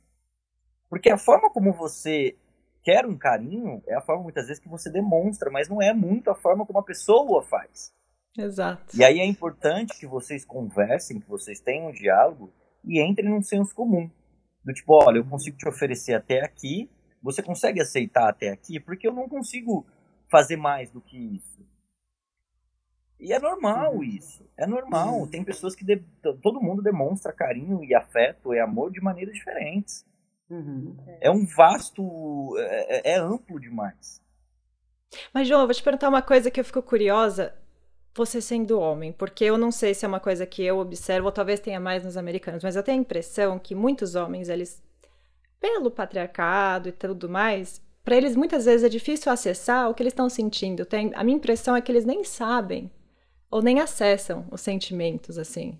Porque 0.88 1.10
a 1.10 1.18
forma 1.18 1.50
como 1.50 1.72
você 1.72 2.36
quer 2.82 3.06
um 3.06 3.16
carinho 3.16 3.82
é 3.86 3.94
a 3.94 4.00
forma 4.00 4.22
muitas 4.22 4.46
vezes 4.46 4.62
que 4.62 4.68
você 4.68 4.90
demonstra, 4.90 5.50
mas 5.50 5.68
não 5.68 5.80
é 5.80 5.92
muito 5.92 6.30
a 6.30 6.34
forma 6.34 6.66
como 6.66 6.78
a 6.78 6.84
pessoa 6.84 7.42
faz. 7.42 7.92
Exato. 8.36 8.96
E 8.96 9.04
aí 9.04 9.20
é 9.20 9.24
importante 9.24 9.98
que 9.98 10.06
vocês 10.06 10.44
conversem, 10.44 11.20
que 11.20 11.28
vocês 11.28 11.60
tenham 11.60 11.88
um 11.88 11.92
diálogo 11.92 12.52
e 12.84 13.00
entre 13.00 13.28
num 13.28 13.42
senso 13.42 13.74
comum. 13.74 14.10
Do 14.64 14.72
tipo, 14.72 14.94
olha, 14.94 15.18
eu 15.18 15.24
consigo 15.24 15.56
te 15.56 15.68
oferecer 15.68 16.14
até 16.14 16.42
aqui, 16.42 16.88
você 17.22 17.42
consegue 17.42 17.80
aceitar 17.80 18.28
até 18.28 18.50
aqui? 18.50 18.80
Porque 18.80 19.06
eu 19.06 19.12
não 19.12 19.28
consigo 19.28 19.86
fazer 20.30 20.56
mais 20.56 20.90
do 20.90 21.00
que 21.00 21.16
isso. 21.16 21.64
E 23.18 23.32
é 23.32 23.38
normal 23.38 23.94
uhum. 23.94 24.02
isso. 24.02 24.46
É 24.56 24.66
normal. 24.66 25.20
Uhum. 25.20 25.26
Tem 25.26 25.42
pessoas 25.42 25.74
que 25.74 25.84
de... 25.84 26.02
todo 26.42 26.60
mundo 26.60 26.82
demonstra 26.82 27.32
carinho 27.32 27.82
e 27.82 27.94
afeto 27.94 28.52
e 28.52 28.60
amor 28.60 28.90
de 28.90 29.00
maneiras 29.00 29.34
diferentes. 29.34 30.04
Uhum. 30.50 30.96
É 31.20 31.30
um 31.30 31.46
vasto. 31.46 32.54
É, 32.58 33.12
é, 33.12 33.14
é, 33.14 33.18
amplo 33.18 33.58
demais. 33.58 34.22
Mas, 35.32 35.48
João, 35.48 35.62
eu 35.62 35.66
vou 35.66 35.74
te 35.74 35.82
perguntar 35.82 36.08
uma 36.08 36.22
coisa 36.22 36.50
que 36.50 36.60
eu 36.60 36.64
fico 36.64 36.82
curiosa. 36.82 37.54
Você 38.16 38.40
sendo 38.40 38.78
homem, 38.78 39.12
porque 39.12 39.44
eu 39.44 39.58
não 39.58 39.72
sei 39.72 39.92
se 39.92 40.04
é 40.04 40.08
uma 40.08 40.20
coisa 40.20 40.46
que 40.46 40.62
eu 40.62 40.78
observo, 40.78 41.26
ou 41.26 41.32
talvez 41.32 41.58
tenha 41.58 41.80
mais 41.80 42.04
nos 42.04 42.16
americanos, 42.16 42.62
mas 42.62 42.76
eu 42.76 42.82
tenho 42.82 42.98
a 42.98 43.00
impressão 43.00 43.58
que 43.58 43.74
muitos 43.74 44.14
homens, 44.14 44.48
eles, 44.48 44.80
pelo 45.60 45.90
patriarcado 45.90 46.88
e 46.88 46.92
tudo 46.92 47.28
mais, 47.28 47.82
para 48.04 48.16
eles 48.16 48.36
muitas 48.36 48.66
vezes 48.66 48.84
é 48.84 48.88
difícil 48.88 49.32
acessar 49.32 49.90
o 49.90 49.94
que 49.94 50.02
eles 50.02 50.12
estão 50.12 50.28
sentindo. 50.28 50.84
Tem, 50.84 51.10
a 51.14 51.24
minha 51.24 51.36
impressão 51.36 51.74
é 51.74 51.80
que 51.80 51.90
eles 51.90 52.04
nem 52.04 52.22
sabem 52.22 52.90
ou 53.50 53.62
nem 53.62 53.80
acessam 53.80 54.46
os 54.50 54.60
sentimentos, 54.60 55.38
assim. 55.38 55.78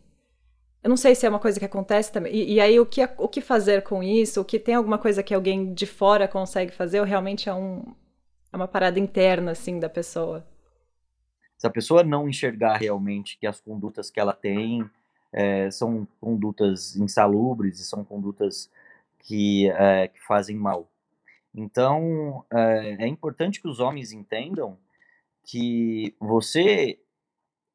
Eu 0.83 0.91
não 0.91 0.97
sei 0.97 1.15
se 1.15 1.27
é 1.27 1.29
uma 1.29 1.39
coisa 1.39 1.59
que 1.59 1.65
acontece 1.65 2.13
também. 2.13 2.35
E, 2.35 2.55
e, 2.55 2.61
aí, 2.61 2.79
o 2.79 2.87
que, 2.87 3.03
o 3.17 3.29
que 3.29 3.41
fazer 3.41 3.83
com 3.83 4.03
isso? 4.03 4.41
O 4.41 4.45
que 4.45 4.59
tem 4.59 4.75
alguma 4.75 4.99
coisa 4.99 5.23
que 5.23 5.35
alguém 5.35 5.73
de 5.73 5.87
fora 5.87 6.29
consegue 6.29 6.73
fazer? 6.73 7.01
Ou 7.01 7.07
realmente 7.07 7.49
é, 7.49 7.55
um, 7.55 7.83
é 8.53 8.57
uma 8.57 8.69
parada 8.69 8.99
interna, 8.99 9.53
assim, 9.53 9.81
da 9.81 9.89
pessoa? 9.89 10.47
Se 11.65 11.69
a 11.69 11.71
pessoa 11.71 12.05
não 12.05 12.29
enxergar 12.29 12.77
realmente 12.77 13.39
que 13.39 13.47
as 13.47 13.59
condutas 13.59 14.11
que 14.11 14.21
ela 14.21 14.35
tem 14.35 14.85
é, 15.33 15.71
são 15.71 16.07
condutas 16.21 16.95
insalubres 16.95 17.81
e 17.81 17.87
são 17.87 18.05
condutas 18.05 18.71
que, 19.21 19.71
é, 19.71 20.09
que 20.09 20.23
fazem 20.27 20.57
mal. 20.57 20.87
Então, 21.55 22.45
é, 22.53 23.05
é 23.05 23.07
importante 23.07 23.63
que 23.63 23.67
os 23.67 23.81
homens 23.81 24.13
entendam 24.13 24.77
que 25.43 26.15
você 26.21 26.99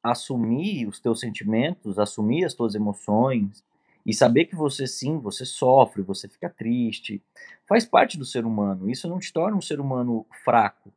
assumir 0.00 0.86
os 0.86 1.00
teus 1.00 1.18
sentimentos, 1.18 1.98
assumir 1.98 2.44
as 2.44 2.54
tuas 2.54 2.76
emoções 2.76 3.64
e 4.06 4.14
saber 4.14 4.44
que 4.44 4.54
você 4.54 4.86
sim, 4.86 5.18
você 5.18 5.44
sofre, 5.44 6.00
você 6.00 6.28
fica 6.28 6.48
triste, 6.48 7.20
faz 7.66 7.84
parte 7.84 8.16
do 8.16 8.24
ser 8.24 8.46
humano. 8.46 8.88
Isso 8.88 9.08
não 9.08 9.18
te 9.18 9.32
torna 9.32 9.56
um 9.56 9.60
ser 9.60 9.80
humano 9.80 10.24
fraco. 10.44 10.92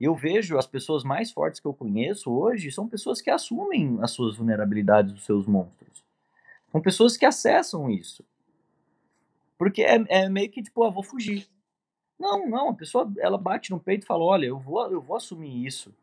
Eu 0.00 0.14
vejo 0.14 0.58
as 0.58 0.66
pessoas 0.66 1.04
mais 1.04 1.30
fortes 1.30 1.60
que 1.60 1.66
eu 1.66 1.72
conheço 1.72 2.30
hoje 2.30 2.70
são 2.70 2.88
pessoas 2.88 3.20
que 3.20 3.30
assumem 3.30 3.98
as 4.00 4.10
suas 4.10 4.36
vulnerabilidades, 4.36 5.14
os 5.14 5.24
seus 5.24 5.46
monstros. 5.46 6.04
São 6.70 6.80
pessoas 6.80 7.16
que 7.16 7.24
acessam 7.24 7.88
isso. 7.88 8.24
Porque 9.56 9.82
é, 9.82 10.04
é 10.08 10.28
meio 10.28 10.50
que 10.50 10.62
tipo, 10.62 10.82
ah, 10.82 10.90
vou 10.90 11.02
fugir. 11.02 11.46
Não, 12.18 12.48
não, 12.48 12.70
a 12.70 12.74
pessoa 12.74 13.10
ela 13.18 13.38
bate 13.38 13.70
no 13.70 13.80
peito 13.80 14.04
e 14.04 14.06
fala, 14.06 14.24
olha, 14.24 14.46
eu 14.46 14.58
vou, 14.58 14.90
eu 14.90 15.00
vou 15.00 15.16
assumir 15.16 15.64
isso, 15.64 15.94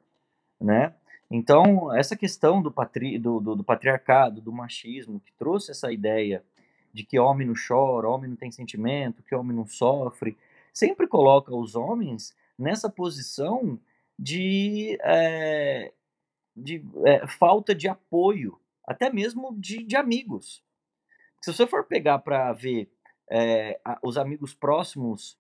né? 0.60 0.94
Então, 1.30 1.94
essa 1.96 2.16
questão 2.16 2.62
do, 2.62 2.70
patri, 2.70 3.18
do, 3.18 3.40
do, 3.40 3.56
do, 3.56 3.64
patriarcado, 3.64 4.42
do 4.42 4.52
machismo, 4.52 5.22
que 5.22 5.32
trouxe 5.34 5.72
essa 5.72 5.92
ideia 5.92 6.44
de 6.94 7.06
que 7.06 7.18
homem 7.18 7.48
não 7.48 7.54
chora, 7.56 8.10
homem 8.10 8.30
não 8.30 8.36
tem 8.36 8.52
sentimento, 8.52 9.24
que 9.24 9.34
homem 9.34 9.56
não 9.56 9.66
sofre, 9.66 10.38
sempre 10.74 11.08
coloca 11.08 11.56
os 11.56 11.74
homens 11.74 12.36
nessa 12.58 12.90
posição 12.90 13.80
de, 14.18 14.98
é, 15.04 15.92
de 16.56 16.86
é, 17.06 17.28
falta 17.28 17.74
de 17.74 17.88
apoio, 17.88 18.60
até 18.86 19.12
mesmo 19.12 19.56
de, 19.60 19.84
de 19.84 19.96
amigos. 19.96 20.64
Se 21.42 21.52
você 21.52 21.66
for 21.66 21.86
pegar 21.86 22.20
para 22.20 22.52
ver 22.54 22.92
é, 23.30 23.80
os 24.04 24.18
amigos 24.18 24.54
próximos 24.54 25.40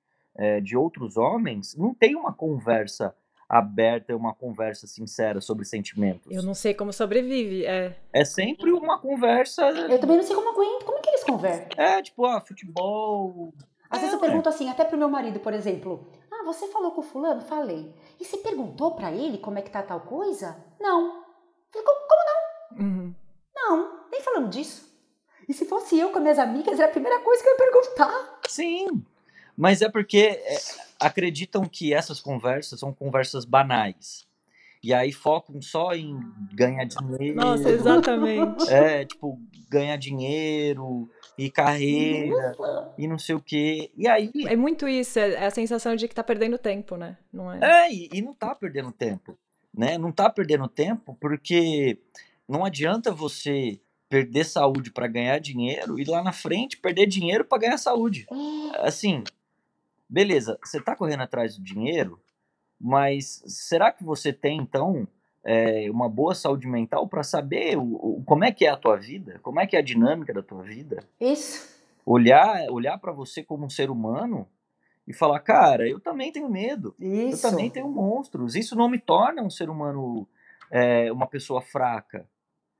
de 0.64 0.78
outros 0.78 1.18
homens, 1.18 1.76
não 1.76 1.94
tem 1.94 2.16
uma 2.16 2.32
conversa 2.32 3.14
aberta 3.52 4.14
e 4.14 4.16
uma 4.16 4.34
conversa 4.34 4.88
sincera 4.88 5.42
sobre 5.42 5.66
sentimentos. 5.66 6.32
Eu 6.32 6.42
não 6.42 6.54
sei 6.54 6.74
como 6.74 6.94
sobrevive, 6.94 7.66
é. 7.66 7.98
É 8.14 8.24
sempre 8.24 8.72
uma 8.72 8.98
conversa. 8.98 9.68
Eu 9.68 10.00
também 10.00 10.16
não 10.16 10.24
sei 10.24 10.34
como 10.34 10.52
aguento. 10.52 10.86
Como 10.86 10.98
é 10.98 11.02
que 11.02 11.10
eles 11.10 11.24
conversam? 11.26 11.68
É, 11.76 12.02
tipo, 12.02 12.26
ah, 12.26 12.40
futebol. 12.40 13.54
Às 13.90 13.98
é, 13.98 14.02
vezes 14.04 14.14
eu 14.14 14.22
pergunto 14.22 14.48
assim, 14.48 14.70
até 14.70 14.86
pro 14.86 14.98
meu 14.98 15.10
marido, 15.10 15.42
por 15.42 15.54
exemplo. 15.54 16.08
Ah, 16.42 16.44
você 16.44 16.68
falou 16.68 16.92
com 16.92 17.02
o 17.02 17.04
fulano? 17.04 17.42
Falei. 17.42 17.94
E 18.20 18.26
você 18.26 18.38
perguntou 18.38 18.96
para 18.96 19.12
ele 19.12 19.38
como 19.38 19.60
é 19.60 19.62
que 19.62 19.70
tá 19.70 19.84
tal 19.84 20.02
coisa? 20.02 20.58
Não. 20.80 21.24
Falei, 21.72 21.86
como, 21.86 22.08
como 22.08 22.22
não? 22.26 22.86
Uhum. 22.86 23.16
Não, 23.56 24.08
nem 24.10 24.22
falando 24.22 24.50
disso. 24.50 24.92
E 25.48 25.54
se 25.54 25.66
fosse 25.66 26.00
eu 26.00 26.10
com 26.10 26.20
minhas 26.20 26.40
amigas, 26.40 26.80
era 26.80 26.90
a 26.90 26.92
primeira 26.92 27.20
coisa 27.20 27.44
que 27.44 27.50
eu 27.50 27.54
ia 27.54 27.58
perguntar. 27.58 28.40
Sim, 28.48 29.06
mas 29.56 29.84
é 29.84 29.90
porque 29.90 30.42
é, 30.44 30.58
acreditam 31.00 31.64
que 31.66 31.94
essas 31.94 32.20
conversas 32.20 32.80
são 32.80 32.92
conversas 32.92 33.46
banais. 33.46 34.28
E 34.84 34.94
aí 34.94 35.12
focam 35.12 35.62
só 35.62 35.94
em 35.94 36.20
ganhar 36.54 36.86
dinheiro. 36.86 37.36
Nossa, 37.36 37.70
exatamente. 37.70 38.68
É, 38.70 39.06
tipo, 39.06 39.40
ganhar 39.70 39.96
dinheiro 39.96 41.10
e 41.38 41.50
carreira 41.50 42.56
e 42.98 43.08
não 43.08 43.20
sei 43.20 43.36
o 43.36 43.42
quê. 43.42 43.92
E 43.96 44.08
aí. 44.08 44.32
É 44.48 44.56
muito 44.56 44.88
isso, 44.88 45.20
é 45.20 45.46
a 45.46 45.52
sensação 45.52 45.96
de 45.96 46.08
que 46.08 46.16
tá 46.16 46.24
perdendo 46.24 46.58
tempo, 46.58 46.98
né? 46.98 47.18
Não 47.32 47.52
é? 47.52 47.60
É, 47.62 47.94
e, 47.94 48.10
e 48.12 48.22
não 48.22 48.34
tá 48.34 48.56
perdendo 48.56 48.92
tempo. 48.92 49.38
Né? 49.74 49.98
Não 49.98 50.12
tá 50.12 50.30
perdendo 50.30 50.68
tempo 50.68 51.16
porque 51.20 51.98
não 52.48 52.66
adianta 52.66 53.12
você 53.12 53.80
perder 54.10 54.44
saúde 54.44 54.92
para 54.92 55.08
ganhar 55.08 55.40
dinheiro 55.40 55.98
e 55.98 56.04
lá 56.04 56.22
na 56.22 56.34
frente 56.34 56.76
perder 56.76 57.06
dinheiro 57.06 57.46
para 57.46 57.60
ganhar 57.60 57.78
saúde. 57.78 58.28
É. 58.30 58.88
Assim, 58.88 59.24
beleza, 60.10 60.60
você 60.62 60.80
está 60.80 60.94
correndo 60.94 61.22
atrás 61.22 61.56
do 61.56 61.64
dinheiro, 61.64 62.20
mas 62.82 63.44
será 63.46 63.92
que 63.92 64.04
você 64.04 64.34
tem 64.34 64.58
então 64.58 65.08
é, 65.44 65.90
uma 65.92 66.10
boa 66.10 66.34
saúde 66.34 66.68
mental 66.68 67.08
para 67.08 67.24
saber 67.24 67.78
o, 67.78 67.84
o, 67.84 68.24
como 68.26 68.44
é 68.44 68.52
que 68.52 68.66
é 68.66 68.70
a 68.70 68.78
tua 68.78 68.98
vida, 68.98 69.40
como 69.44 69.60
é 69.60 69.68
que 69.68 69.76
é 69.76 69.80
a 69.80 69.84
dinâmica 69.84 70.34
da 70.34 70.42
tua 70.42 70.64
vida? 70.64 71.04
Isso. 71.20 71.70
Olhar, 72.04 72.68
olhar 72.72 72.98
para 72.98 73.12
você 73.12 73.44
como 73.44 73.66
um 73.66 73.70
ser 73.70 73.92
humano 73.92 74.48
e 75.08 75.14
falar, 75.14 75.40
cara, 75.40 75.88
eu 75.88 76.00
também 76.00 76.32
tenho 76.32 76.50
medo, 76.50 76.96
Isso. 77.00 77.46
eu 77.46 77.52
também 77.52 77.70
tenho 77.70 77.88
monstros. 77.88 78.56
Isso 78.56 78.76
não 78.76 78.90
me 78.90 78.98
torna 78.98 79.44
um 79.44 79.50
ser 79.50 79.70
humano, 79.70 80.28
é, 80.72 81.12
uma 81.12 81.28
pessoa 81.28 81.62
fraca. 81.62 82.28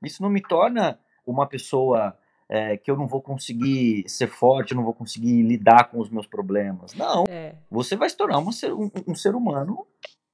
Isso 0.04 0.24
não 0.24 0.30
me 0.30 0.42
torna 0.42 1.00
uma 1.26 1.46
pessoa 1.46 2.18
é, 2.52 2.76
que 2.76 2.92
eu 2.92 2.98
não 2.98 3.08
vou 3.08 3.22
conseguir 3.22 4.04
ser 4.10 4.28
forte, 4.28 4.72
eu 4.72 4.76
não 4.76 4.84
vou 4.84 4.94
conseguir 4.94 5.42
lidar 5.42 5.90
com 5.90 6.02
os 6.02 6.10
meus 6.10 6.28
problemas. 6.28 6.94
Não. 6.94 7.24
É. 7.30 7.56
Você 7.72 7.96
vai 7.96 8.10
se 8.10 8.18
tornar 8.18 8.40
um 8.40 8.52
ser, 8.52 8.74
um, 8.74 8.92
um 9.08 9.16
ser 9.16 9.34
humano 9.36 9.88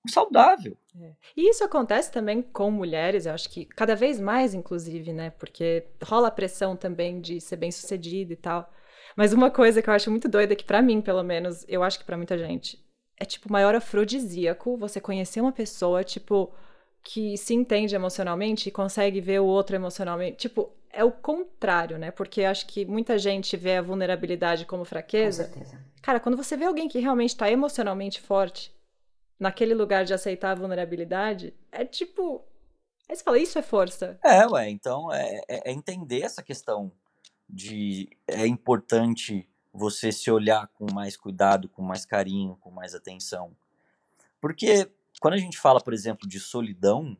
saudável. 0.09 0.75
É. 0.99 1.11
E 1.35 1.47
isso 1.47 1.63
acontece 1.63 2.11
também 2.11 2.41
com 2.41 2.71
mulheres, 2.71 3.27
eu 3.27 3.33
acho 3.33 3.47
que 3.51 3.65
cada 3.65 3.95
vez 3.95 4.19
mais, 4.19 4.55
inclusive, 4.55 5.13
né? 5.13 5.29
Porque 5.29 5.85
rola 6.03 6.29
a 6.29 6.31
pressão 6.31 6.75
também 6.75 7.21
de 7.21 7.39
ser 7.39 7.57
bem 7.57 7.71
sucedido 7.71 8.33
e 8.33 8.35
tal. 8.35 8.67
Mas 9.15 9.31
uma 9.31 9.51
coisa 9.51 9.79
que 9.79 9.89
eu 9.89 9.93
acho 9.93 10.09
muito 10.09 10.27
doida, 10.27 10.55
que 10.55 10.65
para 10.65 10.81
mim, 10.81 11.01
pelo 11.01 11.21
menos, 11.21 11.65
eu 11.67 11.83
acho 11.83 11.99
que 11.99 12.05
para 12.05 12.17
muita 12.17 12.35
gente, 12.35 12.83
é 13.15 13.25
tipo 13.25 13.51
maior 13.51 13.75
afrodisíaco 13.75 14.75
você 14.75 14.99
conhecer 14.99 15.39
uma 15.39 15.51
pessoa, 15.51 16.03
tipo, 16.03 16.51
que 17.03 17.37
se 17.37 17.53
entende 17.53 17.93
emocionalmente 17.93 18.69
e 18.69 18.71
consegue 18.71 19.21
ver 19.21 19.39
o 19.39 19.45
outro 19.45 19.75
emocionalmente. 19.75 20.37
Tipo, 20.37 20.71
é 20.97 21.03
o 21.03 21.11
contrário, 21.11 21.99
né? 21.99 22.09
Porque 22.09 22.43
acho 22.43 22.65
que 22.65 22.83
muita 22.83 23.19
gente 23.19 23.55
vê 23.55 23.77
a 23.77 23.83
vulnerabilidade 23.83 24.65
como 24.65 24.83
fraqueza. 24.83 25.45
Com 25.45 25.53
certeza. 25.53 25.79
Cara, 26.01 26.19
quando 26.19 26.35
você 26.35 26.57
vê 26.57 26.65
alguém 26.65 26.89
que 26.89 26.97
realmente 26.97 27.29
está 27.29 27.51
emocionalmente 27.51 28.19
forte, 28.19 28.75
naquele 29.39 29.75
lugar 29.75 30.05
de 30.05 30.13
aceitar 30.15 30.51
a 30.53 30.55
vulnerabilidade, 30.55 31.53
é 31.71 31.85
tipo. 31.85 32.43
Aí 33.07 33.15
você 33.15 33.23
fala, 33.23 33.37
isso 33.37 33.59
é 33.59 33.61
força. 33.61 34.19
É, 34.23 34.47
ué, 34.47 34.71
então 34.71 35.13
é, 35.13 35.39
é, 35.47 35.69
é 35.69 35.71
entender 35.71 36.21
essa 36.21 36.41
questão 36.41 36.91
de. 37.47 38.09
É 38.27 38.47
importante 38.47 39.47
você 39.71 40.11
se 40.11 40.31
olhar 40.31 40.67
com 40.69 40.91
mais 40.91 41.15
cuidado, 41.15 41.69
com 41.69 41.83
mais 41.83 42.07
carinho, 42.07 42.57
com 42.59 42.71
mais 42.71 42.95
atenção. 42.95 43.55
Porque 44.41 44.89
quando 45.21 45.35
a 45.35 45.37
gente 45.37 45.59
fala, 45.59 45.79
por 45.79 45.93
exemplo, 45.93 46.27
de 46.27 46.39
solidão, 46.39 47.15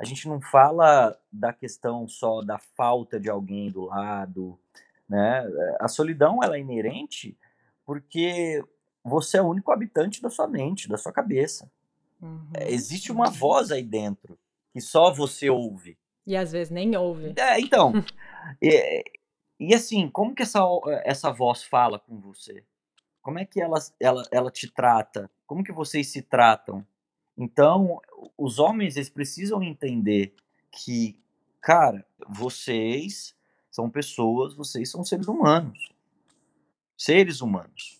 a 0.00 0.04
gente 0.04 0.26
não 0.26 0.40
fala 0.40 1.14
da 1.30 1.52
questão 1.52 2.08
só 2.08 2.40
da 2.40 2.58
falta 2.58 3.20
de 3.20 3.28
alguém 3.28 3.70
do 3.70 3.84
lado, 3.84 4.58
né? 5.06 5.46
A 5.78 5.88
solidão 5.88 6.42
ela 6.42 6.56
é 6.56 6.60
inerente 6.60 7.36
porque 7.84 8.64
você 9.04 9.36
é 9.36 9.42
o 9.42 9.48
único 9.48 9.70
habitante 9.70 10.22
da 10.22 10.30
sua 10.30 10.48
mente, 10.48 10.88
da 10.88 10.96
sua 10.96 11.12
cabeça. 11.12 11.70
Uhum. 12.20 12.48
É, 12.56 12.70
existe 12.72 13.12
uma 13.12 13.28
voz 13.28 13.70
aí 13.70 13.82
dentro 13.82 14.38
que 14.72 14.80
só 14.80 15.12
você 15.12 15.50
ouve. 15.50 15.98
E 16.26 16.34
às 16.34 16.50
vezes 16.50 16.70
nem 16.70 16.96
ouve. 16.96 17.34
É, 17.36 17.60
então. 17.60 17.92
e, 18.62 19.04
e 19.58 19.74
assim, 19.74 20.08
como 20.08 20.34
que 20.34 20.42
essa, 20.42 20.60
essa 21.04 21.30
voz 21.30 21.62
fala 21.62 21.98
com 21.98 22.18
você? 22.18 22.64
Como 23.20 23.38
é 23.38 23.44
que 23.44 23.60
ela, 23.60 23.78
ela, 24.00 24.22
ela 24.30 24.50
te 24.50 24.72
trata? 24.72 25.30
Como 25.46 25.62
que 25.62 25.72
vocês 25.72 26.10
se 26.10 26.22
tratam? 26.22 26.86
Então, 27.42 28.02
os 28.36 28.58
homens 28.58 28.96
eles 28.96 29.08
precisam 29.08 29.62
entender 29.62 30.34
que, 30.70 31.18
cara, 31.60 32.06
vocês 32.28 33.34
São 33.70 33.88
pessoas, 33.88 34.52
vocês 34.52 34.90
são 34.90 35.04
seres 35.04 35.28
humanos. 35.28 35.92
Seres 36.96 37.40
humanos 37.40 37.98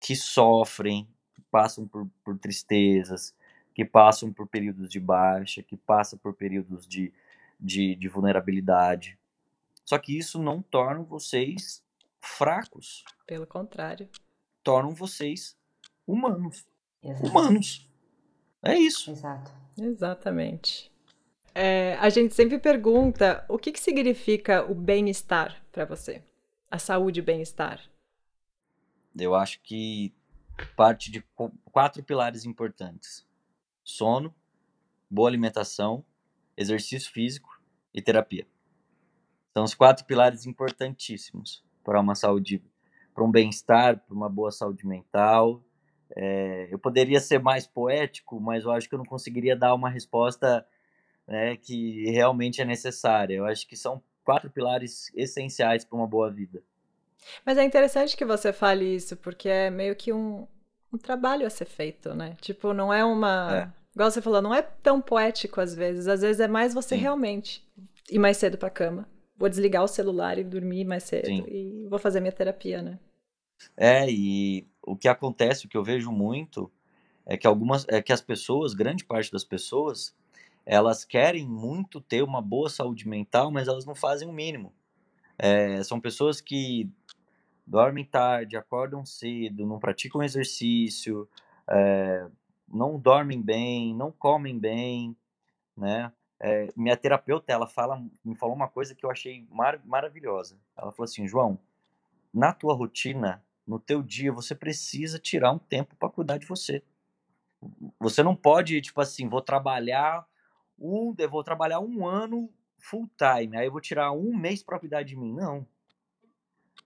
que 0.00 0.14
sofrem, 0.14 1.08
que 1.34 1.40
passam 1.50 1.86
por, 1.88 2.08
por 2.22 2.38
tristezas, 2.38 3.34
que 3.74 3.84
passam 3.84 4.32
por 4.32 4.46
períodos 4.46 4.88
de 4.88 5.00
baixa, 5.00 5.62
que 5.62 5.76
passam 5.76 6.18
por 6.18 6.32
períodos 6.32 6.86
de, 6.86 7.12
de, 7.58 7.96
de 7.96 8.08
vulnerabilidade. 8.08 9.18
Só 9.84 9.98
que 9.98 10.16
isso 10.16 10.38
não 10.38 10.62
torna 10.62 11.02
vocês 11.02 11.82
fracos. 12.20 13.04
Pelo 13.26 13.46
contrário. 13.46 14.08
Tornam 14.62 14.94
vocês 14.94 15.56
humanos. 16.06 16.64
Exato. 17.02 17.26
Humanos. 17.26 17.90
É 18.64 18.78
isso. 18.78 19.10
Exato. 19.10 19.52
Exatamente. 19.78 20.90
É, 21.54 21.96
a 22.00 22.08
gente 22.08 22.34
sempre 22.34 22.58
pergunta 22.58 23.44
o 23.48 23.58
que, 23.58 23.70
que 23.70 23.80
significa 23.80 24.64
o 24.68 24.74
bem-estar 24.74 25.62
para 25.70 25.84
você? 25.84 26.22
A 26.70 26.78
saúde 26.78 27.20
e 27.20 27.22
bem-estar. 27.22 27.80
Eu 29.16 29.34
acho 29.34 29.60
que 29.62 30.12
parte 30.76 31.10
de 31.10 31.24
quatro 31.70 32.02
pilares 32.02 32.44
importantes: 32.44 33.24
sono, 33.84 34.34
boa 35.08 35.28
alimentação, 35.28 36.04
exercício 36.56 37.12
físico 37.12 37.60
e 37.92 38.02
terapia. 38.02 38.46
São 39.52 39.62
os 39.62 39.74
quatro 39.74 40.04
pilares 40.04 40.46
importantíssimos 40.46 41.62
para 41.84 42.00
uma 42.00 42.16
saúde, 42.16 42.60
para 43.14 43.22
um 43.22 43.30
bem-estar, 43.30 44.00
para 44.00 44.14
uma 44.14 44.28
boa 44.28 44.50
saúde 44.50 44.84
mental. 44.84 45.62
É, 46.14 46.68
eu 46.70 46.78
poderia 46.78 47.20
ser 47.20 47.38
mais 47.38 47.66
poético, 47.66 48.40
mas 48.40 48.64
eu 48.64 48.70
acho 48.70 48.88
que 48.88 48.94
eu 48.94 48.98
não 48.98 49.06
conseguiria 49.06 49.56
dar 49.56 49.74
uma 49.74 49.88
resposta 49.88 50.66
né, 51.26 51.56
que 51.56 52.10
realmente 52.10 52.60
é 52.60 52.64
necessária. 52.64 53.34
Eu 53.34 53.46
acho 53.46 53.66
que 53.66 53.76
são 53.76 54.02
quatro 54.24 54.50
pilares 54.50 55.12
essenciais 55.14 55.84
para 55.84 55.96
uma 55.96 56.06
boa 56.06 56.30
vida. 56.30 56.62
Mas 57.44 57.58
é 57.58 57.64
interessante 57.64 58.16
que 58.16 58.24
você 58.24 58.52
fale 58.52 58.94
isso, 58.94 59.16
porque 59.16 59.48
é 59.48 59.70
meio 59.70 59.96
que 59.96 60.12
um, 60.12 60.46
um 60.92 60.98
trabalho 60.98 61.46
a 61.46 61.50
ser 61.50 61.64
feito, 61.64 62.14
né? 62.14 62.36
Tipo, 62.40 62.72
não 62.72 62.92
é 62.92 63.04
uma. 63.04 63.72
É. 63.72 63.84
Igual 63.94 64.10
você 64.10 64.20
falou, 64.20 64.42
não 64.42 64.54
é 64.54 64.60
tão 64.60 65.00
poético 65.00 65.60
às 65.60 65.74
vezes. 65.74 66.08
Às 66.08 66.20
vezes 66.20 66.40
é 66.40 66.48
mais 66.48 66.74
você 66.74 66.96
Sim. 66.96 67.02
realmente 67.02 67.66
ir 68.10 68.18
mais 68.18 68.36
cedo 68.36 68.58
para 68.58 68.68
cama. 68.68 69.08
Vou 69.36 69.48
desligar 69.48 69.82
o 69.82 69.88
celular 69.88 70.38
e 70.38 70.44
dormir 70.44 70.84
mais 70.84 71.04
cedo. 71.04 71.26
Sim. 71.26 71.44
E 71.48 71.86
vou 71.88 71.98
fazer 71.98 72.20
minha 72.20 72.32
terapia, 72.32 72.82
né? 72.82 72.98
É, 73.76 74.10
e 74.10 74.66
o 74.86 74.96
que 74.96 75.08
acontece, 75.08 75.66
o 75.66 75.68
que 75.68 75.76
eu 75.76 75.84
vejo 75.84 76.10
muito, 76.12 76.70
é 77.26 77.36
que 77.36 77.46
algumas. 77.46 77.86
é 77.88 78.02
que 78.02 78.12
as 78.12 78.20
pessoas, 78.20 78.74
grande 78.74 79.04
parte 79.04 79.32
das 79.32 79.44
pessoas, 79.44 80.14
elas 80.66 81.04
querem 81.04 81.46
muito 81.46 82.00
ter 82.00 82.22
uma 82.22 82.40
boa 82.40 82.68
saúde 82.68 83.08
mental, 83.08 83.50
mas 83.50 83.68
elas 83.68 83.84
não 83.84 83.94
fazem 83.94 84.28
o 84.28 84.32
mínimo. 84.32 84.72
É, 85.38 85.82
são 85.82 86.00
pessoas 86.00 86.40
que 86.40 86.88
dormem 87.66 88.04
tarde, 88.04 88.56
acordam 88.56 89.04
cedo, 89.04 89.66
não 89.66 89.78
praticam 89.78 90.22
exercício, 90.22 91.28
é, 91.68 92.26
não 92.68 92.98
dormem 92.98 93.40
bem, 93.40 93.94
não 93.94 94.12
comem 94.12 94.58
bem, 94.58 95.16
né? 95.76 96.12
É, 96.40 96.68
minha 96.76 96.96
terapeuta, 96.96 97.52
ela 97.52 97.66
fala, 97.66 98.04
me 98.24 98.34
falou 98.34 98.54
uma 98.54 98.68
coisa 98.68 98.94
que 98.94 99.06
eu 99.06 99.10
achei 99.10 99.46
mar 99.50 99.80
maravilhosa. 99.84 100.58
Ela 100.76 100.92
falou 100.92 101.04
assim, 101.04 101.26
João, 101.26 101.58
na 102.32 102.52
tua 102.52 102.74
rotina, 102.74 103.42
no 103.66 103.78
teu 103.78 104.02
dia, 104.02 104.32
você 104.32 104.54
precisa 104.54 105.18
tirar 105.18 105.52
um 105.52 105.58
tempo 105.58 105.96
para 105.96 106.10
cuidar 106.10 106.38
de 106.38 106.46
você. 106.46 106.82
Você 107.98 108.22
não 108.22 108.36
pode, 108.36 108.80
tipo 108.80 109.00
assim, 109.00 109.28
vou 109.28 109.40
trabalhar 109.40 110.26
um, 110.78 111.14
eu 111.16 111.30
vou 111.30 111.42
trabalhar 111.42 111.80
um 111.80 112.06
ano 112.06 112.50
full 112.78 113.08
time, 113.16 113.56
aí 113.56 113.66
eu 113.66 113.72
vou 113.72 113.80
tirar 113.80 114.12
um 114.12 114.36
mês 114.36 114.62
para 114.62 114.78
cuidar 114.78 115.02
de 115.02 115.16
mim. 115.16 115.32
Não. 115.32 115.66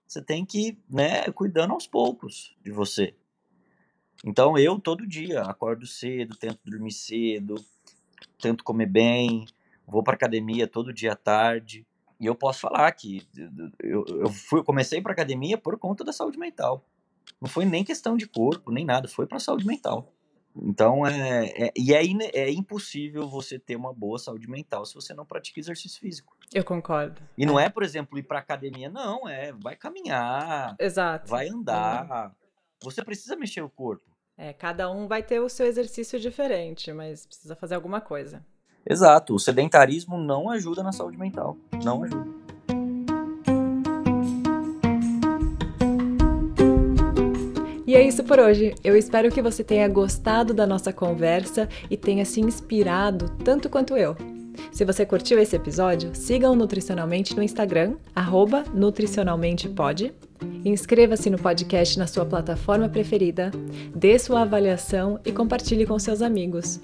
Você 0.07 0.21
tem 0.21 0.45
que, 0.45 0.77
né, 0.89 1.29
cuidando 1.31 1.73
aos 1.73 1.85
poucos 1.85 2.55
de 2.61 2.71
você. 2.71 3.15
Então 4.25 4.57
eu 4.57 4.79
todo 4.79 5.07
dia 5.07 5.41
acordo 5.43 5.85
cedo, 5.85 6.35
tento 6.35 6.59
dormir 6.63 6.91
cedo, 6.91 7.55
tento 8.41 8.63
comer 8.63 8.87
bem, 8.87 9.45
vou 9.85 10.03
para 10.03 10.15
academia 10.15 10.67
todo 10.67 10.93
dia 10.93 11.13
à 11.13 11.15
tarde. 11.15 11.85
E 12.19 12.25
eu 12.25 12.35
posso 12.35 12.59
falar 12.59 12.91
que 12.91 13.27
eu, 13.79 14.03
eu 14.07 14.29
fui, 14.29 14.63
comecei 14.63 15.01
para 15.01 15.13
academia 15.13 15.57
por 15.57 15.77
conta 15.77 16.03
da 16.03 16.11
saúde 16.11 16.37
mental. 16.37 16.83
Não 17.39 17.47
foi 17.47 17.65
nem 17.65 17.83
questão 17.83 18.17
de 18.17 18.27
corpo, 18.27 18.71
nem 18.71 18.83
nada, 18.83 19.07
foi 19.07 19.25
para 19.25 19.39
saúde 19.39 19.65
mental. 19.65 20.11
Então, 20.55 21.05
é, 21.05 21.45
é, 21.45 21.73
e 21.77 21.93
é, 21.93 22.03
in, 22.03 22.19
é 22.33 22.49
impossível 22.51 23.27
você 23.29 23.57
ter 23.57 23.75
uma 23.75 23.93
boa 23.93 24.17
saúde 24.17 24.49
mental 24.49 24.85
se 24.85 24.95
você 24.95 25.13
não 25.13 25.25
pratica 25.25 25.59
exercício 25.59 25.99
físico. 26.01 26.35
Eu 26.53 26.63
concordo. 26.63 27.21
E 27.37 27.45
não 27.45 27.59
é, 27.59 27.69
por 27.69 27.83
exemplo, 27.83 28.17
ir 28.17 28.23
para 28.23 28.39
academia, 28.39 28.89
não, 28.89 29.27
é 29.27 29.53
vai 29.53 29.75
caminhar, 29.75 30.75
Exato. 30.79 31.29
vai 31.29 31.47
andar. 31.47 32.35
Você 32.81 33.03
precisa 33.03 33.35
mexer 33.35 33.61
o 33.61 33.69
corpo. 33.69 34.03
É, 34.35 34.53
cada 34.53 34.89
um 34.89 35.07
vai 35.07 35.21
ter 35.21 35.39
o 35.39 35.49
seu 35.49 35.65
exercício 35.65 36.19
diferente, 36.19 36.91
mas 36.91 37.25
precisa 37.25 37.55
fazer 37.55 37.75
alguma 37.75 38.01
coisa. 38.01 38.45
Exato. 38.85 39.35
O 39.35 39.39
sedentarismo 39.39 40.17
não 40.17 40.49
ajuda 40.49 40.83
na 40.83 40.91
saúde 40.91 41.17
mental. 41.17 41.57
Não 41.83 42.03
ajuda. 42.03 42.39
E 47.89 47.95
é 47.95 48.07
isso 48.07 48.23
por 48.23 48.37
hoje. 48.37 48.75
Eu 48.83 48.95
espero 48.95 49.31
que 49.31 49.41
você 49.41 49.63
tenha 49.63 49.87
gostado 49.87 50.53
da 50.53 50.67
nossa 50.67 50.93
conversa 50.93 51.67
e 51.89 51.97
tenha 51.97 52.23
se 52.23 52.39
inspirado 52.39 53.31
tanto 53.43 53.67
quanto 53.67 53.97
eu. 53.97 54.15
Se 54.71 54.85
você 54.85 55.07
curtiu 55.07 55.39
esse 55.39 55.55
episódio, 55.55 56.11
siga 56.13 56.51
o 56.51 56.55
Nutricionalmente 56.55 57.35
no 57.35 57.41
Instagram, 57.41 57.95
nutricionalmentepod. 58.75 60.13
Inscreva-se 60.63 61.31
no 61.31 61.39
podcast 61.39 61.97
na 61.97 62.05
sua 62.05 62.27
plataforma 62.27 62.87
preferida, 62.87 63.49
dê 63.95 64.19
sua 64.19 64.41
avaliação 64.41 65.19
e 65.25 65.31
compartilhe 65.31 65.87
com 65.87 65.97
seus 65.97 66.21
amigos. 66.21 66.79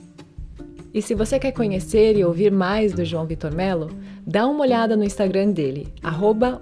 E 0.96 1.02
se 1.02 1.14
você 1.14 1.38
quer 1.38 1.52
conhecer 1.52 2.16
e 2.16 2.24
ouvir 2.24 2.50
mais 2.50 2.94
do 2.94 3.04
João 3.04 3.26
Vitor 3.26 3.54
Melo, 3.54 3.90
dá 4.26 4.48
uma 4.48 4.62
olhada 4.62 4.96
no 4.96 5.04
Instagram 5.04 5.52
dele, 5.52 5.90
arroba. 6.02 6.62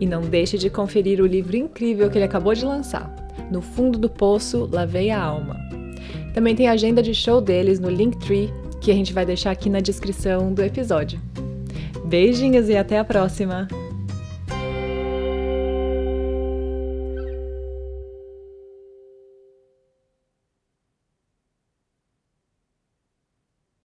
E 0.00 0.06
não 0.06 0.22
deixe 0.22 0.58
de 0.58 0.68
conferir 0.68 1.20
o 1.20 1.26
livro 1.26 1.56
incrível 1.56 2.10
que 2.10 2.18
ele 2.18 2.24
acabou 2.24 2.52
de 2.52 2.64
lançar, 2.64 3.14
No 3.48 3.62
Fundo 3.62 3.96
do 3.96 4.10
Poço, 4.10 4.68
Lavei 4.72 5.10
a 5.10 5.22
Alma. 5.22 5.56
Também 6.34 6.56
tem 6.56 6.66
a 6.66 6.72
agenda 6.72 7.00
de 7.00 7.14
show 7.14 7.40
deles 7.40 7.78
no 7.78 7.88
Linktree, 7.88 8.52
que 8.80 8.90
a 8.90 8.94
gente 8.94 9.12
vai 9.12 9.24
deixar 9.24 9.52
aqui 9.52 9.70
na 9.70 9.78
descrição 9.78 10.52
do 10.52 10.64
episódio. 10.64 11.20
Beijinhos 12.06 12.68
e 12.68 12.76
até 12.76 12.98
a 12.98 13.04
próxima! 13.04 13.68